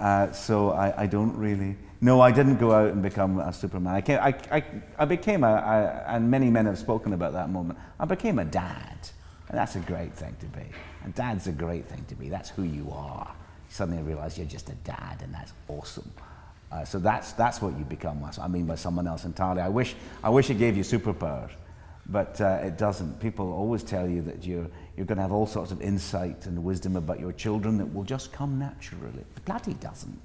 Uh, 0.00 0.30
so 0.32 0.70
I, 0.70 1.02
I, 1.02 1.06
don't 1.06 1.36
really. 1.36 1.76
No, 2.00 2.20
I 2.20 2.30
didn't 2.30 2.58
go 2.58 2.72
out 2.72 2.92
and 2.92 3.02
become 3.02 3.40
a 3.40 3.52
Superman. 3.52 3.94
I, 3.94 4.00
came, 4.00 4.18
I, 4.20 4.34
I, 4.50 4.64
I 4.98 5.04
became 5.04 5.42
a, 5.42 5.52
I, 5.52 6.14
and 6.16 6.30
many 6.30 6.50
men 6.50 6.66
have 6.66 6.78
spoken 6.78 7.12
about 7.12 7.32
that 7.32 7.50
moment. 7.50 7.78
I 7.98 8.04
became 8.04 8.38
a 8.38 8.44
dad. 8.44 8.96
And 9.48 9.58
that's 9.58 9.76
a 9.76 9.80
great 9.80 10.14
thing 10.14 10.36
to 10.40 10.46
be. 10.46 10.64
And 11.02 11.14
dad's 11.14 11.46
a 11.46 11.52
great 11.52 11.86
thing 11.86 12.04
to 12.08 12.14
be. 12.14 12.28
That's 12.28 12.50
who 12.50 12.62
you 12.62 12.90
are. 12.92 13.34
Suddenly 13.70 14.00
you 14.00 14.04
realize 14.04 14.38
you're 14.38 14.46
just 14.46 14.68
a 14.68 14.74
dad, 14.74 15.20
and 15.22 15.32
that's 15.34 15.52
awesome. 15.68 16.10
Uh, 16.70 16.84
so 16.84 16.98
that's, 16.98 17.32
that's 17.32 17.62
what 17.62 17.76
you 17.78 17.84
become. 17.84 18.22
I 18.40 18.48
mean 18.48 18.66
by 18.66 18.74
someone 18.74 19.06
else 19.06 19.24
entirely. 19.24 19.62
I 19.62 19.68
wish, 19.68 19.94
I 20.22 20.28
wish 20.28 20.50
it 20.50 20.58
gave 20.58 20.76
you 20.76 20.82
superpowers, 20.82 21.50
but 22.08 22.40
uh, 22.40 22.60
it 22.62 22.78
doesn't. 22.78 23.20
People 23.20 23.52
always 23.52 23.82
tell 23.82 24.08
you 24.08 24.22
that 24.22 24.44
you're, 24.44 24.66
you're 24.96 25.06
going 25.06 25.16
to 25.16 25.22
have 25.22 25.32
all 25.32 25.46
sorts 25.46 25.70
of 25.70 25.80
insight 25.82 26.46
and 26.46 26.64
wisdom 26.64 26.96
about 26.96 27.20
your 27.20 27.32
children 27.32 27.76
that 27.78 27.92
will 27.92 28.04
just 28.04 28.32
come 28.32 28.58
naturally. 28.58 29.24
Bloody 29.44 29.74
doesn't. 29.74 30.18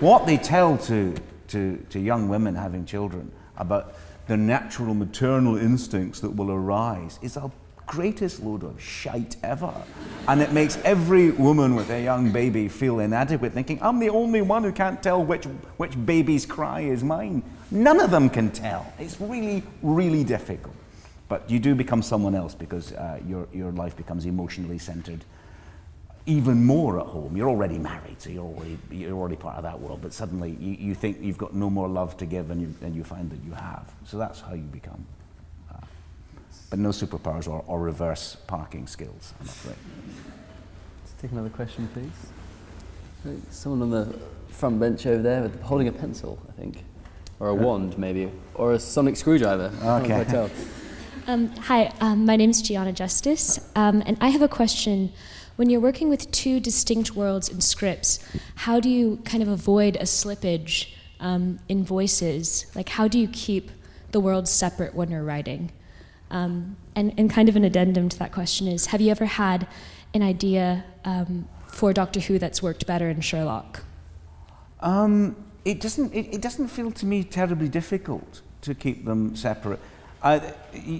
what 0.00 0.26
they 0.26 0.36
tell 0.36 0.78
to, 0.78 1.14
to, 1.48 1.84
to 1.90 1.98
young 1.98 2.28
women 2.28 2.54
having 2.54 2.84
children 2.86 3.30
about 3.56 3.94
the 4.26 4.36
natural 4.36 4.94
maternal 4.94 5.56
instincts 5.56 6.20
that 6.20 6.30
will 6.30 6.50
arise 6.50 7.18
is 7.22 7.36
a 7.36 7.50
greatest 7.86 8.42
load 8.42 8.62
of 8.62 8.80
shite 8.80 9.36
ever. 9.42 9.74
And 10.28 10.40
it 10.40 10.52
makes 10.52 10.78
every 10.84 11.32
woman 11.32 11.74
with 11.74 11.90
a 11.90 12.02
young 12.02 12.32
baby 12.32 12.68
feel 12.68 13.00
inadequate, 13.00 13.52
thinking, 13.52 13.78
I'm 13.82 13.98
the 13.98 14.08
only 14.08 14.40
one 14.42 14.64
who 14.64 14.72
can't 14.72 15.02
tell 15.02 15.22
which, 15.22 15.44
which 15.76 16.06
baby's 16.06 16.46
cry 16.46 16.80
is 16.80 17.04
mine. 17.04 17.42
None 17.70 18.00
of 18.00 18.10
them 18.10 18.30
can 18.30 18.50
tell. 18.50 18.90
It's 18.98 19.20
really, 19.20 19.62
really 19.82 20.24
difficult. 20.24 20.74
But 21.28 21.48
you 21.50 21.58
do 21.58 21.74
become 21.74 22.02
someone 22.02 22.34
else 22.34 22.54
because 22.54 22.92
uh, 22.92 23.20
your, 23.26 23.48
your 23.52 23.72
life 23.72 23.96
becomes 23.96 24.26
emotionally 24.26 24.78
centered 24.78 25.24
even 26.26 26.64
more 26.64 27.00
at 27.00 27.06
home. 27.06 27.36
You're 27.36 27.50
already 27.50 27.78
married, 27.78 28.20
so 28.20 28.30
you're 28.30 28.44
already, 28.44 28.78
you're 28.90 29.12
already 29.12 29.36
part 29.36 29.56
of 29.56 29.62
that 29.64 29.78
world, 29.78 30.00
but 30.00 30.12
suddenly 30.12 30.56
you, 30.58 30.72
you 30.72 30.94
think 30.94 31.18
you've 31.20 31.36
got 31.36 31.54
no 31.54 31.68
more 31.68 31.86
love 31.86 32.16
to 32.16 32.26
give 32.26 32.50
and 32.50 32.62
you, 32.62 32.74
and 32.80 32.94
you 32.94 33.04
find 33.04 33.30
that 33.30 33.44
you 33.44 33.52
have. 33.52 33.92
So 34.04 34.16
that's 34.16 34.40
how 34.40 34.54
you 34.54 34.62
become 34.62 35.04
but 36.74 36.80
no 36.80 36.88
superpowers 36.88 37.46
or, 37.46 37.62
or 37.68 37.80
reverse 37.80 38.36
parking 38.48 38.88
skills, 38.88 39.32
I'm 39.40 39.46
afraid. 39.46 39.76
Let's 41.04 41.22
take 41.22 41.30
another 41.30 41.48
question, 41.48 41.88
please. 41.92 43.36
Someone 43.50 43.82
on 43.82 43.90
the 43.90 44.18
front 44.48 44.80
bench 44.80 45.06
over 45.06 45.22
there 45.22 45.42
with, 45.42 45.62
holding 45.62 45.86
a 45.86 45.92
pencil, 45.92 46.36
I 46.48 46.52
think, 46.60 46.84
or 47.38 47.50
a 47.50 47.54
wand 47.54 47.96
maybe, 47.96 48.28
or 48.54 48.72
a 48.72 48.80
sonic 48.80 49.16
screwdriver. 49.16 49.70
Okay. 49.84 50.50
Um, 51.26 51.48
hi, 51.56 51.90
um, 52.00 52.26
my 52.26 52.36
name 52.36 52.50
is 52.50 52.60
Gianna 52.60 52.92
Justice, 52.92 53.58
um, 53.76 54.02
and 54.04 54.18
I 54.20 54.28
have 54.28 54.42
a 54.42 54.48
question. 54.48 55.10
When 55.56 55.70
you're 55.70 55.80
working 55.80 56.10
with 56.10 56.30
two 56.32 56.60
distinct 56.60 57.16
worlds 57.16 57.48
in 57.48 57.62
scripts, 57.62 58.18
how 58.56 58.78
do 58.78 58.90
you 58.90 59.22
kind 59.24 59.42
of 59.42 59.48
avoid 59.48 59.96
a 59.96 60.02
slippage 60.02 60.92
um, 61.20 61.60
in 61.66 61.82
voices? 61.82 62.66
Like, 62.74 62.90
how 62.90 63.08
do 63.08 63.18
you 63.18 63.28
keep 63.28 63.70
the 64.10 64.20
worlds 64.20 64.50
separate 64.50 64.94
when 64.94 65.10
you're 65.10 65.24
writing? 65.24 65.72
Um, 66.30 66.76
and, 66.94 67.14
and 67.16 67.30
kind 67.30 67.48
of 67.48 67.56
an 67.56 67.64
addendum 67.64 68.10
to 68.10 68.18
that 68.18 68.32
question 68.32 68.68
is 68.68 68.86
Have 68.86 69.00
you 69.00 69.10
ever 69.10 69.24
had 69.24 69.66
an 70.12 70.22
idea 70.22 70.84
um, 71.06 71.48
for 71.68 71.94
Doctor 71.94 72.20
Who 72.20 72.38
that's 72.38 72.62
worked 72.62 72.86
better 72.86 73.08
in 73.08 73.22
Sherlock? 73.22 73.82
It, 75.64 75.80
doesn't, 75.80 76.12
it, 76.12 76.34
it, 76.34 76.42
doesn't 76.42 76.68
feel 76.68 76.90
to 76.90 77.06
me 77.06 77.24
terribly 77.24 77.70
difficult 77.70 78.42
to 78.60 78.74
keep 78.74 79.06
them 79.06 79.34
separate. 79.34 79.80
Uh, 80.24 80.40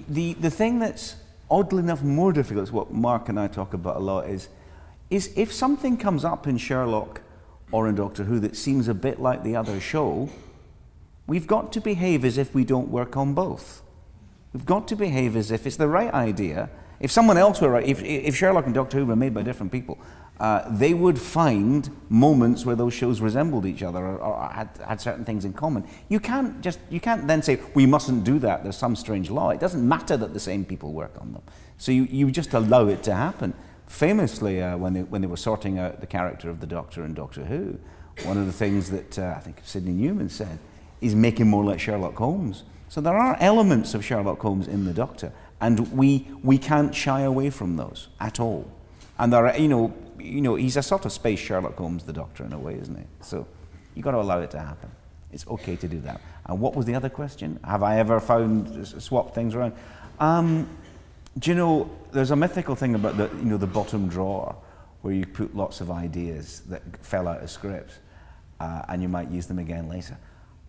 the, 0.07 0.33
the 0.33 0.51
thing 0.51 0.77
that's 0.77 1.15
oddly 1.49 1.79
enough 1.79 2.03
more 2.03 2.31
difficult 2.31 2.63
is 2.63 2.71
what 2.71 2.93
Mark 2.93 3.27
and 3.27 3.39
I 3.39 3.47
talk 3.47 3.73
about 3.73 3.95
a 3.95 3.99
lot 3.99 4.29
is, 4.29 4.49
is 5.09 5.33
if 5.35 5.51
something 5.51 5.97
comes 5.97 6.23
up 6.23 6.45
in 6.45 6.59
Sherlock 6.59 7.21
or 7.71 7.89
in 7.89 7.95
Doctor 7.95 8.25
Who 8.25 8.39
that 8.41 8.55
seems 8.55 8.87
a 8.87 8.93
bit 8.93 9.19
like 9.19 9.43
the 9.43 9.55
other 9.55 9.79
show, 9.79 10.29
we've 11.25 11.47
got 11.47 11.73
to 11.73 11.81
behave 11.81 12.23
as 12.23 12.37
if 12.37 12.53
we 12.53 12.63
don't 12.63 12.89
work 12.89 13.17
on 13.17 13.33
both. 13.33 13.81
We've 14.53 14.65
got 14.65 14.87
to 14.89 14.95
behave 14.95 15.35
as 15.35 15.49
if 15.49 15.65
it's 15.65 15.77
the 15.77 15.87
right 15.87 16.13
idea. 16.13 16.69
If 16.99 17.09
someone 17.09 17.37
else 17.37 17.59
were 17.61 17.69
right, 17.69 17.85
if, 17.85 18.03
if 18.03 18.35
Sherlock 18.35 18.65
and 18.65 18.75
Doctor 18.75 18.99
Who 18.99 19.07
were 19.07 19.15
made 19.15 19.33
by 19.33 19.41
different 19.41 19.71
people, 19.71 19.97
uh, 20.39 20.69
they 20.69 20.93
would 20.93 21.19
find 21.19 21.89
moments 22.09 22.65
where 22.65 22.75
those 22.75 22.93
shows 22.93 23.21
resembled 23.21 23.65
each 23.65 23.81
other 23.81 24.05
or, 24.05 24.17
or, 24.17 24.49
had, 24.49 24.69
had 24.85 24.99
certain 24.99 25.23
things 25.23 25.45
in 25.45 25.53
common. 25.53 25.87
You 26.09 26.19
can't 26.19 26.61
just 26.61 26.79
you 26.89 26.99
can't 26.99 27.25
then 27.27 27.41
say 27.41 27.59
we 27.73 27.85
mustn't 27.85 28.23
do 28.23 28.39
that. 28.39 28.63
There's 28.63 28.77
some 28.77 28.95
strange 28.95 29.29
law. 29.29 29.51
It 29.51 29.59
doesn't 29.59 29.87
matter 29.87 30.17
that 30.17 30.33
the 30.33 30.39
same 30.39 30.65
people 30.65 30.91
work 30.91 31.13
on 31.21 31.31
them. 31.31 31.43
So 31.77 31.91
you, 31.91 32.03
you 32.03 32.31
just 32.31 32.53
allow 32.53 32.87
it 32.87 33.03
to 33.03 33.15
happen. 33.15 33.53
Famously, 33.87 34.61
uh, 34.61 34.77
when 34.77 34.93
they 34.93 35.03
when 35.03 35.21
they 35.21 35.27
were 35.27 35.37
sorting 35.37 35.79
out 35.79 36.01
the 36.01 36.07
character 36.07 36.49
of 36.49 36.59
the 36.59 36.67
Doctor 36.67 37.05
in 37.05 37.13
Doctor 37.13 37.45
Who, 37.45 37.79
one 38.23 38.37
of 38.37 38.45
the 38.45 38.51
things 38.51 38.91
that 38.91 39.17
uh, 39.19 39.35
I 39.37 39.39
think 39.39 39.61
Sydney 39.63 39.93
Newman 39.93 40.29
said 40.29 40.59
is 41.01 41.15
make 41.15 41.39
him 41.39 41.49
more 41.49 41.63
like 41.63 41.79
Sherlock 41.79 42.15
Holmes. 42.15 42.63
So 42.89 43.01
there 43.01 43.17
are 43.17 43.37
elements 43.39 43.93
of 43.93 44.05
Sherlock 44.05 44.39
Holmes 44.39 44.67
in 44.67 44.85
the 44.85 44.93
Doctor, 44.93 45.31
and 45.59 45.91
we, 45.91 46.27
we 46.43 46.57
can't 46.57 46.93
shy 46.93 47.21
away 47.21 47.49
from 47.49 47.77
those 47.77 48.07
at 48.19 48.39
all. 48.39 48.69
And 49.17 49.33
there 49.33 49.47
are, 49.47 49.57
you 49.57 49.67
know, 49.67 49.93
you 50.19 50.41
know, 50.41 50.55
he's 50.55 50.77
a 50.77 50.83
sort 50.83 51.05
of 51.05 51.11
space 51.11 51.39
Sherlock 51.39 51.77
Holmes, 51.77 52.03
the 52.03 52.13
Doctor, 52.13 52.43
in 52.45 52.53
a 52.53 52.59
way, 52.59 52.79
isn't 52.79 52.97
he? 52.97 53.05
So 53.21 53.47
you've 53.93 54.03
got 54.03 54.11
to 54.11 54.19
allow 54.19 54.39
it 54.39 54.51
to 54.51 54.59
happen. 54.59 54.89
It's 55.31 55.45
okay 55.47 55.75
to 55.75 55.87
do 55.87 55.99
that. 56.01 56.21
And 56.45 56.59
what 56.59 56.75
was 56.75 56.85
the 56.85 56.95
other 56.95 57.09
question? 57.09 57.59
Have 57.63 57.83
I 57.83 57.99
ever 57.99 58.19
found 58.19 58.87
swapped 58.87 59.35
things 59.35 59.55
around? 59.55 59.73
Um, 60.19 60.69
do 61.37 61.51
you 61.51 61.55
know, 61.55 61.89
there's 62.11 62.31
a 62.31 62.35
mythical 62.35 62.75
thing 62.75 62.95
about 62.95 63.17
the, 63.17 63.29
you 63.37 63.45
know, 63.45 63.57
the 63.57 63.67
bottom 63.67 64.07
drawer 64.07 64.55
where 65.01 65.13
you 65.13 65.25
put 65.25 65.55
lots 65.55 65.81
of 65.81 65.91
ideas 65.91 66.61
that 66.61 66.81
fell 67.05 67.27
out 67.27 67.43
of 67.43 67.49
scripts 67.49 67.99
uh, 68.59 68.83
and 68.87 69.01
you 69.01 69.09
might 69.09 69.29
use 69.29 69.45
them 69.45 69.59
again 69.59 69.89
later. 69.89 70.17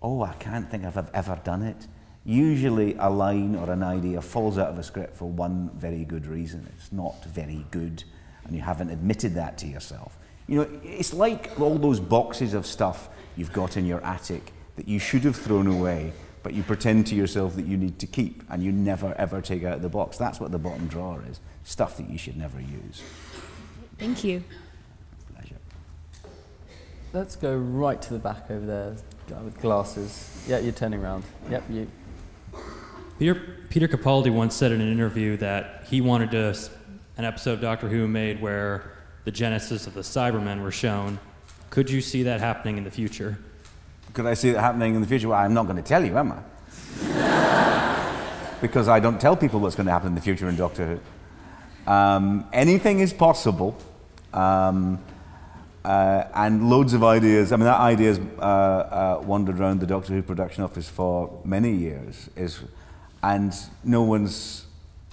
Oh, 0.02 0.22
I 0.22 0.34
can't 0.34 0.70
think 0.70 0.84
I've 0.84 1.10
ever 1.14 1.40
done 1.44 1.62
it. 1.62 1.86
Usually, 2.24 2.96
a 2.98 3.08
line 3.08 3.54
or 3.54 3.70
an 3.70 3.84
idea 3.84 4.20
falls 4.20 4.58
out 4.58 4.68
of 4.68 4.78
a 4.78 4.82
script 4.82 5.16
for 5.16 5.30
one 5.30 5.70
very 5.76 6.04
good 6.04 6.26
reason. 6.26 6.66
It's 6.76 6.90
not 6.90 7.24
very 7.24 7.64
good, 7.70 8.02
and 8.46 8.56
you 8.56 8.62
haven't 8.62 8.90
admitted 8.90 9.34
that 9.34 9.58
to 9.58 9.66
yourself. 9.66 10.16
You 10.46 10.58
know, 10.58 10.80
it's 10.82 11.12
like 11.12 11.58
all 11.60 11.76
those 11.76 12.00
boxes 12.00 12.54
of 12.54 12.66
stuff 12.66 13.08
you've 13.36 13.52
got 13.52 13.76
in 13.76 13.84
your 13.84 14.04
attic 14.04 14.52
that 14.76 14.86
you 14.86 14.98
should 14.98 15.22
have 15.22 15.36
thrown 15.36 15.66
away, 15.66 16.12
but 16.42 16.54
you 16.54 16.62
pretend 16.62 17.06
to 17.08 17.14
yourself 17.14 17.56
that 17.56 17.66
you 17.66 17.76
need 17.76 17.98
to 17.98 18.06
keep, 18.06 18.44
and 18.48 18.62
you 18.62 18.70
never 18.70 19.14
ever 19.18 19.40
take 19.40 19.64
out 19.64 19.82
the 19.82 19.88
box. 19.88 20.16
That's 20.16 20.38
what 20.38 20.52
the 20.52 20.58
bottom 20.58 20.86
drawer 20.86 21.22
is 21.28 21.40
stuff 21.66 21.96
that 21.96 22.08
you 22.08 22.16
should 22.16 22.36
never 22.36 22.60
use. 22.60 23.02
Thank 23.98 24.22
you. 24.22 24.42
Pleasure. 25.34 25.56
Let's 27.12 27.34
go 27.34 27.56
right 27.56 28.00
to 28.02 28.12
the 28.12 28.20
back 28.20 28.50
over 28.50 28.64
there, 28.64 28.96
guy 29.28 29.42
with 29.42 29.60
glasses. 29.60 30.44
Yeah, 30.48 30.60
you're 30.60 30.72
turning 30.72 31.02
around. 31.02 31.24
Yep, 31.50 31.64
you. 31.70 31.88
Peter, 33.18 33.34
Peter 33.68 33.88
Capaldi 33.88 34.32
once 34.32 34.54
said 34.54 34.72
in 34.72 34.80
an 34.80 34.92
interview 34.92 35.36
that 35.38 35.84
he 35.88 36.00
wanted 36.00 36.30
to, 36.30 36.56
an 37.16 37.24
episode 37.24 37.54
of 37.54 37.60
Doctor 37.60 37.88
Who 37.88 38.06
made 38.06 38.40
where 38.40 38.92
the 39.24 39.30
genesis 39.30 39.86
of 39.86 39.94
the 39.94 40.02
Cybermen 40.02 40.62
were 40.62 40.70
shown. 40.70 41.18
Could 41.70 41.90
you 41.90 42.00
see 42.00 42.22
that 42.24 42.40
happening 42.40 42.78
in 42.78 42.84
the 42.84 42.90
future? 42.90 43.38
Could 44.12 44.26
I 44.26 44.34
see 44.34 44.52
that 44.52 44.60
happening 44.60 44.94
in 44.94 45.00
the 45.00 45.06
future? 45.06 45.28
Well, 45.28 45.38
I'm 45.38 45.54
not 45.54 45.64
going 45.64 45.76
to 45.76 45.82
tell 45.82 46.04
you, 46.04 46.16
am 46.16 46.32
I? 46.32 48.58
because 48.60 48.88
I 48.88 49.00
don't 49.00 49.20
tell 49.20 49.36
people 49.36 49.60
what's 49.60 49.74
going 49.74 49.86
to 49.86 49.92
happen 49.92 50.08
in 50.08 50.14
the 50.14 50.20
future 50.20 50.48
in 50.48 50.56
Doctor 50.56 51.00
Who. 51.86 51.90
Um, 51.90 52.46
anything 52.52 53.00
is 53.00 53.12
possible. 53.12 53.76
Um, 54.32 55.02
uh, 55.86 56.26
and 56.34 56.68
loads 56.68 56.94
of 56.94 57.04
ideas. 57.04 57.52
I 57.52 57.56
mean, 57.56 57.66
that 57.66 57.78
idea 57.78 58.08
has 58.08 58.18
uh, 58.18 58.42
uh, 58.42 59.22
wandered 59.24 59.60
around 59.60 59.78
the 59.78 59.86
Doctor 59.86 60.14
Who 60.14 60.22
production 60.22 60.64
office 60.64 60.88
for 60.88 61.40
many 61.44 61.72
years. 61.72 62.28
Is 62.34 62.58
and 63.22 63.54
no 63.84 64.02
one's, 64.02 64.65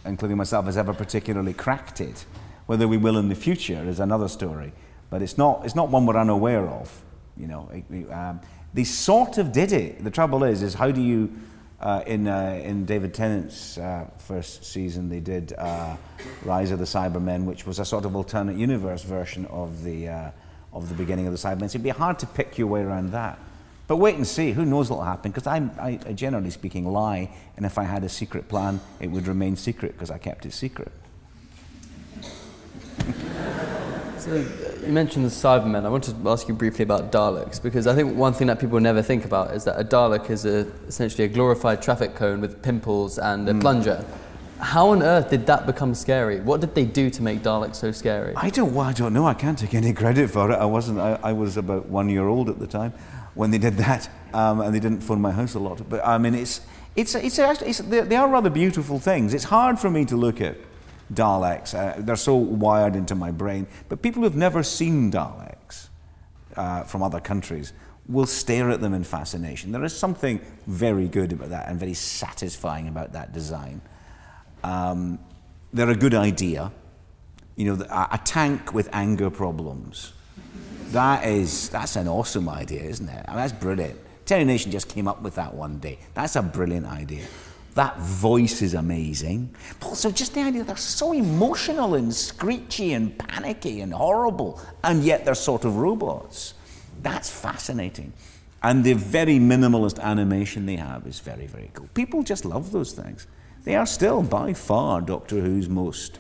including 0.05 0.37
myself, 0.37 0.65
has 0.65 0.77
ever 0.77 0.93
particularly 0.93 1.53
cracked 1.53 2.01
it. 2.01 2.25
Whether 2.65 2.87
we 2.87 2.97
will 2.97 3.17
in 3.17 3.29
the 3.29 3.35
future 3.35 3.83
is 3.87 3.99
another 3.99 4.27
story, 4.27 4.71
but 5.09 5.21
it's 5.21 5.37
not, 5.37 5.65
it's 5.65 5.75
not 5.75 5.89
one 5.89 6.05
we're 6.05 6.17
unaware 6.17 6.67
of. 6.67 7.01
You 7.35 7.47
know, 7.47 7.69
um, 8.11 8.39
they 8.73 8.83
sort 8.83 9.37
of 9.37 9.51
did 9.51 9.71
it. 9.71 10.03
The 10.03 10.11
trouble 10.11 10.43
is, 10.43 10.61
is 10.61 10.73
how 10.73 10.91
do 10.91 11.01
you, 11.01 11.31
uh, 11.79 12.03
in, 12.07 12.27
uh, 12.27 12.61
in 12.63 12.85
David 12.85 13.13
Tennant's 13.13 13.77
uh, 13.77 14.07
first 14.17 14.65
season, 14.65 15.09
they 15.09 15.19
did 15.19 15.53
uh, 15.57 15.95
Rise 16.43 16.71
of 16.71 16.79
the 16.79 16.85
Cybermen, 16.85 17.45
which 17.45 17.65
was 17.65 17.79
a 17.79 17.85
sort 17.85 18.05
of 18.05 18.15
alternate 18.15 18.55
universe 18.55 19.03
version 19.03 19.45
of 19.47 19.83
the, 19.83 20.07
uh, 20.07 20.31
of 20.71 20.89
the 20.89 20.95
beginning 20.95 21.27
of 21.27 21.33
the 21.33 21.39
Cybermen. 21.39 21.69
So 21.69 21.75
it'd 21.75 21.83
be 21.83 21.89
hard 21.89 22.17
to 22.19 22.25
pick 22.27 22.57
your 22.57 22.67
way 22.67 22.81
around 22.81 23.11
that. 23.11 23.37
But 23.87 23.97
wait 23.97 24.15
and 24.15 24.25
see. 24.25 24.51
Who 24.53 24.65
knows 24.65 24.89
what 24.89 24.99
will 24.99 25.05
happen? 25.05 25.31
Because 25.31 25.47
I, 25.47 25.69
I, 25.79 26.13
generally 26.13 26.51
speaking, 26.51 26.85
lie. 26.85 27.29
And 27.57 27.65
if 27.65 27.77
I 27.77 27.83
had 27.83 28.03
a 28.03 28.09
secret 28.09 28.47
plan, 28.47 28.79
it 28.99 29.07
would 29.07 29.27
remain 29.27 29.55
secret 29.55 29.93
because 29.93 30.09
I 30.09 30.17
kept 30.17 30.45
it 30.45 30.53
secret. 30.53 30.91
So 34.23 34.35
you 34.35 34.93
mentioned 34.93 35.25
the 35.25 35.29
Cybermen. 35.29 35.85
I 35.85 35.89
wanted 35.89 36.23
to 36.23 36.29
ask 36.29 36.47
you 36.47 36.53
briefly 36.53 36.83
about 36.83 37.11
Daleks 37.11 37.61
because 37.61 37.87
I 37.87 37.93
think 37.93 38.15
one 38.15 38.31
thing 38.31 38.47
that 38.47 38.57
people 38.57 38.79
never 38.79 39.01
think 39.01 39.25
about 39.25 39.53
is 39.53 39.65
that 39.65 39.77
a 39.77 39.83
Dalek 39.83 40.29
is 40.29 40.45
a, 40.45 40.59
essentially 40.87 41.25
a 41.25 41.27
glorified 41.27 41.81
traffic 41.81 42.15
cone 42.15 42.39
with 42.39 42.61
pimples 42.61 43.19
and 43.19 43.49
a 43.49 43.51
hmm. 43.51 43.59
plunger. 43.59 44.05
How 44.59 44.91
on 44.91 45.03
earth 45.03 45.29
did 45.29 45.45
that 45.47 45.65
become 45.65 45.93
scary? 45.93 46.39
What 46.39 46.61
did 46.61 46.73
they 46.73 46.85
do 46.85 47.09
to 47.09 47.21
make 47.21 47.39
Daleks 47.39 47.75
so 47.75 47.91
scary? 47.91 48.33
I 48.37 48.49
don't. 48.49 48.73
Well, 48.73 48.85
I 48.85 48.93
don't 48.93 49.11
know. 49.11 49.27
I 49.27 49.33
can't 49.33 49.59
take 49.59 49.73
any 49.73 49.91
credit 49.91 50.29
for 50.29 50.49
it. 50.51 50.55
I 50.55 50.63
wasn't. 50.63 50.99
I, 50.99 51.19
I 51.21 51.33
was 51.33 51.57
about 51.57 51.87
one 51.87 52.07
year 52.07 52.25
old 52.25 52.47
at 52.49 52.59
the 52.59 52.67
time 52.67 52.93
when 53.35 53.51
they 53.51 53.57
did 53.57 53.77
that, 53.77 54.09
um, 54.33 54.61
and 54.61 54.73
they 54.73 54.79
didn't 54.79 55.01
phone 55.01 55.21
my 55.21 55.31
house 55.31 55.55
a 55.55 55.59
lot. 55.59 55.87
But 55.89 56.05
I 56.05 56.17
mean, 56.17 56.35
it's 56.35 56.61
it's 56.95 57.15
it's, 57.15 57.39
it's 57.39 57.79
they, 57.79 58.15
are 58.15 58.27
rather 58.27 58.49
beautiful 58.49 58.99
things. 58.99 59.33
It's 59.33 59.45
hard 59.45 59.79
for 59.79 59.89
me 59.89 60.05
to 60.05 60.15
look 60.15 60.41
at 60.41 60.57
Daleks. 61.13 61.73
Uh, 61.73 62.01
they're 62.01 62.15
so 62.15 62.35
wired 62.35 62.95
into 62.95 63.15
my 63.15 63.31
brain. 63.31 63.67
But 63.89 64.01
people 64.01 64.23
who've 64.23 64.35
never 64.35 64.63
seen 64.63 65.11
Daleks 65.11 65.89
uh, 66.55 66.83
from 66.83 67.03
other 67.03 67.19
countries 67.19 67.73
will 68.07 68.25
stare 68.25 68.69
at 68.69 68.81
them 68.81 68.93
in 68.93 69.03
fascination. 69.03 69.71
There 69.71 69.83
is 69.83 69.95
something 69.95 70.41
very 70.67 71.07
good 71.07 71.31
about 71.31 71.49
that 71.49 71.69
and 71.69 71.79
very 71.79 71.93
satisfying 71.93 72.87
about 72.87 73.13
that 73.13 73.31
design. 73.31 73.81
Um, 74.63 75.19
they're 75.71 75.89
a 75.89 75.95
good 75.95 76.13
idea. 76.13 76.71
You 77.55 77.75
know, 77.75 77.85
a 77.89 78.19
tank 78.23 78.73
with 78.73 78.89
anger 78.93 79.29
problems. 79.29 80.13
That 80.93 81.25
is, 81.25 81.69
that's 81.69 81.95
an 81.95 82.08
awesome 82.08 82.47
idea, 82.47 82.84
isn't 82.84 83.10
it? 83.10 83.25
I 83.27 83.32
mean, 83.32 83.38
that's 83.38 83.51
brilliant. 83.51 83.99
Terry 84.25 84.43
Nation 84.43 84.71
just 84.71 84.88
came 84.88 85.08
up 85.08 85.23
with 85.23 85.34
that 85.36 85.51
one 85.51 85.79
day. 85.79 85.97
That's 86.13 86.36
a 86.36 86.43
brilliant 86.43 86.86
idea. 86.86 87.25
That 87.73 87.97
voice 87.97 88.62
is 88.62 88.75
amazing. 88.75 89.56
But 89.79 89.88
also 89.88 90.12
just 90.12 90.36
the 90.36 90.41
idea 90.41 90.63
they're 90.63 90.77
so 90.77 91.12
emotional 91.13 91.95
and 91.95 92.13
screechy 92.13 92.93
and 92.93 93.17
panicky 93.17 93.82
and 93.82 93.91
horrible, 93.91 94.62
and 94.84 95.03
yet 95.03 95.25
they're 95.25 95.34
sort 95.34 95.65
of 95.65 95.77
robots. 95.77 96.53
That's 97.01 97.27
fascinating. 97.27 98.13
And 98.62 98.84
the 98.84 98.93
very 98.93 99.39
minimalist 99.39 99.99
animation 99.99 100.67
they 100.67 100.75
have 100.75 101.08
is 101.08 101.19
very, 101.19 101.47
very 101.47 101.71
cool. 101.73 101.89
People 101.95 102.21
just 102.21 102.45
love 102.45 102.71
those 102.71 102.91
things. 102.91 103.25
They 103.63 103.75
are 103.75 103.88
still 103.88 104.21
by 104.21 104.53
far 104.53 105.01
Doctor 105.01 105.41
Who's 105.41 105.67
most, 105.67 106.19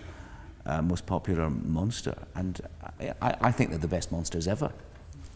uh, 0.65 0.81
most 0.81 1.05
popular 1.05 1.51
monster. 1.51 2.17
And 2.33 2.59
I, 2.99 3.35
I 3.41 3.51
think 3.51 3.69
they're 3.69 3.79
the 3.79 3.87
best 3.87 4.11
monsters 4.11 4.47
ever 4.47 4.71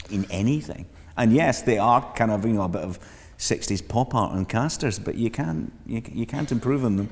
in 0.10 0.26
anything. 0.32 0.86
And 1.17 1.34
yes, 1.34 1.62
they 1.63 1.78
are 1.78 2.13
kind 2.13 2.32
of, 2.32 2.46
you 2.46 2.54
know, 2.54 2.63
a 2.63 2.70
bit 2.70 2.82
of 2.82 3.00
60s 3.38 3.88
pop 3.88 4.15
art 4.15 4.34
and 4.34 4.48
casters, 4.48 5.00
but 5.00 5.15
you, 5.15 5.30
can, 5.30 5.72
you, 5.86 6.02
you 6.12 6.26
can't 6.26 6.52
improve 6.52 6.86
on 6.86 6.98
them. 6.98 7.10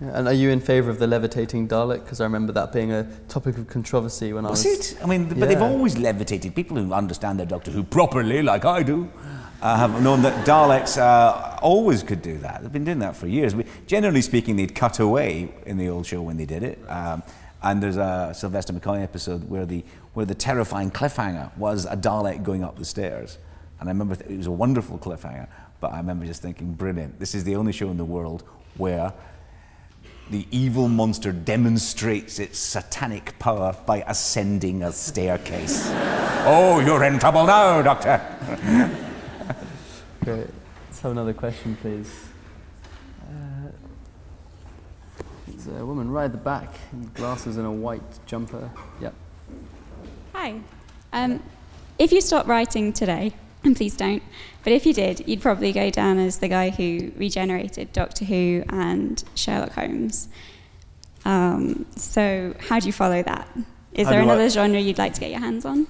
And 0.00 0.28
are 0.28 0.32
you 0.32 0.50
in 0.50 0.60
favour 0.60 0.90
of 0.90 1.00
the 1.00 1.08
levitating 1.08 1.66
Dalek? 1.66 2.04
Because 2.04 2.20
I 2.20 2.24
remember 2.24 2.52
that 2.52 2.72
being 2.72 2.92
a 2.92 3.04
topic 3.28 3.58
of 3.58 3.66
controversy 3.68 4.32
when 4.32 4.46
I 4.46 4.50
Was 4.50 4.64
was. 4.64 4.92
it? 4.92 5.02
I 5.02 5.06
mean, 5.06 5.28
but 5.28 5.48
they've 5.48 5.60
always 5.60 5.98
levitated. 5.98 6.54
People 6.54 6.76
who 6.76 6.92
understand 6.92 7.40
their 7.40 7.46
Doctor 7.46 7.72
Who 7.72 7.82
properly, 7.82 8.42
like 8.42 8.64
I 8.64 8.84
do, 8.84 9.10
uh, 9.60 9.76
have 9.76 10.00
known 10.00 10.22
that 10.22 10.46
Daleks 10.46 10.98
uh, 10.98 11.58
always 11.60 12.04
could 12.04 12.22
do 12.22 12.38
that. 12.38 12.62
They've 12.62 12.72
been 12.72 12.84
doing 12.84 13.00
that 13.00 13.16
for 13.16 13.26
years. 13.26 13.56
We, 13.56 13.64
generally 13.88 14.22
speaking, 14.22 14.54
they'd 14.54 14.74
cut 14.74 15.00
away 15.00 15.52
in 15.66 15.78
the 15.78 15.88
old 15.88 16.06
show 16.06 16.22
when 16.22 16.36
they 16.36 16.46
did 16.46 16.62
it. 16.62 16.78
Um, 16.88 17.24
and 17.62 17.82
there's 17.82 17.96
a 17.96 18.32
Sylvester 18.34 18.72
McCoy 18.72 19.02
episode 19.02 19.48
where 19.48 19.66
the, 19.66 19.84
where 20.14 20.26
the 20.26 20.34
terrifying 20.34 20.90
cliffhanger 20.90 21.56
was 21.56 21.86
a 21.86 21.96
Dalek 21.96 22.42
going 22.42 22.62
up 22.62 22.78
the 22.78 22.84
stairs. 22.84 23.38
And 23.80 23.88
I 23.88 23.92
remember 23.92 24.16
th- 24.16 24.30
it 24.30 24.36
was 24.36 24.46
a 24.46 24.52
wonderful 24.52 24.98
cliffhanger, 24.98 25.48
but 25.80 25.92
I 25.92 25.98
remember 25.98 26.26
just 26.26 26.42
thinking, 26.42 26.74
brilliant. 26.74 27.18
This 27.18 27.34
is 27.34 27.44
the 27.44 27.56
only 27.56 27.72
show 27.72 27.90
in 27.90 27.96
the 27.96 28.04
world 28.04 28.44
where 28.76 29.12
the 30.30 30.46
evil 30.50 30.88
monster 30.88 31.32
demonstrates 31.32 32.38
its 32.38 32.58
satanic 32.58 33.38
power 33.38 33.74
by 33.86 34.04
ascending 34.06 34.82
a 34.82 34.92
staircase. 34.92 35.84
oh, 36.46 36.80
you're 36.84 37.02
in 37.04 37.18
trouble 37.18 37.46
now, 37.46 37.82
Doctor. 37.82 38.20
Great. 40.22 40.46
Let's 40.88 41.00
have 41.00 41.12
another 41.12 41.32
question, 41.32 41.76
please. 41.80 42.12
Uh, 43.22 43.70
there's 45.64 45.80
a 45.80 45.84
woman 45.84 46.10
right 46.10 46.26
at 46.26 46.32
the 46.32 46.38
back, 46.38 46.72
in 46.92 47.10
glasses 47.14 47.56
and 47.56 47.66
a 47.66 47.70
white 47.70 48.02
jumper. 48.26 48.70
Yep. 49.00 49.14
Hi. 50.34 50.60
Um, 51.12 51.42
if 51.98 52.12
you 52.12 52.20
stopped 52.20 52.48
writing 52.48 52.92
today, 52.92 53.32
and 53.64 53.76
please 53.76 53.96
don't, 53.96 54.22
but 54.62 54.72
if 54.72 54.86
you 54.86 54.92
did, 54.92 55.26
you'd 55.26 55.40
probably 55.42 55.72
go 55.72 55.90
down 55.90 56.18
as 56.18 56.38
the 56.38 56.48
guy 56.48 56.70
who 56.70 57.12
regenerated 57.16 57.92
Doctor 57.92 58.24
Who 58.24 58.62
and 58.68 59.22
Sherlock 59.34 59.72
Holmes. 59.72 60.28
Um, 61.24 61.86
so, 61.96 62.54
how 62.60 62.78
do 62.78 62.86
you 62.86 62.92
follow 62.92 63.22
that? 63.22 63.48
Is 63.92 64.06
How 64.06 64.12
there 64.12 64.22
do 64.22 64.28
I- 64.28 64.32
another 64.34 64.48
genre 64.50 64.78
you'd 64.78 64.98
like 64.98 65.14
to 65.14 65.20
get 65.20 65.30
your 65.30 65.40
hands 65.40 65.64
on? 65.64 65.86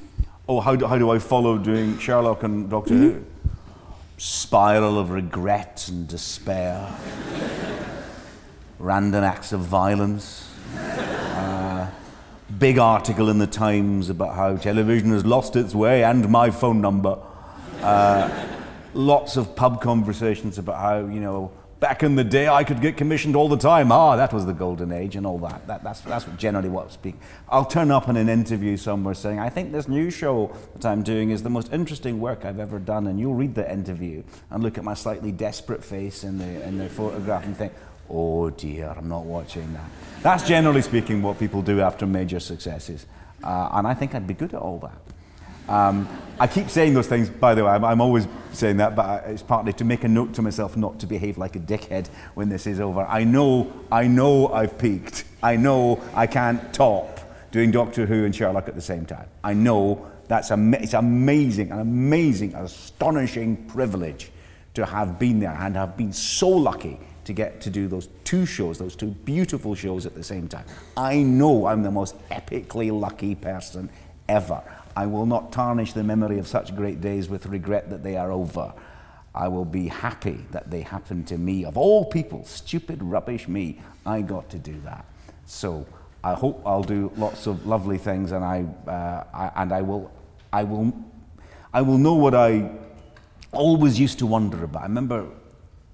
Oh, 0.49 0.61
how 0.61 0.75
do, 0.77 0.87
how 0.87 0.97
do 0.97 1.11
I 1.11 1.19
follow 1.19 1.59
doing 1.59 1.99
Sherlock 1.99 2.43
and 2.43 2.71
Doctor 2.71 2.95
Who? 2.95 3.25
Spiral 4.17 4.99
of 4.99 5.11
regret 5.11 5.87
and 5.89 6.09
despair. 6.09 6.91
Random 8.79 9.25
acts 9.25 9.53
of 9.53 9.61
violence. 9.61 10.49
Uh, 10.77 11.91
big 12.59 12.79
article 12.79 13.29
in 13.29 13.39
the 13.39 13.47
Times 13.47 14.09
about 14.09 14.37
how 14.37 14.57
television 14.57 15.11
has 15.11 15.25
lost 15.27 15.57
its 15.57 15.75
way 15.75 16.05
and 16.05 16.29
my 16.29 16.51
phone 16.51 16.81
number. 16.81 17.19
Uh, 17.83 18.47
lots 18.95 19.37
of 19.37 19.57
pub 19.57 19.81
conversations 19.81 20.59
about 20.59 20.77
how, 20.77 20.99
you 21.01 21.19
know, 21.19 21.51
back 21.81 22.05
in 22.05 22.15
the 22.15 22.25
day 22.25 22.49
I 22.49 22.63
could 22.63 22.81
get 22.81 22.97
commissioned 22.97 23.35
all 23.35 23.49
the 23.49 23.57
time. 23.57 23.91
Ah, 23.91 24.15
that 24.15 24.33
was 24.33 24.47
the 24.47 24.53
golden 24.53 24.93
age 24.93 25.17
and 25.17 25.27
all 25.27 25.39
that. 25.39 25.67
that 25.67 25.83
that's, 25.83 26.01
that's 26.03 26.27
generally 26.37 26.69
what 26.69 26.87
I 26.87 26.91
speak. 26.91 27.17
I'll 27.49 27.65
turn 27.65 27.91
up 27.91 28.09
in 28.09 28.17
an 28.17 28.29
interview 28.29 28.77
somewhere 28.77 29.15
saying, 29.15 29.41
I 29.41 29.49
think 29.49 29.73
this 29.73 29.89
new 29.89 30.11
show 30.11 30.55
that 30.77 30.87
I'm 30.87 31.03
doing 31.03 31.31
is 31.31 31.43
the 31.43 31.51
most 31.51 31.73
interesting 31.73 32.21
work 32.21 32.45
I've 32.45 32.61
ever 32.61 32.79
done. 32.79 33.09
And 33.09 33.19
you'll 33.19 33.35
read 33.35 33.57
the 33.57 33.71
interview 33.71 34.23
and 34.51 34.63
look 34.63 34.79
at 34.79 34.85
my 34.85 34.95
slightly 34.95 35.33
desperate 35.33 35.83
face 35.83 36.23
in 36.23 36.39
the, 36.39 36.63
in 36.67 36.79
the 36.79 36.89
photograph 36.89 37.45
and 37.45 37.57
think, 37.57 37.73
oh 38.11 38.51
dear, 38.51 38.95
I'm 38.97 39.09
not 39.09 39.25
watching 39.25 39.73
that. 39.75 39.85
That's 40.23 40.47
generally 40.47 40.83
speaking 40.83 41.23
what 41.23 41.39
people 41.39 41.63
do 41.63 41.81
after 41.81 42.07
major 42.07 42.41
successes. 42.41 43.07
Uh, 43.43 43.69
and 43.73 43.87
I 43.87 43.95
think 43.95 44.15
I'd 44.15 44.27
be 44.27 44.35
good 44.35 44.55
at 44.55 44.61
all 44.61 44.79
that. 44.79 45.73
Um, 45.73 46.09
I 46.41 46.47
keep 46.47 46.71
saying 46.71 46.95
those 46.95 47.07
things, 47.09 47.29
by 47.29 47.55
the 47.55 47.65
way, 47.65 47.71
I'm, 47.71 47.85
I'm 47.85 48.01
always 48.01 48.27
saying 48.53 48.79
that, 48.79 48.97
but 48.97 49.05
I- 49.05 49.17
it's 49.31 49.43
partly 49.43 49.73
to 49.75 49.85
make 49.85 50.03
a 50.03 50.09
note 50.09 50.33
to 50.35 50.43
myself 50.43 50.77
not 50.77 50.99
to 51.01 51.07
behave 51.07 51.37
like 51.39 51.57
a 51.57 51.61
dickhead 51.61 52.09
when 52.35 52.49
this 52.49 52.67
is 52.67 52.81
over. 52.81 53.03
I 53.03 53.25
know, 53.25 53.71
I 53.93 54.07
know 54.07 54.49
I've 54.49 54.79
peaked. 54.79 55.25
I 55.43 55.57
know 55.57 56.01
I 56.15 56.27
can't 56.27 56.73
top 56.73 57.21
doing 57.53 57.71
Doctor 57.71 58.07
Who 58.07 58.25
and 58.25 58.35
Sherlock 58.35 58.67
at 58.69 58.75
the 58.75 58.81
same 58.81 59.05
time. 59.07 59.27
I 59.45 59.53
know 59.55 60.07
that's 60.27 60.51
ama- 60.51 60.79
it's 60.79 60.95
amazing, 60.95 61.71
an 61.71 61.81
amazing, 61.81 62.55
astonishing 62.55 63.57
privilege 63.69 64.31
to 64.75 64.85
have 64.87 65.19
been 65.19 65.39
there 65.41 65.57
and 65.61 65.77
have 65.77 65.97
been 65.97 66.13
so 66.13 66.49
lucky 66.49 66.99
to 67.29 67.35
get 67.35 67.61
to 67.61 67.69
do 67.69 67.89
those 67.89 68.09
two 68.25 68.47
shows, 68.47 68.79
those 68.79 68.97
two 68.97 69.09
beautiful 69.11 69.75
shows 69.75 70.07
at 70.07 70.15
the 70.15 70.25
same 70.25 70.49
time. 70.49 70.65
I 70.97 71.17
know 71.19 71.67
I'm 71.67 71.83
the 71.83 71.91
most 71.91 72.17
epically 72.31 72.91
lucky 72.91 73.35
person 73.35 73.91
ever. 74.31 74.63
I 74.97 75.05
will 75.05 75.27
not 75.27 75.53
tarnish 75.53 75.93
the 75.93 76.03
memory 76.03 76.39
of 76.39 76.49
such 76.49 76.75
great 76.75 77.03
days 77.03 77.29
with 77.29 77.45
regret 77.45 77.91
that 77.91 78.03
they 78.03 78.17
are 78.17 78.33
over. 78.33 78.73
I 79.35 79.47
will 79.49 79.67
be 79.67 79.89
happy 79.89 80.47
that 80.53 80.71
they 80.71 80.81
happened 80.81 81.27
to 81.27 81.37
me. 81.37 81.67
Of 81.67 81.77
all 81.77 82.07
people, 82.07 82.47
stupid, 82.47 83.03
rubbish 83.03 83.47
me, 83.47 83.79
I 84.07 84.23
got 84.23 84.49
to 84.49 84.59
do 84.59 84.81
that. 84.87 85.05
So 85.45 85.87
I 86.25 86.33
hope 86.33 86.63
I'll 86.65 86.83
do 86.83 87.13
lots 87.19 87.47
of 87.47 87.67
lovely 87.67 87.99
things, 87.99 88.33
and 88.33 88.43
I, 88.43 88.65
uh, 88.91 89.25
I 89.35 89.63
and 89.63 89.71
I 89.71 89.83
will, 89.83 90.11
I 90.51 90.65
will, 90.65 90.95
I 91.75 91.83
will 91.83 91.99
know 91.99 92.15
what 92.15 92.35
I 92.35 92.71
always 93.53 94.01
used 94.01 94.19
to 94.21 94.27
wonder 94.27 94.65
about. 94.65 94.81
I 94.81 94.87
remember 94.87 95.27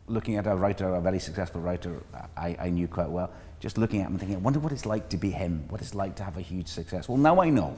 looking 0.06 0.36
at 0.36 0.46
a 0.46 0.54
writer, 0.54 0.94
a 0.94 1.00
very 1.00 1.18
successful 1.18 1.60
writer 1.60 2.02
I, 2.36 2.56
I 2.60 2.70
knew 2.70 2.88
quite 2.88 3.08
well, 3.08 3.30
just 3.60 3.78
looking 3.78 4.00
at 4.00 4.06
him 4.06 4.12
and 4.12 4.20
thinking, 4.20 4.36
I 4.36 4.40
wonder 4.40 4.60
what 4.60 4.72
it's 4.72 4.86
like 4.86 5.08
to 5.10 5.16
be 5.16 5.30
him, 5.30 5.64
what 5.68 5.80
it's 5.80 5.94
like 5.94 6.16
to 6.16 6.24
have 6.24 6.36
a 6.36 6.42
huge 6.42 6.68
success. 6.68 7.08
Well, 7.08 7.18
now 7.18 7.40
I 7.40 7.50
know. 7.50 7.76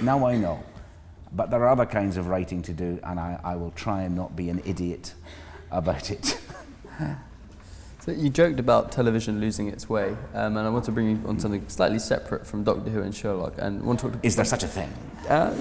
Now 0.00 0.26
I 0.26 0.36
know. 0.36 0.62
But 1.32 1.50
there 1.50 1.62
are 1.62 1.68
other 1.68 1.86
kinds 1.86 2.16
of 2.18 2.26
writing 2.28 2.60
to 2.62 2.72
do, 2.72 2.98
and 3.02 3.18
I, 3.18 3.40
I 3.42 3.56
will 3.56 3.70
try 3.70 4.02
and 4.02 4.14
not 4.14 4.36
be 4.36 4.50
an 4.50 4.60
idiot 4.64 5.14
about 5.70 6.10
it. 6.10 6.38
So 8.04 8.10
you 8.10 8.30
joked 8.30 8.58
about 8.58 8.90
television 8.90 9.40
losing 9.40 9.68
its 9.68 9.88
way, 9.88 10.16
um, 10.34 10.56
and 10.56 10.66
I 10.66 10.70
want 10.70 10.84
to 10.86 10.90
bring 10.90 11.08
you 11.08 11.20
on 11.24 11.38
something 11.38 11.68
slightly 11.68 12.00
separate 12.00 12.44
from 12.44 12.64
Doctor 12.64 12.90
Who 12.90 13.00
and 13.02 13.14
Sherlock, 13.14 13.54
and 13.58 13.80
want 13.84 14.00
to 14.00 14.10
talk 14.10 14.20
to 14.20 14.26
Is 14.26 14.34
there 14.34 14.44
such 14.44 14.64
a 14.64 14.66
thing? 14.66 14.92
Uh, 15.28 15.54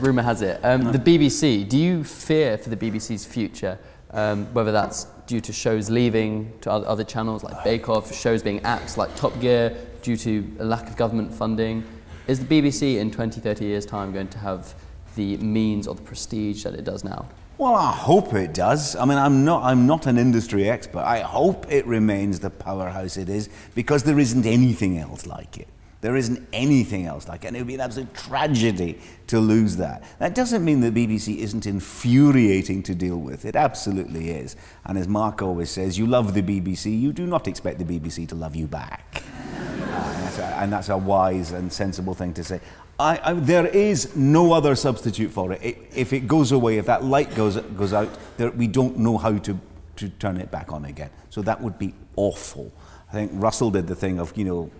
rumor 0.00 0.22
has 0.22 0.42
it. 0.42 0.58
Um, 0.64 0.90
the 0.90 0.98
BBC, 0.98 1.68
do 1.68 1.78
you 1.78 2.02
fear 2.02 2.58
for 2.58 2.70
the 2.70 2.76
BBC's 2.76 3.24
future, 3.24 3.78
um, 4.12 4.46
whether 4.54 4.72
that's 4.72 5.04
due 5.26 5.40
to 5.40 5.52
shows 5.52 5.90
leaving 5.90 6.52
to 6.60 6.70
other 6.70 7.04
channels 7.04 7.42
like 7.42 7.62
Bake 7.64 7.88
Off, 7.88 8.14
shows 8.14 8.42
being 8.42 8.60
axed 8.64 8.96
like 8.96 9.14
Top 9.16 9.38
Gear, 9.40 9.76
due 10.02 10.16
to 10.16 10.56
a 10.60 10.64
lack 10.64 10.86
of 10.88 10.96
government 10.96 11.34
funding? 11.34 11.84
Is 12.28 12.44
the 12.44 12.46
BBC 12.46 12.98
in 12.98 13.10
20, 13.10 13.40
30 13.40 13.64
years' 13.64 13.84
time 13.84 14.12
going 14.12 14.28
to 14.28 14.38
have 14.38 14.74
the 15.16 15.36
means 15.38 15.86
or 15.86 15.94
the 15.94 16.02
prestige 16.02 16.62
that 16.62 16.74
it 16.74 16.84
does 16.84 17.02
now? 17.02 17.26
Well, 17.58 17.74
I 17.74 17.90
hope 17.90 18.34
it 18.34 18.52
does. 18.52 18.94
I 18.96 19.04
mean, 19.04 19.16
I'm 19.18 19.44
not, 19.44 19.62
I'm 19.62 19.86
not 19.86 20.06
an 20.06 20.18
industry 20.18 20.68
expert. 20.68 21.00
I 21.00 21.20
hope 21.20 21.66
it 21.72 21.86
remains 21.86 22.40
the 22.40 22.50
powerhouse 22.50 23.16
it 23.16 23.28
is 23.28 23.48
because 23.74 24.02
there 24.02 24.18
isn't 24.18 24.44
anything 24.44 24.98
else 24.98 25.26
like 25.26 25.56
it. 25.58 25.68
There 26.02 26.14
isn't 26.14 26.46
anything 26.52 27.06
else 27.06 27.26
like 27.26 27.44
it. 27.44 27.48
And 27.48 27.56
it 27.56 27.60
would 27.60 27.66
be 27.66 27.74
an 27.74 27.80
absolute 27.80 28.12
tragedy 28.14 29.00
to 29.28 29.40
lose 29.40 29.76
that. 29.76 30.04
That 30.18 30.34
doesn't 30.34 30.64
mean 30.64 30.80
the 30.80 30.90
BBC 30.90 31.38
isn't 31.38 31.66
infuriating 31.66 32.82
to 32.84 32.94
deal 32.94 33.16
with. 33.16 33.44
It 33.44 33.56
absolutely 33.56 34.30
is. 34.30 34.56
And 34.84 34.98
as 34.98 35.08
Mark 35.08 35.40
always 35.40 35.70
says, 35.70 35.98
you 35.98 36.06
love 36.06 36.34
the 36.34 36.42
BBC, 36.42 37.00
you 37.00 37.12
do 37.12 37.26
not 37.26 37.48
expect 37.48 37.78
the 37.78 37.84
BBC 37.84 38.28
to 38.28 38.34
love 38.34 38.54
you 38.54 38.66
back. 38.66 39.22
and, 39.54 39.90
that's 39.90 40.38
a, 40.38 40.44
and, 40.44 40.72
that's 40.72 40.88
a, 40.90 40.96
wise 40.96 41.52
and 41.52 41.72
sensible 41.72 42.14
thing 42.14 42.34
to 42.34 42.44
say. 42.44 42.60
I, 42.98 43.20
I, 43.22 43.32
there 43.32 43.66
is 43.66 44.14
no 44.14 44.52
other 44.52 44.74
substitute 44.74 45.30
for 45.30 45.52
it. 45.52 45.62
it. 45.62 45.78
If 45.94 46.12
it 46.12 46.28
goes 46.28 46.52
away, 46.52 46.76
if 46.76 46.86
that 46.86 47.04
light 47.04 47.34
goes, 47.34 47.56
goes 47.56 47.94
out, 47.94 48.10
there, 48.36 48.50
we 48.50 48.66
don't 48.66 48.98
know 48.98 49.16
how 49.16 49.38
to, 49.38 49.58
to 49.96 50.08
turn 50.10 50.36
it 50.36 50.50
back 50.50 50.72
on 50.72 50.84
again. 50.84 51.10
So 51.30 51.40
that 51.42 51.60
would 51.60 51.78
be 51.78 51.94
awful. 52.16 52.70
I 53.08 53.12
think 53.12 53.32
Russell 53.34 53.70
did 53.70 53.86
the 53.86 53.94
thing 53.94 54.18
of, 54.18 54.36
you 54.36 54.44
know, 54.44 54.70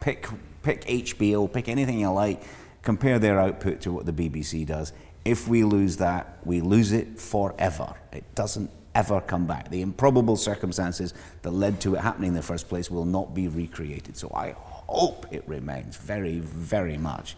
pick, 0.00 0.26
pick 0.62 0.84
HBO, 0.84 1.52
pick 1.52 1.68
anything 1.68 2.00
you 2.00 2.10
like, 2.10 2.42
compare 2.82 3.18
their 3.18 3.38
output 3.38 3.80
to 3.82 3.92
what 3.92 4.06
the 4.06 4.12
BBC 4.12 4.66
does. 4.66 4.92
If 5.24 5.46
we 5.46 5.64
lose 5.64 5.98
that, 5.98 6.38
we 6.44 6.60
lose 6.60 6.92
it 6.92 7.18
forever. 7.18 7.94
It 8.12 8.34
doesn't 8.34 8.70
ever 8.94 9.20
come 9.20 9.46
back. 9.46 9.70
The 9.70 9.82
improbable 9.82 10.36
circumstances 10.36 11.14
that 11.42 11.50
led 11.50 11.80
to 11.82 11.94
it 11.94 12.00
happening 12.00 12.28
in 12.28 12.34
the 12.34 12.42
first 12.42 12.68
place 12.68 12.90
will 12.90 13.04
not 13.04 13.34
be 13.34 13.48
recreated. 13.48 14.16
So 14.16 14.32
I 14.34 14.54
hope 14.56 15.26
it 15.30 15.44
remains 15.46 15.96
very, 15.96 16.38
very 16.38 16.96
much. 16.96 17.36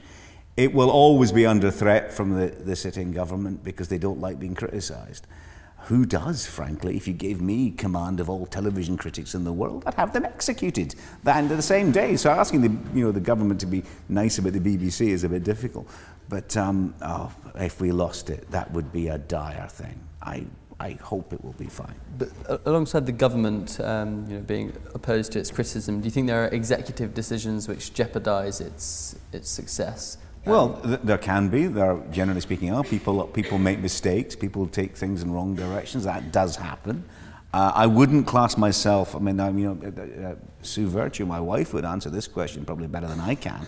It 0.57 0.73
will 0.73 0.91
always 0.91 1.33
be 1.33 1.47
under 1.47 1.71
threat 1.71 2.13
from 2.13 2.39
the, 2.39 2.49
the 2.49 2.77
sitting 2.77 3.13
government 3.13 3.65
because 3.65 3.89
they 3.89 3.99
don't 3.99 4.21
like 4.21 4.39
being 4.39 4.55
criticised. 4.55 5.27
Who 5.87 6.07
does, 6.07 6.47
frankly? 6.47 6.97
If 6.97 7.09
you 7.09 7.15
gave 7.15 7.41
me 7.41 7.71
command 7.73 8.21
of 8.21 8.31
all 8.31 8.47
television 8.47 8.97
critics 8.97 9.35
in 9.35 9.43
the 9.45 9.53
world, 9.53 9.83
I'd 9.87 9.95
have 9.95 10.13
them 10.13 10.25
executed 10.25 10.95
that 11.25 11.49
the 11.49 11.61
same 11.61 11.91
day. 11.91 12.17
So 12.17 12.31
asking 12.31 12.61
the, 12.61 12.97
you 12.97 13.05
know, 13.05 13.13
the 13.13 13.21
government 13.21 13.61
to 13.61 13.67
be 13.67 13.83
nice 14.09 14.39
about 14.39 14.53
the 14.53 14.61
BBC 14.61 15.09
is 15.09 15.25
a 15.25 15.29
bit 15.29 15.43
difficult. 15.43 15.89
But 16.29 16.57
um, 16.57 16.95
oh, 17.03 17.33
if 17.57 17.81
we 17.81 17.91
lost 17.91 18.31
it, 18.31 18.51
that 18.53 18.71
would 18.73 18.93
be 18.93 19.09
a 19.09 19.19
dire 19.19 19.69
thing. 19.69 19.99
I, 20.23 20.47
I 20.79 20.93
hope 20.93 21.33
it 21.33 21.43
will 21.45 21.55
be 21.55 21.67
fine. 21.67 21.95
But 22.17 22.29
uh, 22.49 22.59
alongside 22.65 23.05
the 23.05 23.13
government 23.13 23.81
um, 23.81 24.29
you 24.29 24.37
know, 24.37 24.43
being 24.43 24.73
opposed 24.95 25.33
to 25.33 25.41
its 25.41 25.51
criticism, 25.51 26.01
do 26.01 26.05
you 26.05 26.11
think 26.13 26.29
there 26.29 26.45
are 26.45 26.49
executive 26.49 27.13
decisions 27.13 27.67
which 27.67 27.93
jeopardise 27.93 28.61
its, 28.61 29.17
its 29.33 29.49
success? 29.49 30.17
Well, 30.45 30.81
th- 30.83 31.01
there 31.05 31.19
can 31.19 31.49
be. 31.49 31.67
There, 31.67 31.93
are, 31.93 32.01
generally 32.11 32.41
speaking, 32.41 32.73
are 32.73 32.83
people. 32.83 33.25
People 33.29 33.59
make 33.59 33.79
mistakes. 33.79 34.35
People 34.35 34.67
take 34.67 34.97
things 34.97 35.23
in 35.23 35.33
wrong 35.33 35.55
directions. 35.55 36.05
That 36.05 36.33
does 36.33 36.57
happen. 36.57 37.05
Uh, 37.55 37.71
I 37.75 37.87
wouldn't 37.87 38.27
class 38.27 38.57
myself. 38.57 39.15
I 39.15 39.19
mean, 39.21 39.39
I, 39.39 39.51
you 39.51 39.75
know, 39.75 39.79
uh, 39.85 40.29
uh, 40.29 40.35
Sue 40.63 40.89
Vertue, 40.89 41.27
my 41.27 41.39
wife, 41.39 41.73
would 41.75 41.85
answer 41.85 42.11
this 42.11 42.27
question 42.27 42.65
probably 42.65 42.89
better 42.89 43.07
than 43.07 43.21
I 43.21 43.35
can. 43.35 43.67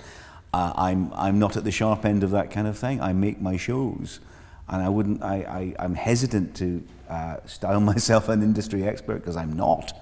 Uh, 0.53 0.73
I'm 0.77 1.13
I'm 1.15 1.39
not 1.39 1.57
at 1.57 1.65
the 1.65 1.71
sharp 1.71 2.05
end 2.05 2.25
of 2.25 2.31
that 2.31 2.51
kind 2.51 2.67
of 2.67 2.77
thing. 2.77 3.01
I 3.01 3.13
make 3.13 3.41
my 3.41 3.57
shows, 3.57 4.21
and 4.69 4.83
I 4.83 4.89
wouldn't. 4.89 5.23
I, 5.23 5.75
I 5.79 5.85
am 5.85 5.95
hesitant 5.95 6.57
to 6.57 6.83
uh, 7.09 7.37
style 7.47 7.81
myself 7.93 8.29
an 8.29 8.43
industry 8.43 8.85
expert 8.85 9.19
because 9.19 9.37
I'm 9.37 9.53
not. 9.53 9.93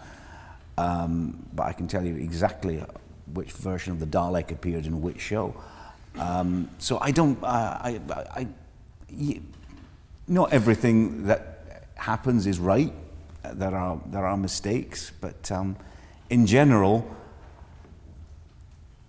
Um, 0.78 1.46
but 1.52 1.64
I 1.64 1.72
can 1.72 1.86
tell 1.86 2.04
you 2.04 2.16
exactly 2.16 2.82
which 3.34 3.52
version 3.52 3.92
of 3.92 4.00
the 4.00 4.06
Dalek 4.06 4.50
appeared 4.50 4.86
in 4.86 5.02
which 5.02 5.20
show. 5.20 5.54
Um, 6.18 6.68
so 6.78 6.98
I 7.00 7.10
don't, 7.10 7.42
uh, 7.42 7.46
I, 7.46 8.00
I, 8.10 8.46
I, 9.10 9.40
not 10.28 10.52
everything 10.52 11.26
that 11.26 11.86
happens 11.96 12.46
is 12.46 12.58
right. 12.58 12.92
There 13.52 13.74
are, 13.74 14.00
there 14.06 14.26
are 14.26 14.36
mistakes, 14.36 15.12
but 15.20 15.50
um, 15.50 15.76
in 16.30 16.46
general, 16.46 17.08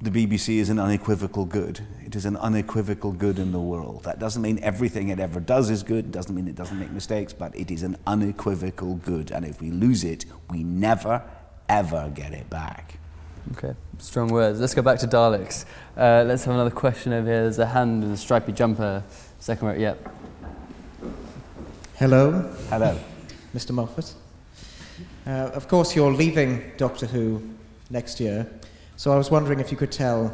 the 0.01 0.09
BBC 0.09 0.57
is 0.57 0.69
an 0.69 0.79
unequivocal 0.79 1.45
good. 1.45 1.79
It 2.05 2.15
is 2.15 2.25
an 2.25 2.35
unequivocal 2.35 3.13
good 3.13 3.39
in 3.39 3.51
the 3.51 3.59
world. 3.59 4.03
That 4.03 4.19
doesn't 4.19 4.41
mean 4.41 4.59
everything 4.61 5.09
it 5.09 5.19
ever 5.19 5.39
does 5.39 5.69
is 5.69 5.81
good, 5.81 6.05
it 6.05 6.11
doesn't 6.11 6.35
mean 6.35 6.47
it 6.47 6.55
doesn't 6.55 6.77
make 6.77 6.91
mistakes, 6.91 7.31
but 7.31 7.55
it 7.57 7.71
is 7.71 7.83
an 7.83 7.95
unequivocal 8.05 8.95
good. 8.95 9.31
And 9.31 9.45
if 9.45 9.61
we 9.61 9.71
lose 9.71 10.03
it, 10.03 10.25
we 10.49 10.63
never, 10.63 11.23
ever 11.69 12.11
get 12.13 12.33
it 12.33 12.49
back. 12.49 12.99
Okay, 13.51 13.75
strong 13.99 14.29
words. 14.29 14.59
Let's 14.59 14.73
go 14.73 14.81
back 14.81 14.99
to 14.99 15.07
Daleks. 15.07 15.65
Uh, 15.97 16.23
let's 16.25 16.45
have 16.45 16.53
another 16.53 16.71
question 16.71 17.13
over 17.13 17.27
here. 17.27 17.43
There's 17.43 17.59
a 17.59 17.65
hand 17.65 18.03
in 18.03 18.11
a 18.11 18.17
stripy 18.17 18.53
jumper. 18.53 19.03
Second 19.39 19.67
row, 19.67 19.73
yep. 19.75 20.15
Hello. 21.95 22.53
Hello. 22.69 22.97
Mr. 23.55 23.71
Moffat. 23.71 24.13
Uh, 25.27 25.51
of 25.53 25.67
course, 25.67 25.95
you're 25.95 26.11
leaving 26.11 26.71
Doctor 26.77 27.05
Who 27.05 27.41
next 27.89 28.19
year, 28.19 28.49
so 28.95 29.11
I 29.11 29.17
was 29.17 29.29
wondering 29.29 29.59
if 29.59 29.71
you 29.71 29.77
could 29.77 29.91
tell 29.91 30.33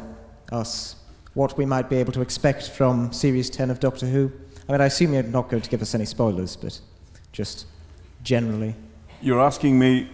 us 0.52 0.96
what 1.34 1.56
we 1.58 1.66
might 1.66 1.88
be 1.90 1.96
able 1.96 2.12
to 2.12 2.20
expect 2.20 2.70
from 2.70 3.12
Series 3.12 3.50
10 3.50 3.70
of 3.70 3.80
Doctor 3.80 4.06
Who. 4.06 4.32
I 4.68 4.72
mean, 4.72 4.80
I 4.80 4.86
assume 4.86 5.14
you're 5.14 5.22
not 5.22 5.48
going 5.48 5.62
to 5.62 5.70
give 5.70 5.82
us 5.82 5.94
any 5.94 6.04
spoilers, 6.04 6.56
but 6.56 6.80
just 7.32 7.66
generally. 8.22 8.74
You're 9.20 9.40
asking 9.40 9.78
me 9.78 10.08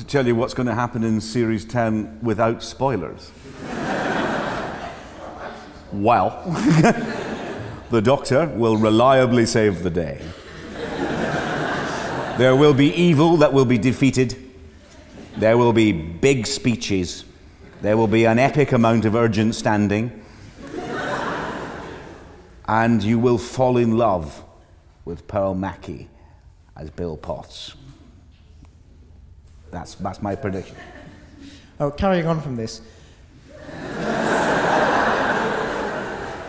to 0.00 0.06
tell 0.06 0.26
you 0.26 0.34
what's 0.34 0.54
going 0.54 0.66
to 0.66 0.74
happen 0.74 1.04
in 1.04 1.20
Series 1.20 1.62
10 1.66 2.20
without 2.22 2.62
spoilers. 2.62 3.30
well, 5.92 6.42
the 7.90 8.00
Doctor 8.00 8.46
will 8.46 8.78
reliably 8.78 9.44
save 9.44 9.82
the 9.82 9.90
day. 9.90 10.22
There 12.38 12.56
will 12.56 12.72
be 12.72 12.94
evil 12.94 13.36
that 13.38 13.52
will 13.52 13.66
be 13.66 13.76
defeated. 13.76 14.38
There 15.36 15.58
will 15.58 15.74
be 15.74 15.92
big 15.92 16.46
speeches. 16.46 17.26
There 17.82 17.98
will 17.98 18.08
be 18.08 18.24
an 18.24 18.38
epic 18.38 18.72
amount 18.72 19.04
of 19.04 19.14
urgent 19.14 19.54
standing. 19.54 20.24
and 22.66 23.02
you 23.02 23.18
will 23.18 23.36
fall 23.36 23.76
in 23.76 23.98
love 23.98 24.42
with 25.04 25.28
Pearl 25.28 25.54
Mackie 25.54 26.08
as 26.74 26.88
Bill 26.88 27.18
Potts. 27.18 27.74
That's, 29.70 29.94
that's 29.94 30.22
my 30.22 30.34
prediction. 30.34 30.76
Oh, 31.78 31.90
carrying 31.90 32.26
on 32.26 32.40
from 32.40 32.56
this. 32.56 32.82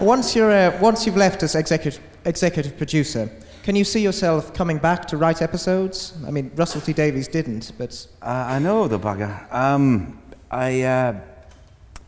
once, 0.02 0.36
you're, 0.36 0.52
uh, 0.52 0.78
once 0.82 1.06
you've 1.06 1.18
left 1.18 1.44
as 1.44 1.56
executive, 1.56 2.02
executive 2.26 2.78
producer, 2.78 3.30
can 3.64 3.76
you 3.76 3.84
see 3.84 4.02
yourself 4.02 4.54
coming 4.54 4.80
back 4.80 5.08
to 5.10 5.18
write 5.18 5.42
episodes? 5.42 6.18
I 6.26 6.32
mean, 6.32 6.52
Russell 6.56 6.82
T 6.82 6.94
Davies 6.94 7.28
didn't, 7.28 7.72
but. 7.78 8.08
Uh, 8.22 8.46
I 8.48 8.60
know 8.60 8.88
the 8.88 9.00
bugger. 9.00 9.54
Um, 9.54 10.20
I, 10.50 10.82
uh, 10.82 11.20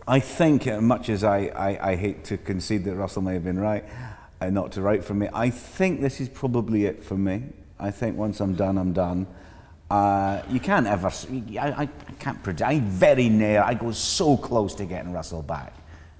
I 0.08 0.20
think, 0.20 0.66
much 0.82 1.10
as 1.10 1.24
I, 1.24 1.46
I, 1.56 1.92
I, 1.92 1.96
hate 1.96 2.26
to 2.26 2.38
concede 2.38 2.84
that 2.86 2.96
Russell 2.96 3.22
may 3.22 3.34
have 3.34 3.44
been 3.44 3.60
right, 3.60 3.86
uh, 4.42 4.50
not 4.50 4.72
to 4.74 4.82
write 4.82 5.06
for 5.06 5.14
me, 5.14 5.30
I 5.34 5.50
think 5.50 6.02
this 6.02 6.20
is 6.20 6.28
probably 6.28 6.86
it 6.86 7.04
for 7.04 7.16
me. 7.16 7.44
I 7.80 7.92
think 7.92 8.18
once 8.18 8.42
I'm 8.42 8.56
done, 8.56 8.78
I'm 8.78 8.92
done. 8.92 9.28
Uh, 9.94 10.42
you 10.50 10.60
can't 10.60 10.88
ever, 10.88 11.12
I, 11.60 11.84
I 11.84 11.86
can't 12.18 12.42
predict, 12.42 12.68
I'm 12.68 12.82
very 12.82 13.30
near, 13.30 13.62
I 13.62 13.76
go 13.76 13.92
so 13.92 14.36
close 14.36 14.74
to 14.76 14.86
getting 14.86 15.14
Russell 15.14 15.44
back. 15.44 15.72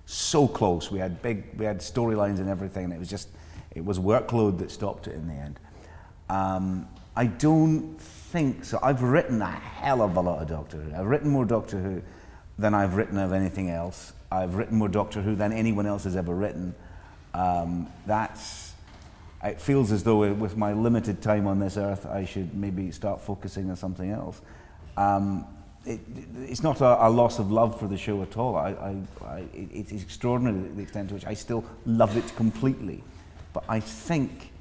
So 0.06 0.48
close. 0.48 0.92
We 0.92 1.00
had 1.00 1.24
big, 1.24 1.46
we 1.58 1.66
had 1.66 1.80
storylines 1.80 2.38
and 2.38 2.48
everything, 2.48 2.84
and 2.84 2.94
it 2.94 3.00
was 3.00 3.10
just, 3.10 3.30
it 3.74 3.84
was 3.84 3.98
workload 3.98 4.60
that 4.60 4.70
stopped 4.70 5.08
it 5.08 5.16
in 5.16 5.28
the 5.28 5.34
end. 5.34 5.60
Um, 6.30 6.88
I 7.16 7.26
don't 7.26 8.00
think 8.00 8.64
so. 8.64 8.78
I've 8.84 9.02
written 9.02 9.42
a 9.42 9.50
hell 9.50 10.04
of 10.04 10.18
a 10.18 10.22
lot 10.22 10.44
of 10.44 10.50
Doctor 10.50 10.78
Who. 10.78 10.96
I've 10.96 11.08
written 11.08 11.32
more 11.32 11.46
Doctor 11.46 11.80
Who 11.80 12.04
than 12.60 12.76
I've 12.76 12.94
written 12.94 13.18
of 13.18 13.34
anything 13.34 13.72
else. 13.72 14.14
I've 14.32 14.54
written 14.54 14.78
more 14.78 14.88
Doctor 14.88 15.20
Who 15.20 15.34
than 15.34 15.52
anyone 15.52 15.88
else 15.88 16.04
has 16.04 16.16
ever 16.16 16.36
written. 16.36 16.76
Um, 17.34 17.88
that's 18.06 18.63
it 19.44 19.60
feels 19.60 19.92
as 19.92 20.04
though 20.04 20.32
with 20.34 20.56
my 20.56 20.74
limited 20.74 21.22
time 21.22 21.48
on 21.48 21.60
this 21.60 21.78
earth, 21.78 22.06
I 22.06 22.26
should 22.26 22.54
maybe 22.54 22.92
start 22.92 23.22
focusing 23.22 23.70
on 23.70 23.76
something 23.76 24.10
else. 24.10 24.42
Um, 24.96 25.46
it, 25.86 26.00
it's 26.38 26.64
not 26.64 26.80
a, 26.80 27.08
a, 27.08 27.10
loss 27.10 27.40
of 27.40 27.52
love 27.52 27.78
for 27.78 27.88
the 27.88 27.98
show 27.98 28.22
at 28.22 28.38
all. 28.38 28.56
I, 28.56 28.70
I, 28.70 28.96
I, 29.26 29.44
it's 29.54 29.92
extraordinary 29.92 30.70
the 30.70 30.82
extent 30.82 31.10
to 31.10 31.16
which 31.16 31.26
I 31.26 31.34
still 31.34 31.66
love 31.86 32.16
it 32.16 32.34
completely. 32.38 33.04
But 33.52 33.66
I 33.68 33.80
think 33.80 34.52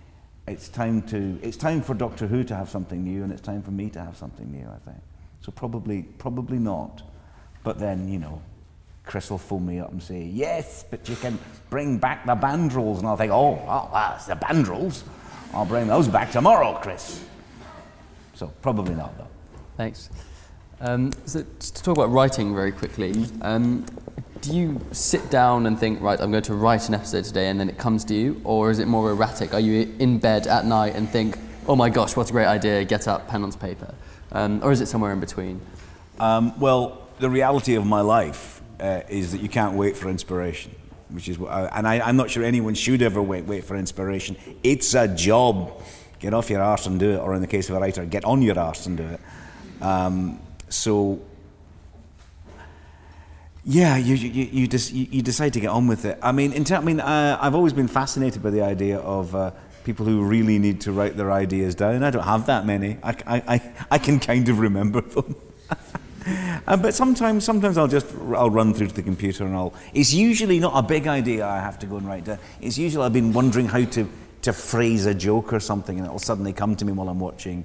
it's 0.49 0.68
time 0.68 1.03
to 1.03 1.39
it's 1.43 1.57
time 1.57 1.80
for 1.80 1.95
Doctor 1.95 2.26
Who 2.26 2.43
to 2.45 2.57
have 2.57 2.68
something 2.68 3.05
new, 3.05 3.22
and 3.22 3.33
it's 3.33 3.41
time 3.41 3.62
for 3.62 3.70
me 3.70 3.89
to 3.91 4.01
have 4.01 4.16
something 4.16 4.51
new. 4.51 4.66
I 4.66 4.78
think 4.78 5.01
so. 5.41 5.53
Probably 5.53 6.03
probably 6.18 6.59
not. 6.59 7.03
But 7.62 7.78
then 7.78 8.09
you 8.09 8.18
know, 8.18 8.43
Chris 9.05 9.30
will 9.30 9.38
phone 9.38 9.66
me 9.66 9.80
up 9.80 9.90
and 9.90 10.03
say, 10.03 10.22
Yes, 10.22 10.84
but 10.88 11.09
you 11.09 11.16
can 11.16 11.38
bring 11.70 11.98
back 11.98 12.24
the 12.24 12.34
Mandrels. 12.34 12.98
And 12.98 13.07
I'll 13.07 13.16
think, 13.16 13.32
Oh, 13.32 13.61
oh 13.66 13.90
that's 13.92 14.26
the 14.26 14.36
Mandrels. 14.36 15.03
I'll 15.53 15.66
bring 15.66 15.86
those 15.86 16.09
back 16.09 16.30
tomorrow, 16.30 16.78
Chris. 16.80 17.22
So, 18.34 18.53
probably 18.62 18.94
not, 18.94 19.16
though. 19.18 19.28
Thanks. 19.76 20.09
Um, 20.80 21.12
so, 21.26 21.42
to 21.42 21.82
talk 21.82 21.96
about 21.96 22.11
writing 22.11 22.55
very 22.55 22.72
quickly, 22.72 23.26
um, 23.42 23.84
do 24.40 24.57
you 24.57 24.80
sit 24.92 25.30
down 25.30 25.66
and 25.66 25.78
think, 25.78 26.00
right, 26.00 26.20
I'm 26.20 26.30
going 26.30 26.42
to 26.44 26.55
write 26.55 26.88
an 26.88 26.94
episode 26.94 27.24
today 27.24 27.48
and 27.48 27.61
then 27.61 27.68
it 27.68 27.78
comes 27.78 28.05
to 28.07 28.14
you? 28.14 28.40
Or 28.44 28.70
is 28.70 28.78
it 28.78 28.88
more 28.88 29.11
erratic? 29.11 29.53
Are 29.53 29.61
you 29.61 29.94
in 29.98 30.18
bed 30.18 30.46
at 30.46 30.64
night 30.64 30.96
and 30.96 31.09
think, 31.09 31.38
oh 31.68 31.76
my 31.76 31.90
gosh, 31.90 32.16
what 32.16 32.30
a 32.30 32.32
great 32.32 32.46
idea, 32.46 32.84
get 32.84 33.07
up, 33.07 33.28
pen 33.28 33.42
on 33.44 33.53
paper? 33.53 33.94
Um, 34.32 34.61
or 34.64 34.72
is 34.72 34.80
it 34.80 34.86
somewhere 34.86 35.12
in 35.12 35.20
between? 35.20 35.61
Um, 36.18 36.59
well, 36.59 37.07
the 37.20 37.28
reality 37.28 37.74
of 37.74 37.86
my 37.86 38.00
life 38.00 38.61
uh, 38.83 39.03
is 39.09 39.33
that 39.33 39.41
you 39.41 39.49
can't 39.49 39.74
wait 39.76 39.97
for 39.97 40.09
inspiration, 40.09 40.74
which 41.11 41.28
is 41.28 41.39
what, 41.39 41.53
I, 41.53 41.66
and 41.78 41.87
I, 41.87 42.01
I'm 42.01 42.16
not 42.16 42.30
sure 42.30 42.45
anyone 42.45 42.74
should 42.74 43.01
ever 43.01 43.22
wait, 43.22 43.45
wait 43.45 43.64
for 43.64 43.76
inspiration. 43.76 44.37
It's 44.64 44.95
a 44.95 45.07
job. 45.07 45.80
Get 46.18 46.35
off 46.35 46.51
your 46.51 46.61
arse 46.61 46.87
and 46.87 46.99
do 46.99 47.12
it, 47.12 47.18
or 47.18 47.35
in 47.35 47.41
the 47.41 47.47
case 47.47 47.68
of 47.68 47.76
a 47.76 47.80
writer, 47.80 48.05
get 48.05 48.24
on 48.24 48.43
your 48.43 48.59
arse 48.59 48.87
and 48.87 48.97
do 48.97 49.05
it. 49.05 49.20
Um, 49.83 50.41
so, 50.68 51.20
yeah, 53.64 53.97
you, 53.97 54.14
you, 54.14 54.45
you, 54.53 54.66
des- 54.66 54.93
you, 54.93 55.07
you 55.11 55.22
decide 55.22 55.53
to 55.53 55.61
get 55.61 55.70
on 55.70 55.87
with 55.87 56.05
it. 56.05 56.18
I 56.20 56.33
mean, 56.33 56.53
in 56.53 56.64
ter- 56.64 56.76
I 56.76 56.80
mean, 56.80 57.01
uh, 57.01 57.39
I've 57.41 57.55
always 57.55 57.72
been 57.72 57.89
fascinated 57.89 58.43
by 58.43 58.51
the 58.51 58.62
idea 58.62 58.99
of 58.99 59.35
uh, 59.35 59.53
people 59.85 60.07
who 60.07 60.22
really 60.22 60.59
need 60.59 60.80
to 60.83 60.93
write 60.93 61.16
their 61.16 61.30
ideas 61.30 61.76
down. 61.76 62.03
I 62.03 62.11
don't 62.11 62.24
have 62.24 62.47
that 62.47 62.66
many. 62.66 62.99
I, 63.03 63.11
I, 63.26 63.37
I, 63.49 63.72
I 63.93 63.99
can 63.99 64.18
kind 64.18 64.49
of 64.49 64.59
remember 64.59 65.01
them. 65.01 65.37
uh, 66.66 66.76
but 66.76 66.94
sometimes, 66.94 67.44
sometimes 67.44 67.78
I'll 67.78 67.88
just 67.88 68.06
I'll 68.34 68.50
run 68.50 68.74
through 68.74 68.88
to 68.88 68.94
the 68.94 69.02
computer 69.02 69.44
and 69.44 69.54
I'll. 69.54 69.74
It's 69.94 70.12
usually 70.12 70.58
not 70.58 70.72
a 70.76 70.86
big 70.86 71.06
idea 71.06 71.46
I 71.46 71.60
have 71.60 71.78
to 71.80 71.86
go 71.86 71.96
and 71.96 72.06
write 72.06 72.24
down. 72.24 72.38
It's 72.60 72.78
usually 72.78 73.04
I've 73.04 73.12
been 73.12 73.32
wondering 73.32 73.66
how 73.66 73.84
to 73.84 74.08
to 74.42 74.52
phrase 74.52 75.06
a 75.06 75.14
joke 75.14 75.52
or 75.52 75.60
something, 75.60 75.98
and 75.98 76.06
it'll 76.06 76.18
suddenly 76.18 76.52
come 76.52 76.76
to 76.76 76.84
me 76.84 76.92
while 76.92 77.08
I'm 77.08 77.20
watching 77.20 77.64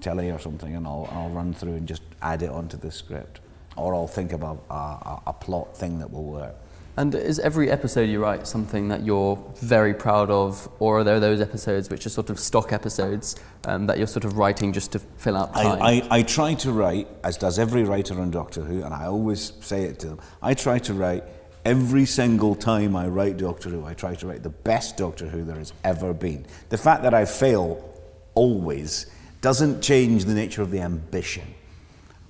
telly 0.00 0.30
or 0.30 0.38
something, 0.38 0.74
and 0.74 0.86
I'll 0.86 1.08
I'll 1.12 1.30
run 1.30 1.54
through 1.54 1.74
and 1.74 1.86
just 1.86 2.02
add 2.20 2.42
it 2.42 2.50
onto 2.50 2.76
the 2.76 2.90
script, 2.90 3.40
or 3.76 3.94
I'll 3.94 4.08
think 4.08 4.32
about 4.32 4.64
a, 4.70 4.74
a, 4.74 5.22
a 5.28 5.32
plot 5.32 5.76
thing 5.76 5.98
that 5.98 6.10
will 6.10 6.24
work. 6.24 6.56
And 6.96 7.14
is 7.14 7.38
every 7.38 7.70
episode 7.70 8.02
you 8.10 8.22
write 8.22 8.46
something 8.46 8.88
that 8.88 9.02
you're 9.02 9.42
very 9.62 9.94
proud 9.94 10.30
of, 10.30 10.68
or 10.78 11.00
are 11.00 11.04
there 11.04 11.20
those 11.20 11.40
episodes 11.40 11.88
which 11.88 12.04
are 12.04 12.10
sort 12.10 12.28
of 12.28 12.38
stock 12.38 12.72
episodes 12.72 13.36
um, 13.64 13.86
that 13.86 13.96
you're 13.96 14.06
sort 14.06 14.26
of 14.26 14.36
writing 14.36 14.74
just 14.74 14.92
to 14.92 14.98
fill 14.98 15.38
out 15.38 15.54
time? 15.54 15.80
I, 15.80 16.02
I, 16.10 16.18
I 16.18 16.22
try 16.22 16.52
to 16.54 16.70
write, 16.70 17.08
as 17.24 17.38
does 17.38 17.58
every 17.58 17.84
writer 17.84 18.20
on 18.20 18.30
Doctor 18.30 18.60
Who, 18.60 18.82
and 18.82 18.92
I 18.92 19.06
always 19.06 19.54
say 19.60 19.84
it 19.84 20.00
to 20.00 20.08
them, 20.08 20.20
I 20.42 20.52
try 20.52 20.78
to 20.80 20.92
write 20.92 21.24
every 21.64 22.04
single 22.04 22.54
time 22.54 22.94
I 22.94 23.08
write 23.08 23.38
Doctor 23.38 23.70
Who, 23.70 23.86
I 23.86 23.94
try 23.94 24.14
to 24.16 24.26
write 24.26 24.42
the 24.42 24.50
best 24.50 24.98
Doctor 24.98 25.26
Who 25.26 25.44
there 25.44 25.56
has 25.56 25.72
ever 25.84 26.12
been. 26.12 26.44
The 26.68 26.78
fact 26.78 27.04
that 27.04 27.14
I 27.14 27.24
fail 27.24 27.88
always 28.34 29.06
doesn't 29.40 29.80
change 29.80 30.26
the 30.26 30.34
nature 30.34 30.60
of 30.60 30.70
the 30.70 30.80
ambition. 30.80 31.54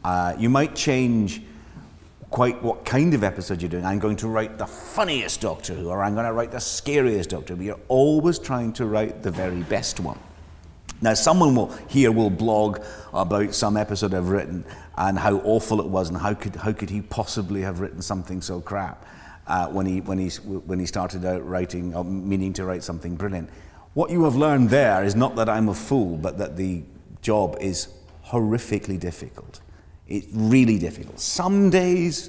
Uh, 0.04 0.36
you 0.38 0.48
might 0.48 0.76
change 0.76 1.42
quite 2.32 2.60
what 2.62 2.84
kind 2.84 3.12
of 3.14 3.22
episode 3.22 3.60
you're 3.60 3.68
doing. 3.68 3.84
I'm 3.84 3.98
going 3.98 4.16
to 4.16 4.28
write 4.28 4.58
the 4.58 4.66
funniest 4.66 5.42
Doctor 5.42 5.74
Who, 5.74 5.90
or 5.90 6.02
I'm 6.02 6.14
going 6.14 6.26
to 6.26 6.32
write 6.32 6.50
the 6.50 6.60
scariest 6.60 7.30
Doctor 7.30 7.54
Who. 7.54 7.62
You're 7.62 7.80
always 7.88 8.38
trying 8.38 8.72
to 8.74 8.86
write 8.86 9.22
the 9.22 9.30
very 9.30 9.62
best 9.62 10.00
one. 10.00 10.18
Now, 11.02 11.14
someone 11.14 11.54
will 11.54 11.72
here 11.88 12.10
will 12.10 12.30
blog 12.30 12.82
about 13.12 13.54
some 13.54 13.76
episode 13.76 14.14
I've 14.14 14.30
written 14.30 14.64
and 14.96 15.18
how 15.18 15.36
awful 15.38 15.80
it 15.80 15.86
was, 15.86 16.08
and 16.08 16.18
how 16.18 16.32
could 16.32 16.56
how 16.56 16.72
could 16.72 16.90
he 16.90 17.02
possibly 17.02 17.60
have 17.60 17.80
written 17.80 18.00
something 18.00 18.40
so 18.40 18.60
crap 18.60 19.04
uh, 19.46 19.66
when 19.66 19.84
he 19.84 20.00
when 20.00 20.18
he 20.18 20.28
when 20.28 20.78
he 20.78 20.86
started 20.86 21.24
out 21.24 21.46
writing, 21.46 21.94
or 21.94 22.04
meaning 22.04 22.52
to 22.54 22.64
write 22.64 22.82
something 22.82 23.14
brilliant. 23.14 23.50
What 23.94 24.10
you 24.10 24.24
have 24.24 24.36
learned 24.36 24.70
there 24.70 25.04
is 25.04 25.14
not 25.14 25.36
that 25.36 25.50
I'm 25.50 25.68
a 25.68 25.74
fool, 25.74 26.16
but 26.16 26.38
that 26.38 26.56
the 26.56 26.84
job 27.20 27.58
is 27.60 27.88
horrifically 28.26 28.98
difficult. 28.98 29.60
It's 30.12 30.26
really 30.30 30.78
difficult. 30.78 31.18
Some 31.18 31.70
days, 31.70 32.28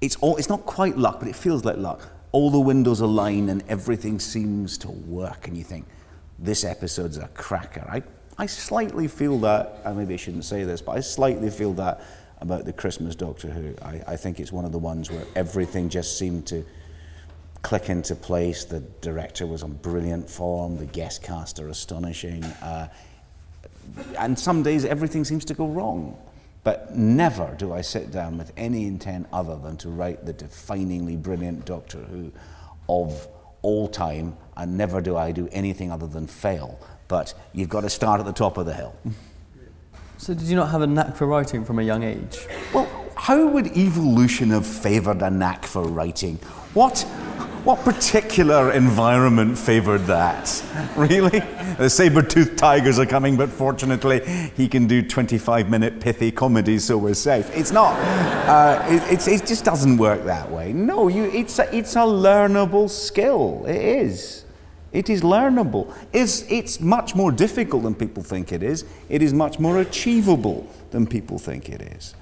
it's, 0.00 0.16
all, 0.16 0.38
it's 0.38 0.48
not 0.48 0.64
quite 0.64 0.96
luck, 0.96 1.18
but 1.18 1.28
it 1.28 1.36
feels 1.36 1.66
like 1.66 1.76
luck. 1.76 2.08
All 2.32 2.50
the 2.50 2.58
windows 2.60 3.00
align 3.00 3.50
and 3.50 3.62
everything 3.68 4.18
seems 4.18 4.78
to 4.78 4.90
work, 4.90 5.48
and 5.48 5.54
you 5.54 5.64
think, 5.64 5.84
this 6.38 6.64
episode's 6.64 7.18
a 7.18 7.28
cracker. 7.28 7.86
I, 7.86 8.02
I 8.38 8.46
slightly 8.46 9.06
feel 9.06 9.38
that, 9.40 9.82
and 9.84 9.98
maybe 9.98 10.14
I 10.14 10.16
shouldn't 10.16 10.46
say 10.46 10.64
this, 10.64 10.80
but 10.80 10.92
I 10.92 11.00
slightly 11.00 11.50
feel 11.50 11.74
that 11.74 12.00
about 12.40 12.64
the 12.64 12.72
Christmas 12.72 13.14
Doctor 13.14 13.50
Who. 13.50 13.74
I, 13.82 14.02
I 14.06 14.16
think 14.16 14.40
it's 14.40 14.50
one 14.50 14.64
of 14.64 14.72
the 14.72 14.78
ones 14.78 15.10
where 15.10 15.26
everything 15.36 15.90
just 15.90 16.18
seemed 16.18 16.46
to 16.46 16.64
click 17.60 17.90
into 17.90 18.14
place. 18.14 18.64
The 18.64 18.80
director 19.02 19.46
was 19.46 19.62
on 19.62 19.74
brilliant 19.74 20.30
form, 20.30 20.78
the 20.78 20.86
guest 20.86 21.22
cast 21.22 21.60
are 21.60 21.68
astonishing. 21.68 22.42
Uh, 22.44 22.88
and 24.18 24.38
some 24.38 24.62
days 24.62 24.86
everything 24.86 25.22
seems 25.22 25.44
to 25.44 25.54
go 25.54 25.66
wrong. 25.66 26.16
But 26.64 26.96
never 26.96 27.54
do 27.58 27.72
I 27.72 27.80
sit 27.80 28.10
down 28.12 28.38
with 28.38 28.52
any 28.56 28.86
intent 28.86 29.26
other 29.32 29.56
than 29.56 29.76
to 29.78 29.88
write 29.88 30.24
the 30.24 30.32
definingly 30.32 31.20
brilliant 31.20 31.64
Doctor 31.64 31.98
Who 31.98 32.32
of 32.88 33.26
all 33.62 33.88
time, 33.88 34.36
and 34.56 34.76
never 34.76 35.00
do 35.00 35.16
I 35.16 35.32
do 35.32 35.48
anything 35.52 35.90
other 35.90 36.06
than 36.06 36.26
fail. 36.26 36.78
But 37.08 37.34
you've 37.52 37.68
got 37.68 37.82
to 37.82 37.90
start 37.90 38.20
at 38.20 38.26
the 38.26 38.32
top 38.32 38.58
of 38.58 38.66
the 38.66 38.74
hill. 38.74 38.94
so, 40.18 40.34
did 40.34 40.44
you 40.44 40.56
not 40.56 40.70
have 40.70 40.82
a 40.82 40.86
knack 40.86 41.16
for 41.16 41.26
writing 41.26 41.64
from 41.64 41.78
a 41.78 41.82
young 41.82 42.02
age? 42.02 42.46
Well, 42.74 42.88
how 43.16 43.46
would 43.46 43.76
evolution 43.76 44.50
have 44.50 44.66
favoured 44.66 45.22
a 45.22 45.30
knack 45.30 45.64
for 45.64 45.84
writing? 45.84 46.36
What, 46.74 47.06
what 47.64 47.78
particular 47.84 48.72
environment 48.72 49.56
favoured 49.56 50.06
that? 50.06 50.62
Really? 50.96 51.40
The 51.78 51.88
saber-toothed 51.88 52.58
tigers 52.58 52.98
are 52.98 53.06
coming, 53.06 53.36
but 53.36 53.48
fortunately 53.48 54.20
he 54.56 54.68
can 54.68 54.86
do 54.86 55.02
25-minute 55.02 56.00
pithy 56.00 56.30
comedies, 56.30 56.84
so 56.84 56.98
we're 56.98 57.14
safe. 57.14 57.48
It's 57.56 57.72
not. 57.72 57.98
Uh, 58.46 58.82
it, 58.88 59.26
it 59.26 59.46
just 59.46 59.64
doesn't 59.64 59.96
work 59.96 60.24
that 60.24 60.50
way. 60.50 60.72
No, 60.72 61.08
you, 61.08 61.24
it's, 61.24 61.58
a, 61.58 61.74
it's 61.74 61.96
a 61.96 62.00
learnable 62.00 62.90
skill. 62.90 63.64
It 63.66 63.80
is. 63.80 64.44
It 64.92 65.08
is 65.08 65.22
learnable. 65.22 65.94
It's, 66.12 66.42
it's 66.50 66.80
much 66.80 67.14
more 67.14 67.32
difficult 67.32 67.84
than 67.84 67.94
people 67.94 68.22
think 68.22 68.52
it 68.52 68.62
is. 68.62 68.84
It 69.08 69.22
is 69.22 69.32
much 69.32 69.58
more 69.58 69.80
achievable 69.80 70.68
than 70.90 71.06
people 71.06 71.38
think 71.38 71.70
it 71.70 71.80
is. 71.80 72.14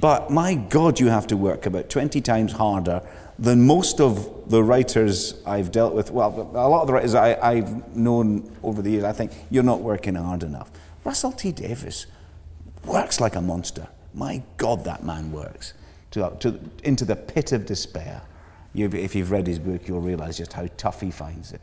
But 0.00 0.30
my 0.30 0.54
God, 0.54 0.98
you 0.98 1.08
have 1.08 1.26
to 1.26 1.36
work 1.36 1.66
about 1.66 1.90
20 1.90 2.20
times 2.22 2.52
harder 2.52 3.02
than 3.38 3.66
most 3.66 4.00
of 4.00 4.50
the 4.50 4.62
writers 4.62 5.34
I've 5.44 5.70
dealt 5.70 5.94
with. 5.94 6.10
Well, 6.10 6.50
a 6.54 6.68
lot 6.68 6.80
of 6.80 6.86
the 6.86 6.94
writers 6.94 7.14
I, 7.14 7.56
have 7.56 7.94
known 7.94 8.50
over 8.62 8.80
the 8.80 8.90
years, 8.90 9.04
I 9.04 9.12
think 9.12 9.32
you're 9.50 9.62
not 9.62 9.80
working 9.80 10.14
hard 10.14 10.42
enough. 10.42 10.70
Russell 11.04 11.32
T 11.32 11.52
Davies 11.52 12.06
works 12.84 13.20
like 13.20 13.36
a 13.36 13.42
monster. 13.42 13.88
My 14.14 14.42
God, 14.56 14.84
that 14.84 15.04
man 15.04 15.32
works 15.32 15.74
to, 16.12 16.34
to, 16.40 16.58
into 16.82 17.04
the 17.04 17.16
pit 17.16 17.52
of 17.52 17.66
despair. 17.66 18.22
You've, 18.72 18.94
if 18.94 19.14
you've 19.14 19.30
read 19.30 19.46
his 19.46 19.58
book, 19.58 19.86
you'll 19.86 20.00
realize 20.00 20.38
just 20.38 20.52
how 20.52 20.66
tough 20.76 21.00
he 21.00 21.10
finds 21.10 21.52
it. 21.52 21.60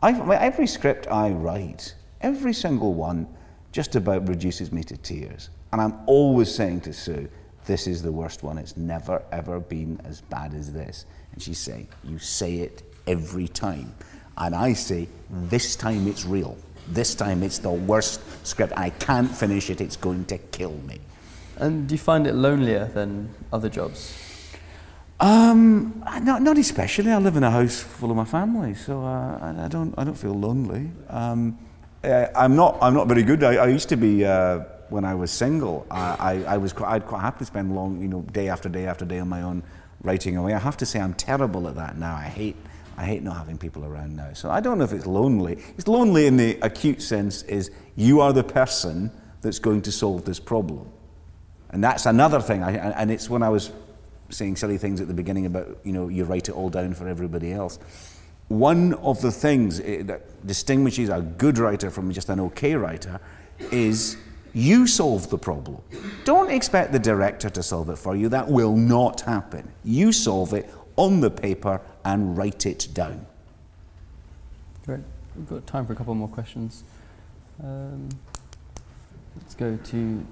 I've, 0.00 0.28
every 0.30 0.66
script 0.66 1.08
I 1.08 1.30
write, 1.30 1.94
every 2.20 2.52
single 2.52 2.94
one, 2.94 3.26
just 3.72 3.96
about 3.96 4.28
reduces 4.28 4.70
me 4.70 4.84
to 4.84 4.96
tears. 4.96 5.50
And 5.72 5.80
I'm 5.80 5.98
always 6.06 6.54
saying 6.54 6.82
to 6.82 6.92
Sue, 6.92 7.28
this 7.66 7.86
is 7.86 8.02
the 8.02 8.12
worst 8.12 8.42
one. 8.42 8.58
It's 8.58 8.76
never, 8.76 9.22
ever 9.32 9.60
been 9.60 10.00
as 10.04 10.20
bad 10.20 10.54
as 10.54 10.72
this. 10.72 11.06
And 11.32 11.42
she's 11.42 11.58
saying, 11.58 11.88
You 12.02 12.18
say 12.18 12.56
it 12.56 12.82
every 13.06 13.48
time. 13.48 13.94
And 14.36 14.54
I 14.54 14.74
say, 14.74 15.08
This 15.30 15.76
time 15.76 16.06
it's 16.06 16.24
real. 16.24 16.56
This 16.88 17.14
time 17.14 17.42
it's 17.42 17.58
the 17.58 17.70
worst 17.70 18.20
script. 18.46 18.74
I 18.76 18.90
can't 18.90 19.30
finish 19.30 19.70
it. 19.70 19.80
It's 19.80 19.96
going 19.96 20.26
to 20.26 20.38
kill 20.38 20.72
me. 20.86 21.00
And 21.56 21.88
do 21.88 21.94
you 21.94 21.98
find 21.98 22.26
it 22.26 22.34
lonelier 22.34 22.86
than 22.86 23.30
other 23.52 23.70
jobs? 23.70 24.20
Um, 25.20 26.02
not, 26.22 26.42
not 26.42 26.58
especially. 26.58 27.12
I 27.12 27.18
live 27.18 27.36
in 27.36 27.44
a 27.44 27.50
house 27.50 27.80
full 27.80 28.10
of 28.10 28.16
my 28.16 28.24
family, 28.24 28.74
so 28.74 29.00
uh, 29.00 29.38
I, 29.40 29.64
I, 29.64 29.68
don't, 29.68 29.94
I 29.96 30.04
don't 30.04 30.18
feel 30.18 30.34
lonely. 30.34 30.90
Um, 31.08 31.56
I, 32.02 32.28
I'm, 32.34 32.56
not, 32.56 32.76
I'm 32.82 32.92
not 32.92 33.06
very 33.06 33.22
good. 33.22 33.42
I, 33.42 33.54
I 33.54 33.66
used 33.68 33.88
to 33.88 33.96
be. 33.96 34.24
Uh, 34.24 34.64
when 34.90 35.04
I 35.04 35.14
was 35.14 35.30
single, 35.30 35.86
I, 35.90 36.44
I, 36.46 36.54
I 36.54 36.56
was 36.56 36.72
quite, 36.72 36.90
I'd 36.90 37.06
quite 37.06 37.20
happy 37.20 37.38
to 37.38 37.44
spend 37.44 37.74
long, 37.74 38.00
you 38.00 38.08
know, 38.08 38.22
day 38.22 38.48
after 38.48 38.68
day 38.68 38.86
after 38.86 39.04
day 39.04 39.18
on 39.18 39.28
my 39.28 39.42
own 39.42 39.62
writing 40.02 40.36
away. 40.36 40.54
I 40.54 40.58
have 40.58 40.76
to 40.78 40.86
say 40.86 41.00
I'm 41.00 41.14
terrible 41.14 41.68
at 41.68 41.74
that 41.76 41.96
now. 41.96 42.14
I 42.14 42.24
hate, 42.24 42.56
I 42.96 43.04
hate 43.04 43.22
not 43.22 43.36
having 43.36 43.58
people 43.58 43.84
around 43.84 44.14
now. 44.14 44.32
So 44.34 44.50
I 44.50 44.60
don't 44.60 44.78
know 44.78 44.84
if 44.84 44.92
it's 44.92 45.06
lonely. 45.06 45.58
It's 45.76 45.88
lonely 45.88 46.26
in 46.26 46.36
the 46.36 46.58
acute 46.62 47.02
sense 47.02 47.42
is 47.42 47.70
you 47.96 48.20
are 48.20 48.32
the 48.32 48.44
person 48.44 49.10
that's 49.40 49.58
going 49.58 49.82
to 49.82 49.92
solve 49.92 50.24
this 50.24 50.40
problem. 50.40 50.90
And 51.70 51.82
that's 51.82 52.06
another 52.06 52.40
thing. 52.40 52.62
I, 52.62 52.72
and 52.76 53.10
it's 53.10 53.28
when 53.28 53.42
I 53.42 53.48
was 53.48 53.72
saying 54.30 54.56
silly 54.56 54.78
things 54.78 55.00
at 55.00 55.08
the 55.08 55.14
beginning 55.14 55.46
about, 55.46 55.78
you 55.84 55.92
know, 55.92 56.08
you 56.08 56.24
write 56.24 56.48
it 56.48 56.52
all 56.52 56.70
down 56.70 56.94
for 56.94 57.08
everybody 57.08 57.52
else. 57.52 57.78
One 58.48 58.94
of 58.94 59.20
the 59.22 59.32
things 59.32 59.80
eh, 59.80 60.02
that 60.04 60.46
distinguishes 60.46 61.08
a 61.08 61.20
good 61.20 61.58
writer 61.58 61.90
from 61.90 62.12
just 62.12 62.28
an 62.28 62.40
okay 62.40 62.74
writer 62.74 63.20
is 63.70 64.16
you 64.54 64.86
solve 64.86 65.30
the 65.30 65.38
problem. 65.38 65.82
Don't 66.24 66.50
expect 66.50 66.92
the 66.92 66.98
director 66.98 67.50
to 67.50 67.62
solve 67.62 67.90
it 67.90 67.98
for 67.98 68.16
you. 68.16 68.28
That 68.28 68.48
will 68.48 68.76
not 68.76 69.22
happen. 69.22 69.72
You 69.82 70.12
solve 70.12 70.54
it 70.54 70.70
on 70.96 71.20
the 71.20 71.30
paper 71.30 71.80
and 72.04 72.38
write 72.38 72.64
it 72.64 72.88
down. 72.94 73.26
Great. 74.86 75.00
We've 75.34 75.48
got 75.48 75.66
time 75.66 75.86
for 75.86 75.92
a 75.92 75.96
couple 75.96 76.14
more 76.14 76.28
questions. 76.28 76.84
Um, 77.62 78.08
let's 79.36 79.54
go 79.54 79.76
to 79.76 80.26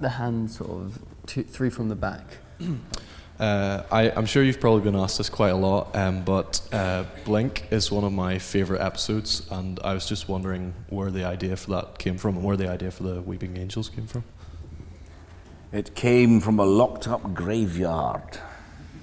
the 0.00 0.08
hand, 0.08 0.50
sort 0.50 0.70
of 0.70 0.98
two, 1.26 1.44
three 1.44 1.70
from 1.70 1.88
the 1.88 1.94
back. 1.94 2.24
Uh, 3.38 3.84
I, 3.92 4.08
am 4.08 4.26
sure 4.26 4.42
you've 4.42 4.58
probably 4.58 4.82
been 4.82 4.96
asked 4.96 5.18
this 5.18 5.30
quite 5.30 5.50
a 5.50 5.56
lot, 5.56 5.94
um, 5.94 6.24
but 6.24 6.60
uh, 6.72 7.04
Blink 7.24 7.68
is 7.70 7.92
one 7.92 8.02
of 8.02 8.12
my 8.12 8.38
favourite 8.38 8.84
episodes, 8.84 9.46
and 9.52 9.78
I 9.84 9.94
was 9.94 10.08
just 10.08 10.28
wondering 10.28 10.74
where 10.88 11.12
the 11.12 11.24
idea 11.24 11.56
for 11.56 11.70
that 11.70 11.98
came 11.98 12.18
from 12.18 12.36
and 12.36 12.44
where 12.44 12.56
the 12.56 12.68
idea 12.68 12.90
for 12.90 13.04
the 13.04 13.22
Weeping 13.22 13.56
Angels 13.56 13.88
came 13.90 14.08
from. 14.08 14.24
It 15.70 15.94
came 15.94 16.40
from 16.40 16.58
a 16.58 16.64
locked 16.64 17.06
up 17.06 17.32
graveyard. 17.32 18.38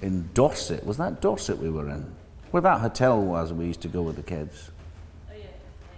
in 0.02 0.30
Dorset. 0.34 0.86
Was 0.86 0.98
that 0.98 1.22
Dorset 1.22 1.58
we 1.58 1.70
were 1.70 1.90
in? 1.90 2.14
Where 2.52 2.62
that 2.62 2.82
hotel 2.82 3.22
was 3.22 3.54
we 3.54 3.66
used 3.66 3.82
to 3.82 3.88
go 3.88 4.02
with 4.02 4.18
the 4.18 4.24
kids. 4.24 4.72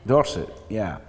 Dorset, 0.06 0.50
yeah. 0.70 1.00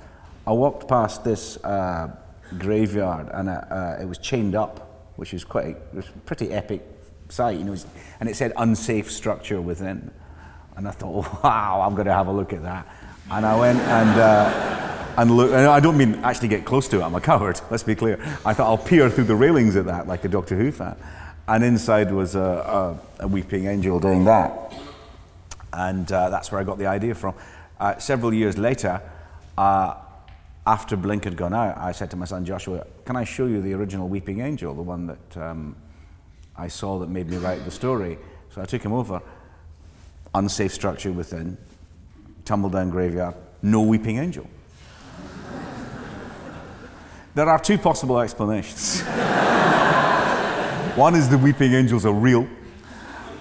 I 0.47 0.53
walked 0.53 0.89
past 0.89 1.24
this 1.24 1.62
uh, 1.62 2.11
graveyard 2.57 3.29
and 3.33 3.51
uh, 3.51 3.53
uh, 3.53 3.99
it 4.01 4.07
was 4.09 4.16
chained 4.18 4.55
up, 4.55 5.12
which 5.16 5.35
was 5.35 5.45
quite 5.45 5.66
it 5.66 5.95
was 5.95 6.07
pretty 6.24 6.51
epic 6.51 6.83
sight. 7.29 7.59
You 7.59 7.64
know, 7.64 7.76
and 8.20 8.29
it 8.29 8.37
said 8.37 8.53
unsafe 8.57 9.11
structure 9.11 9.61
within. 9.61 10.11
And 10.76 10.87
I 10.87 10.91
thought, 10.93 11.43
wow, 11.45 11.83
I'm 11.85 11.95
going 11.95 12.07
to 12.07 12.14
have 12.14 12.29
a 12.29 12.33
look 12.33 12.53
at 12.53 12.62
that. 12.62 12.87
And 13.31 13.45
I 13.45 13.59
went 13.59 13.79
and 13.81 14.20
uh, 14.20 15.14
and 15.18 15.31
look. 15.31 15.51
And 15.51 15.66
I 15.66 15.81
don't 15.81 15.97
mean 15.97 16.16
actually 16.16 16.49
get 16.49 16.64
close 16.64 16.89
to 16.89 17.01
it. 17.01 17.03
I'm 17.03 17.14
a 17.14 17.20
coward. 17.33 17.61
Let's 17.70 17.83
be 17.83 17.95
clear. 17.95 18.20
I 18.45 18.55
thought 18.55 18.66
I'll 18.66 18.79
peer 18.79 19.11
through 19.11 19.24
the 19.24 19.37
railings 19.37 19.76
at 19.76 19.87
that, 19.87 20.07
like 20.07 20.24
a 20.24 20.29
Doctor 20.29 20.57
Who 20.57 20.70
fan. 20.72 20.97
And 21.47 21.64
inside 21.64 22.12
was 22.12 22.35
a, 22.35 22.99
a, 23.20 23.24
a 23.24 23.29
weeping 23.29 23.66
angel 23.66 23.99
doing 24.01 24.24
that 24.26 24.68
and 25.72 26.11
uh, 26.11 26.31
that's 26.31 26.51
where 26.51 26.61
I 26.61 26.64
got 26.64 26.79
the 26.79 26.87
idea 26.87 27.14
from. 27.14 27.35
Uh, 27.79 27.99
several 27.99 28.33
years 28.35 28.59
later, 28.59 29.01
uh, 29.57 29.95
after 30.66 30.97
Blink 30.97 31.24
had 31.24 31.37
gone 31.37 31.55
out, 31.55 31.79
I 31.79 31.93
said 31.93 32.11
to 32.11 32.16
my 32.16 32.26
son 32.26 32.45
Joshua, 32.45 32.87
"Can 33.05 33.16
I 33.16 33.24
show 33.24 33.47
you 33.47 33.62
the 33.62 33.72
original 33.74 34.09
Weeping 34.09 34.41
Angel, 34.41 34.74
the 34.74 34.83
one 34.83 35.07
that 35.07 35.37
um, 35.37 35.76
I 36.59 36.69
saw 36.69 36.99
that 36.99 37.09
made 37.09 37.29
me 37.29 37.39
write 37.39 37.65
the 37.65 37.71
story?" 37.71 38.19
So 38.51 38.61
I 38.61 38.65
took 38.67 38.83
him 38.83 38.93
over. 38.93 39.23
Unsafe 40.35 40.73
structure 40.73 41.13
within, 41.13 41.57
tumble 42.45 42.69
down 42.69 42.91
graveyard, 42.91 43.35
no 43.63 43.81
Weeping 43.81 44.19
Angel. 44.19 44.47
there 47.35 47.49
are 47.49 47.59
two 47.59 47.79
possible 47.79 48.21
explanations. 48.21 49.01
one 50.97 51.15
is 51.15 51.31
the 51.31 51.39
Weeping 51.39 51.73
Angels 51.73 52.05
are 52.05 52.13
real. 52.13 52.47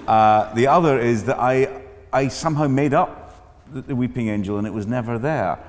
Uh, 0.07 0.53
the 0.53 0.67
other 0.67 0.97
is 0.99 1.25
that 1.25 1.37
I, 1.37 1.81
I 2.13 2.29
somehow 2.29 2.67
made 2.67 2.93
up 2.93 3.27
the, 3.73 3.81
the 3.81 3.95
weeping 3.95 4.29
angel 4.29 4.57
and 4.57 4.65
it 4.65 4.73
was 4.73 4.87
never 4.87 5.19
there. 5.19 5.59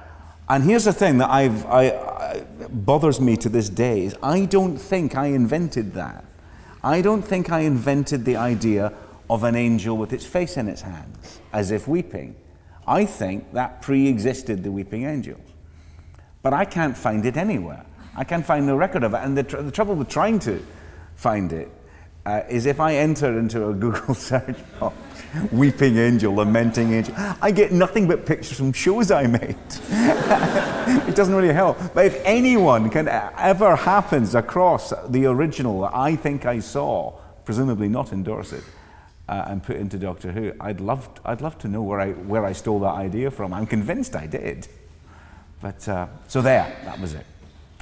And 0.48 0.62
here's 0.62 0.84
the 0.84 0.92
thing 0.92 1.18
that 1.18 1.28
I've, 1.28 1.66
I, 1.66 1.90
I, 1.90 2.44
bothers 2.70 3.20
me 3.20 3.36
to 3.38 3.48
this 3.48 3.68
day 3.68 4.04
is 4.04 4.16
I 4.22 4.44
don't 4.44 4.78
think 4.78 5.16
I 5.16 5.26
invented 5.26 5.94
that. 5.94 6.24
I 6.82 7.00
don't 7.00 7.22
think 7.22 7.50
I 7.50 7.60
invented 7.60 8.24
the 8.24 8.36
idea 8.36 8.92
of 9.28 9.44
an 9.44 9.56
angel 9.56 9.96
with 9.96 10.12
its 10.12 10.24
face 10.24 10.56
in 10.56 10.68
its 10.68 10.82
hands, 10.82 11.40
as 11.52 11.70
if 11.70 11.88
weeping. 11.88 12.36
I 12.86 13.04
think 13.04 13.52
that 13.52 13.82
pre-existed 13.82 14.62
the 14.62 14.72
weeping 14.72 15.04
angel. 15.04 15.38
But 16.42 16.54
I 16.54 16.64
can't 16.64 16.96
find 16.96 17.26
it 17.26 17.36
anywhere. 17.36 17.84
I 18.16 18.24
can't 18.24 18.44
find 18.44 18.66
no 18.66 18.76
record 18.76 19.04
of 19.04 19.12
it. 19.14 19.18
And 19.18 19.36
the, 19.36 19.42
tr- 19.42 19.58
the 19.58 19.70
trouble 19.70 19.94
with 19.94 20.08
trying 20.08 20.38
to 20.40 20.64
find 21.16 21.52
it 21.52 21.70
uh, 22.24 22.42
is 22.48 22.66
if 22.66 22.80
I 22.80 22.94
enter 22.94 23.38
into 23.38 23.68
a 23.68 23.74
Google 23.84 24.14
search 24.14 24.56
box, 24.80 24.96
weeping 25.52 25.96
angel, 25.96 26.34
lamenting 26.34 26.92
angel, 26.92 27.14
I 27.40 27.50
get 27.50 27.72
nothing 27.72 28.06
but 28.06 28.26
pictures 28.26 28.56
from 28.56 28.72
shows 28.72 29.10
I 29.10 29.26
made. 29.26 29.56
it 31.08 31.14
doesn't 31.14 31.34
really 31.34 31.52
help. 31.52 31.78
But 31.94 32.06
if 32.06 32.20
anyone 32.24 32.90
can 32.90 33.08
ever 33.08 33.76
happens 33.76 34.34
across 34.34 34.92
the 35.08 35.26
original 35.26 35.82
that 35.82 35.94
I 35.94 36.16
think 36.16 36.46
I 36.46 36.60
saw, 36.60 37.18
presumably 37.44 37.88
not 37.88 38.12
in 38.12 38.22
Dorset, 38.22 38.64
uh, 39.28 39.44
and 39.48 39.62
put 39.62 39.76
into 39.76 39.98
Doctor 39.98 40.32
Who, 40.32 40.52
I'd 40.60 40.80
love, 40.80 41.08
I'd 41.24 41.40
love 41.40 41.58
to 41.58 41.68
know 41.68 41.82
where 41.82 42.00
I, 42.00 42.12
where 42.12 42.44
I 42.44 42.52
stole 42.52 42.80
that 42.80 42.94
idea 42.94 43.30
from. 43.30 43.52
I'm 43.52 43.66
convinced 43.66 44.16
I 44.16 44.26
did. 44.26 44.66
But 45.60 45.86
uh, 45.88 46.06
so 46.28 46.40
there, 46.40 46.76
that 46.84 46.98
was 47.00 47.14
it. 47.14 47.26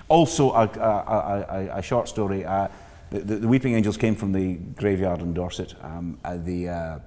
Also, 0.09 0.53
a, 0.53 0.65
a, 0.65 1.69
a, 1.75 1.79
a 1.79 1.83
short 1.83 2.09
story. 2.09 2.45
Uh, 2.45 2.69
the, 3.11 3.21
the, 3.21 3.49
Weeping 3.49 3.75
Angels 3.75 3.97
came 3.97 4.17
from 4.17 4.33
the 4.33 4.55
graveyard 4.55 5.21
in 5.21 5.35
Dorset. 5.35 5.75
Um, 5.83 6.19
the 6.25 6.69
uh, 6.69 6.99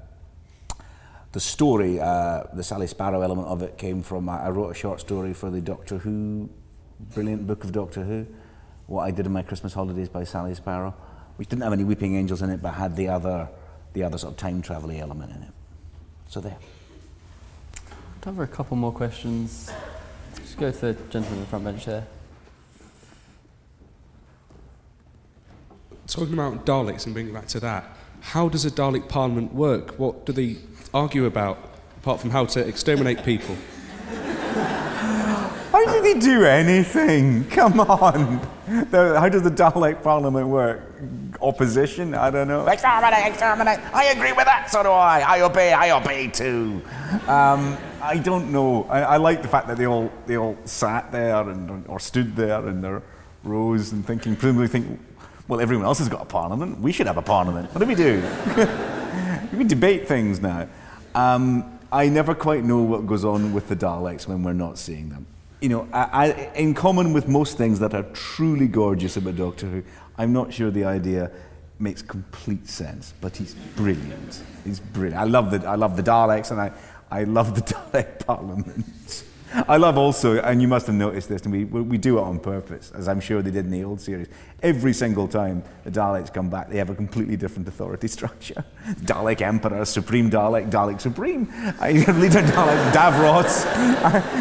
the 1.32 1.40
story, 1.40 2.00
uh, 2.00 2.44
the 2.54 2.64
Sally 2.64 2.88
Sparrow 2.88 3.22
element 3.22 3.48
of 3.48 3.62
it, 3.62 3.78
came 3.78 4.02
from. 4.02 4.30
I 4.30 4.50
wrote 4.50 4.72
a 4.72 4.74
short 4.74 5.00
story 5.00 5.34
for 5.34 5.50
the 5.50 5.62
Doctor 5.62 6.00
Who, 6.00 6.50
brilliant 7.14 7.46
book 7.46 7.64
of 7.64 7.72
Doctor 7.72 8.04
Who, 8.04 8.26
What 8.88 9.04
I 9.04 9.12
Did 9.12 9.28
in 9.28 9.32
My 9.32 9.44
Christmas 9.44 9.74
Holidays 9.74 10.10
by 10.10 10.24
Sally 10.24 10.56
Sparrow, 10.56 10.96
which 11.36 11.48
didn't 11.48 11.64
have 11.64 11.74
any 11.74 11.84
Weeping 11.84 12.16
Angels 12.16 12.42
in 12.42 12.50
it, 12.50 12.62
but 12.62 12.74
had 12.74 12.96
the 12.96 13.10
other, 13.10 13.48
the 13.94 14.04
other 14.04 14.18
sort 14.18 14.34
of 14.34 14.38
time 14.38 14.62
travel 14.62 14.90
element 14.92 15.32
in 15.32 15.44
it. 15.44 15.54
So 16.30 16.42
there. 16.42 16.58
Time 18.22 18.36
for 18.36 18.44
a 18.44 18.48
couple 18.48 18.76
more 18.76 18.92
questions. 18.92 19.72
Just 20.36 20.58
go 20.58 20.72
to 20.72 20.80
the 20.80 20.94
gentleman 21.10 21.36
in 21.36 21.40
the 21.42 21.46
front 21.46 21.64
bench 21.64 21.86
there. 21.86 22.08
Talking 26.08 26.34
about 26.34 26.66
Daleks 26.66 27.06
and 27.06 27.14
bringing 27.14 27.32
it 27.32 27.36
back 27.36 27.48
to 27.50 27.60
that, 27.60 27.86
how 28.22 28.50
does 28.50 28.66
a 28.66 28.72
Dalek 28.72 29.08
parliament 29.08 29.54
work? 29.54 30.00
What 30.00 30.26
do 30.26 30.34
they 30.34 30.58
argue 30.94 31.26
about, 31.26 31.58
apart 31.98 32.20
from 32.20 32.30
how 32.30 32.46
to 32.46 32.60
exterminate 32.68 33.24
people? 33.24 33.56
How 35.72 35.86
did 36.02 36.16
he 36.16 36.20
do 36.20 36.46
anything? 36.46 37.46
Come 37.46 37.80
on. 37.80 38.42
The- 38.92 39.20
How 39.20 39.30
does 39.30 39.44
the 39.44 39.52
Dalek 39.52 40.02
Parliament 40.04 40.48
work? 40.48 40.82
Opposition? 41.42 42.14
I 42.14 42.30
don't 42.32 42.48
know. 42.48 42.68
Exterminate, 42.68 43.26
exterminate. 43.28 43.80
I 43.94 44.06
agree 44.06 44.34
with 44.34 44.46
that, 44.46 44.70
so 44.70 44.84
do 44.84 44.90
I. 44.90 45.20
I 45.20 45.42
obey, 45.42 45.72
I 45.72 45.92
obey 45.92 46.28
too. 46.28 46.82
Um, 47.28 47.78
I 48.02 48.18
don't 48.18 48.52
know. 48.52 48.86
I, 48.90 49.02
I 49.02 49.18
like 49.18 49.42
the 49.42 49.48
fact 49.48 49.68
that 49.68 49.78
they 49.78 49.86
all 49.86 50.12
they 50.26 50.38
all 50.38 50.58
sat 50.66 51.12
there 51.12 51.48
and 51.50 51.86
or 51.88 52.00
stood 52.00 52.36
there 52.36 52.68
in 52.68 52.82
their 52.82 53.02
rows 53.44 53.92
and 53.94 54.06
thinking, 54.06 54.36
presumably 54.36 54.68
think, 54.68 55.00
well, 55.48 55.62
everyone 55.62 55.86
else 55.86 56.00
has 56.00 56.10
got 56.10 56.22
a 56.22 56.26
parliament. 56.26 56.80
We 56.80 56.92
should 56.92 57.08
have 57.08 57.18
a 57.18 57.22
parliament. 57.22 57.74
What 57.74 57.80
do 57.80 57.86
we 57.86 57.96
do? 57.96 58.22
we 59.54 59.64
debate 59.64 60.08
things 60.08 60.42
now. 60.42 60.68
Um, 61.16 61.80
I 61.92 62.08
never 62.08 62.36
quite 62.36 62.64
know 62.64 62.84
what 62.84 63.08
goes 63.08 63.26
on 63.26 63.54
with 63.54 63.68
the 63.68 63.76
Daleks 63.76 64.28
when 64.28 64.44
we're 64.44 64.54
not 64.54 64.78
seeing 64.78 65.10
them. 65.10 65.26
You 65.62 65.70
know, 65.70 65.88
I, 65.92 66.08
I, 66.12 66.26
in 66.56 66.74
common 66.74 67.14
with 67.14 67.28
most 67.28 67.58
things 67.58 67.80
that 67.80 67.94
are 67.94 68.04
truly 68.14 68.68
gorgeous 68.68 69.18
about 69.18 69.36
Doctor 69.36 69.68
Who, 69.68 69.84
I'm 70.18 70.32
not 70.32 70.54
sure 70.54 70.72
the 70.72 70.86
idea 70.86 71.32
makes 71.80 72.02
complete 72.02 72.68
sense, 72.68 73.14
but 73.22 73.36
he's 73.36 73.56
brilliant. 73.76 74.42
He's 74.64 74.80
brilliant. 74.80 75.20
I 75.20 75.26
love 75.26 75.52
the, 75.52 75.68
I 75.68 75.76
love 75.76 75.98
the 75.98 76.04
Daleks 76.04 76.52
and 76.52 76.62
I, 76.62 76.72
I 77.10 77.24
love 77.24 77.56
the 77.56 77.62
Dalek 77.74 78.26
Parliament. 78.26 79.24
I 79.54 79.78
love 79.78 79.98
also, 79.98 80.40
and 80.40 80.62
you 80.62 80.68
must 80.68 80.86
have 80.88 80.96
noticed 80.96 81.28
this, 81.28 81.42
and 81.42 81.52
we, 81.52 81.66
we 81.66 81.98
do 81.98 82.20
it 82.20 82.22
on 82.22 82.40
purpose, 82.40 82.92
as 82.96 83.08
I'm 83.08 83.20
sure 83.20 83.42
they 83.42 83.50
did 83.50 83.66
in 83.66 83.72
the 83.72 83.84
old 83.84 84.00
series. 84.00 84.28
Every 84.62 84.94
single 84.94 85.28
time 85.28 85.64
the 85.84 85.92
Daleks 85.92 86.32
come 86.32 86.50
back, 86.50 86.70
they 86.70 86.78
have 86.78 86.90
a 86.92 86.96
completely 86.96 87.36
different 87.36 87.68
authority 87.68 88.08
structure. 88.18 88.64
Dalek 89.02 89.42
Emperor, 89.42 89.86
Supreme 89.86 90.30
Dalek, 90.30 90.70
Dalek 90.70 91.02
Supreme, 91.02 91.46
Leader 91.82 92.42
Dalek, 92.42 92.92
Davros. 92.92 93.66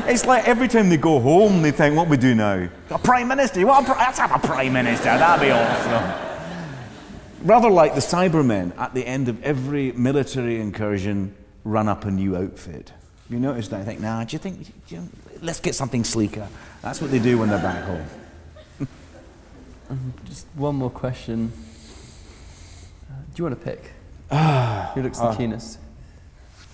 It's 0.08 0.26
like 0.26 0.46
every 0.46 0.68
time 0.68 0.88
they 0.88 0.96
go 0.96 1.20
home, 1.20 1.62
they 1.62 1.70
think, 1.70 1.96
what 1.96 2.08
we 2.08 2.16
do 2.16 2.34
now? 2.34 2.68
A 2.90 2.98
Prime 2.98 3.28
Minister? 3.28 3.66
What 3.66 3.86
pri- 3.86 3.98
let's 3.98 4.18
have 4.18 4.32
a 4.32 4.46
Prime 4.46 4.72
Minister, 4.72 5.04
that'd 5.04 5.40
be 5.46 5.50
awesome. 5.50 6.24
Rather 7.42 7.70
like 7.70 7.94
the 7.94 8.00
Cybermen 8.00 8.76
at 8.78 8.94
the 8.94 9.06
end 9.06 9.28
of 9.28 9.42
every 9.42 9.92
military 9.92 10.60
incursion, 10.60 11.34
run 11.64 11.88
up 11.88 12.04
a 12.04 12.10
new 12.10 12.36
outfit. 12.36 12.92
You 13.30 13.38
notice 13.38 13.68
that? 13.68 13.80
I 13.80 13.84
think, 13.84 14.00
nah, 14.00 14.24
do 14.24 14.34
you 14.34 14.38
think, 14.38 14.86
do 14.86 14.94
you, 14.94 15.08
let's 15.42 15.60
get 15.60 15.74
something 15.74 16.02
sleeker. 16.04 16.48
That's 16.82 17.00
what 17.00 17.10
they 17.10 17.18
do 17.18 17.36
when 17.38 17.48
they're 17.50 17.58
back 17.58 17.84
home. 17.84 18.06
Just 20.24 20.46
one 20.54 20.76
more 20.76 20.90
question. 20.90 21.52
Uh, 23.10 23.14
do 23.34 23.42
you 23.42 23.44
want 23.44 23.58
to 23.58 23.64
pick? 23.64 23.92
Who 24.94 25.02
looks 25.02 25.18
the 25.18 25.24
Ah. 25.24 25.34
keenest? 25.36 25.78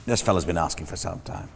This 0.07 0.21
fella's 0.23 0.45
been 0.45 0.59
asking 0.59 0.87
for 0.87 0.97
some 0.97 1.21
time. 1.21 1.49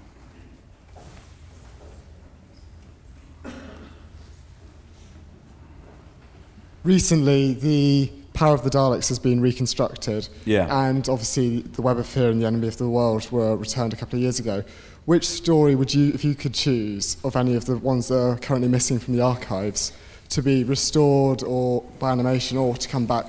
Recently, 6.85 7.55
the 7.55 8.11
power 8.39 8.55
of 8.55 8.63
the 8.63 8.71
Daleks 8.71 9.09
has 9.09 9.19
been 9.19 9.41
reconstructed. 9.41 10.29
Yeah. 10.45 10.69
And 10.89 11.09
obviously, 11.09 11.63
the 11.63 11.83
Web 11.83 11.99
of 11.99 12.07
Fear 12.07 12.31
and 12.31 12.41
the 12.41 12.47
Enemy 12.47 12.69
of 12.69 12.77
the 12.77 12.89
World 12.89 13.29
were 13.33 13.57
returned 13.57 13.93
a 13.93 13.97
couple 13.97 14.17
of 14.17 14.23
years 14.23 14.39
ago. 14.39 14.63
Which 15.07 15.27
story 15.27 15.75
would 15.75 15.93
you, 15.93 16.13
if 16.15 16.25
you 16.25 16.37
could 16.37 16.55
choose, 16.55 17.17
of 17.25 17.35
any 17.35 17.57
of 17.57 17.65
the 17.65 17.77
ones 17.79 18.07
that 18.09 18.21
are 18.21 18.37
currently 18.37 18.69
missing 18.69 19.01
from 19.01 19.17
the 19.17 19.23
archives, 19.23 19.93
to 20.29 20.41
be 20.41 20.63
restored 20.63 21.43
or 21.43 21.83
by 21.99 22.13
animation 22.13 22.59
or 22.59 22.77
to 22.77 22.89
come 22.89 23.07
back 23.07 23.27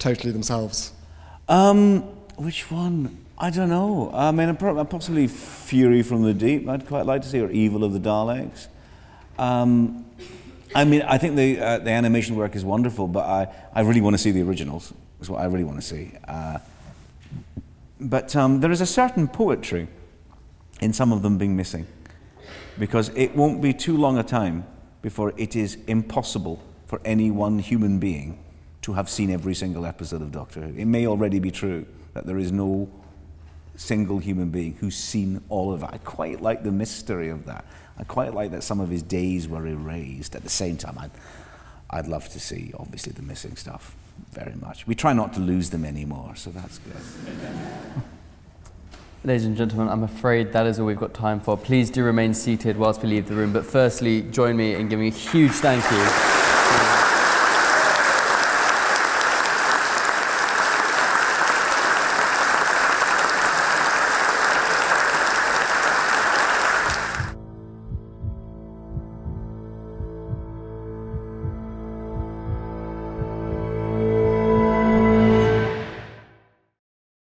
totally 0.00 0.32
themselves? 0.32 0.92
Um, 1.48 2.00
which 2.36 2.68
one? 2.68 3.18
I 3.38 3.50
don't 3.50 3.68
know. 3.68 4.10
I 4.12 4.32
mean, 4.32 4.56
possibly 4.56 5.28
Fury 5.28 6.02
from 6.02 6.22
the 6.22 6.34
Deep. 6.34 6.68
I'd 6.68 6.88
quite 6.88 7.06
like 7.06 7.22
to 7.22 7.28
see, 7.28 7.40
or 7.40 7.50
Evil 7.50 7.84
of 7.84 7.92
the 7.92 8.00
Daleks. 8.00 8.66
Um, 9.38 10.04
I 10.74 10.84
mean, 10.84 11.02
I 11.02 11.18
think 11.18 11.36
the 11.36 11.60
uh, 11.60 11.78
the 11.78 11.90
animation 11.90 12.36
work 12.36 12.56
is 12.56 12.64
wonderful, 12.64 13.06
but 13.06 13.24
I, 13.26 13.48
I 13.74 13.80
really 13.82 14.00
want 14.00 14.14
to 14.14 14.18
see 14.18 14.30
the 14.30 14.42
originals. 14.42 14.92
Is 15.20 15.30
what 15.30 15.40
I 15.40 15.46
really 15.46 15.64
want 15.64 15.80
to 15.80 15.86
see. 15.86 16.12
Uh, 16.26 16.58
but 18.00 18.34
um, 18.34 18.60
there 18.60 18.72
is 18.72 18.80
a 18.80 18.86
certain 18.86 19.28
poetry 19.28 19.86
in 20.80 20.92
some 20.92 21.12
of 21.12 21.22
them 21.22 21.38
being 21.38 21.54
missing, 21.56 21.86
because 22.78 23.10
it 23.14 23.36
won't 23.36 23.62
be 23.62 23.72
too 23.72 23.96
long 23.96 24.18
a 24.18 24.24
time 24.24 24.64
before 25.00 25.32
it 25.36 25.54
is 25.54 25.78
impossible 25.86 26.60
for 26.86 27.00
any 27.04 27.30
one 27.30 27.60
human 27.60 27.98
being 27.98 28.38
to 28.80 28.94
have 28.94 29.08
seen 29.08 29.30
every 29.30 29.54
single 29.54 29.86
episode 29.86 30.22
of 30.22 30.32
Doctor 30.32 30.60
Who. 30.60 30.76
It 30.76 30.86
may 30.86 31.06
already 31.06 31.38
be 31.38 31.52
true, 31.52 31.86
that 32.14 32.26
there 32.26 32.38
is 32.38 32.50
no 32.50 32.90
single 33.76 34.18
human 34.18 34.50
being 34.50 34.74
who's 34.74 34.96
seen 34.96 35.40
all 35.48 35.72
of 35.72 35.82
it. 35.82 35.90
I 35.92 35.98
quite 35.98 36.40
like 36.40 36.64
the 36.64 36.72
mystery 36.72 37.28
of 37.28 37.46
that. 37.46 37.64
I 37.98 38.04
quite 38.04 38.34
like 38.34 38.50
that 38.52 38.62
some 38.62 38.80
of 38.80 38.88
his 38.88 39.02
days 39.02 39.48
were 39.48 39.66
erased. 39.66 40.34
At 40.34 40.42
the 40.42 40.50
same 40.50 40.76
time, 40.76 40.98
I'd, 40.98 41.10
I'd 41.90 42.08
love 42.08 42.28
to 42.30 42.40
see, 42.40 42.72
obviously, 42.78 43.12
the 43.12 43.22
missing 43.22 43.56
stuff 43.56 43.94
very 44.30 44.54
much. 44.54 44.86
We 44.86 44.94
try 44.94 45.12
not 45.12 45.32
to 45.34 45.40
lose 45.40 45.70
them 45.70 45.84
anymore, 45.84 46.34
so 46.36 46.50
that's 46.50 46.78
good. 46.78 46.96
Ladies 49.24 49.44
and 49.44 49.56
gentlemen, 49.56 49.88
I'm 49.88 50.02
afraid 50.02 50.52
that 50.52 50.66
is 50.66 50.80
all 50.80 50.86
we've 50.86 50.96
got 50.96 51.14
time 51.14 51.38
for. 51.38 51.56
Please 51.56 51.90
do 51.90 52.02
remain 52.02 52.34
seated 52.34 52.76
whilst 52.76 53.02
we 53.02 53.08
leave 53.08 53.28
the 53.28 53.34
room. 53.34 53.52
But 53.52 53.64
firstly, 53.64 54.22
join 54.22 54.56
me 54.56 54.74
in 54.74 54.88
giving 54.88 55.06
a 55.06 55.10
huge 55.10 55.52
thank 55.52 55.84
you 55.92 56.51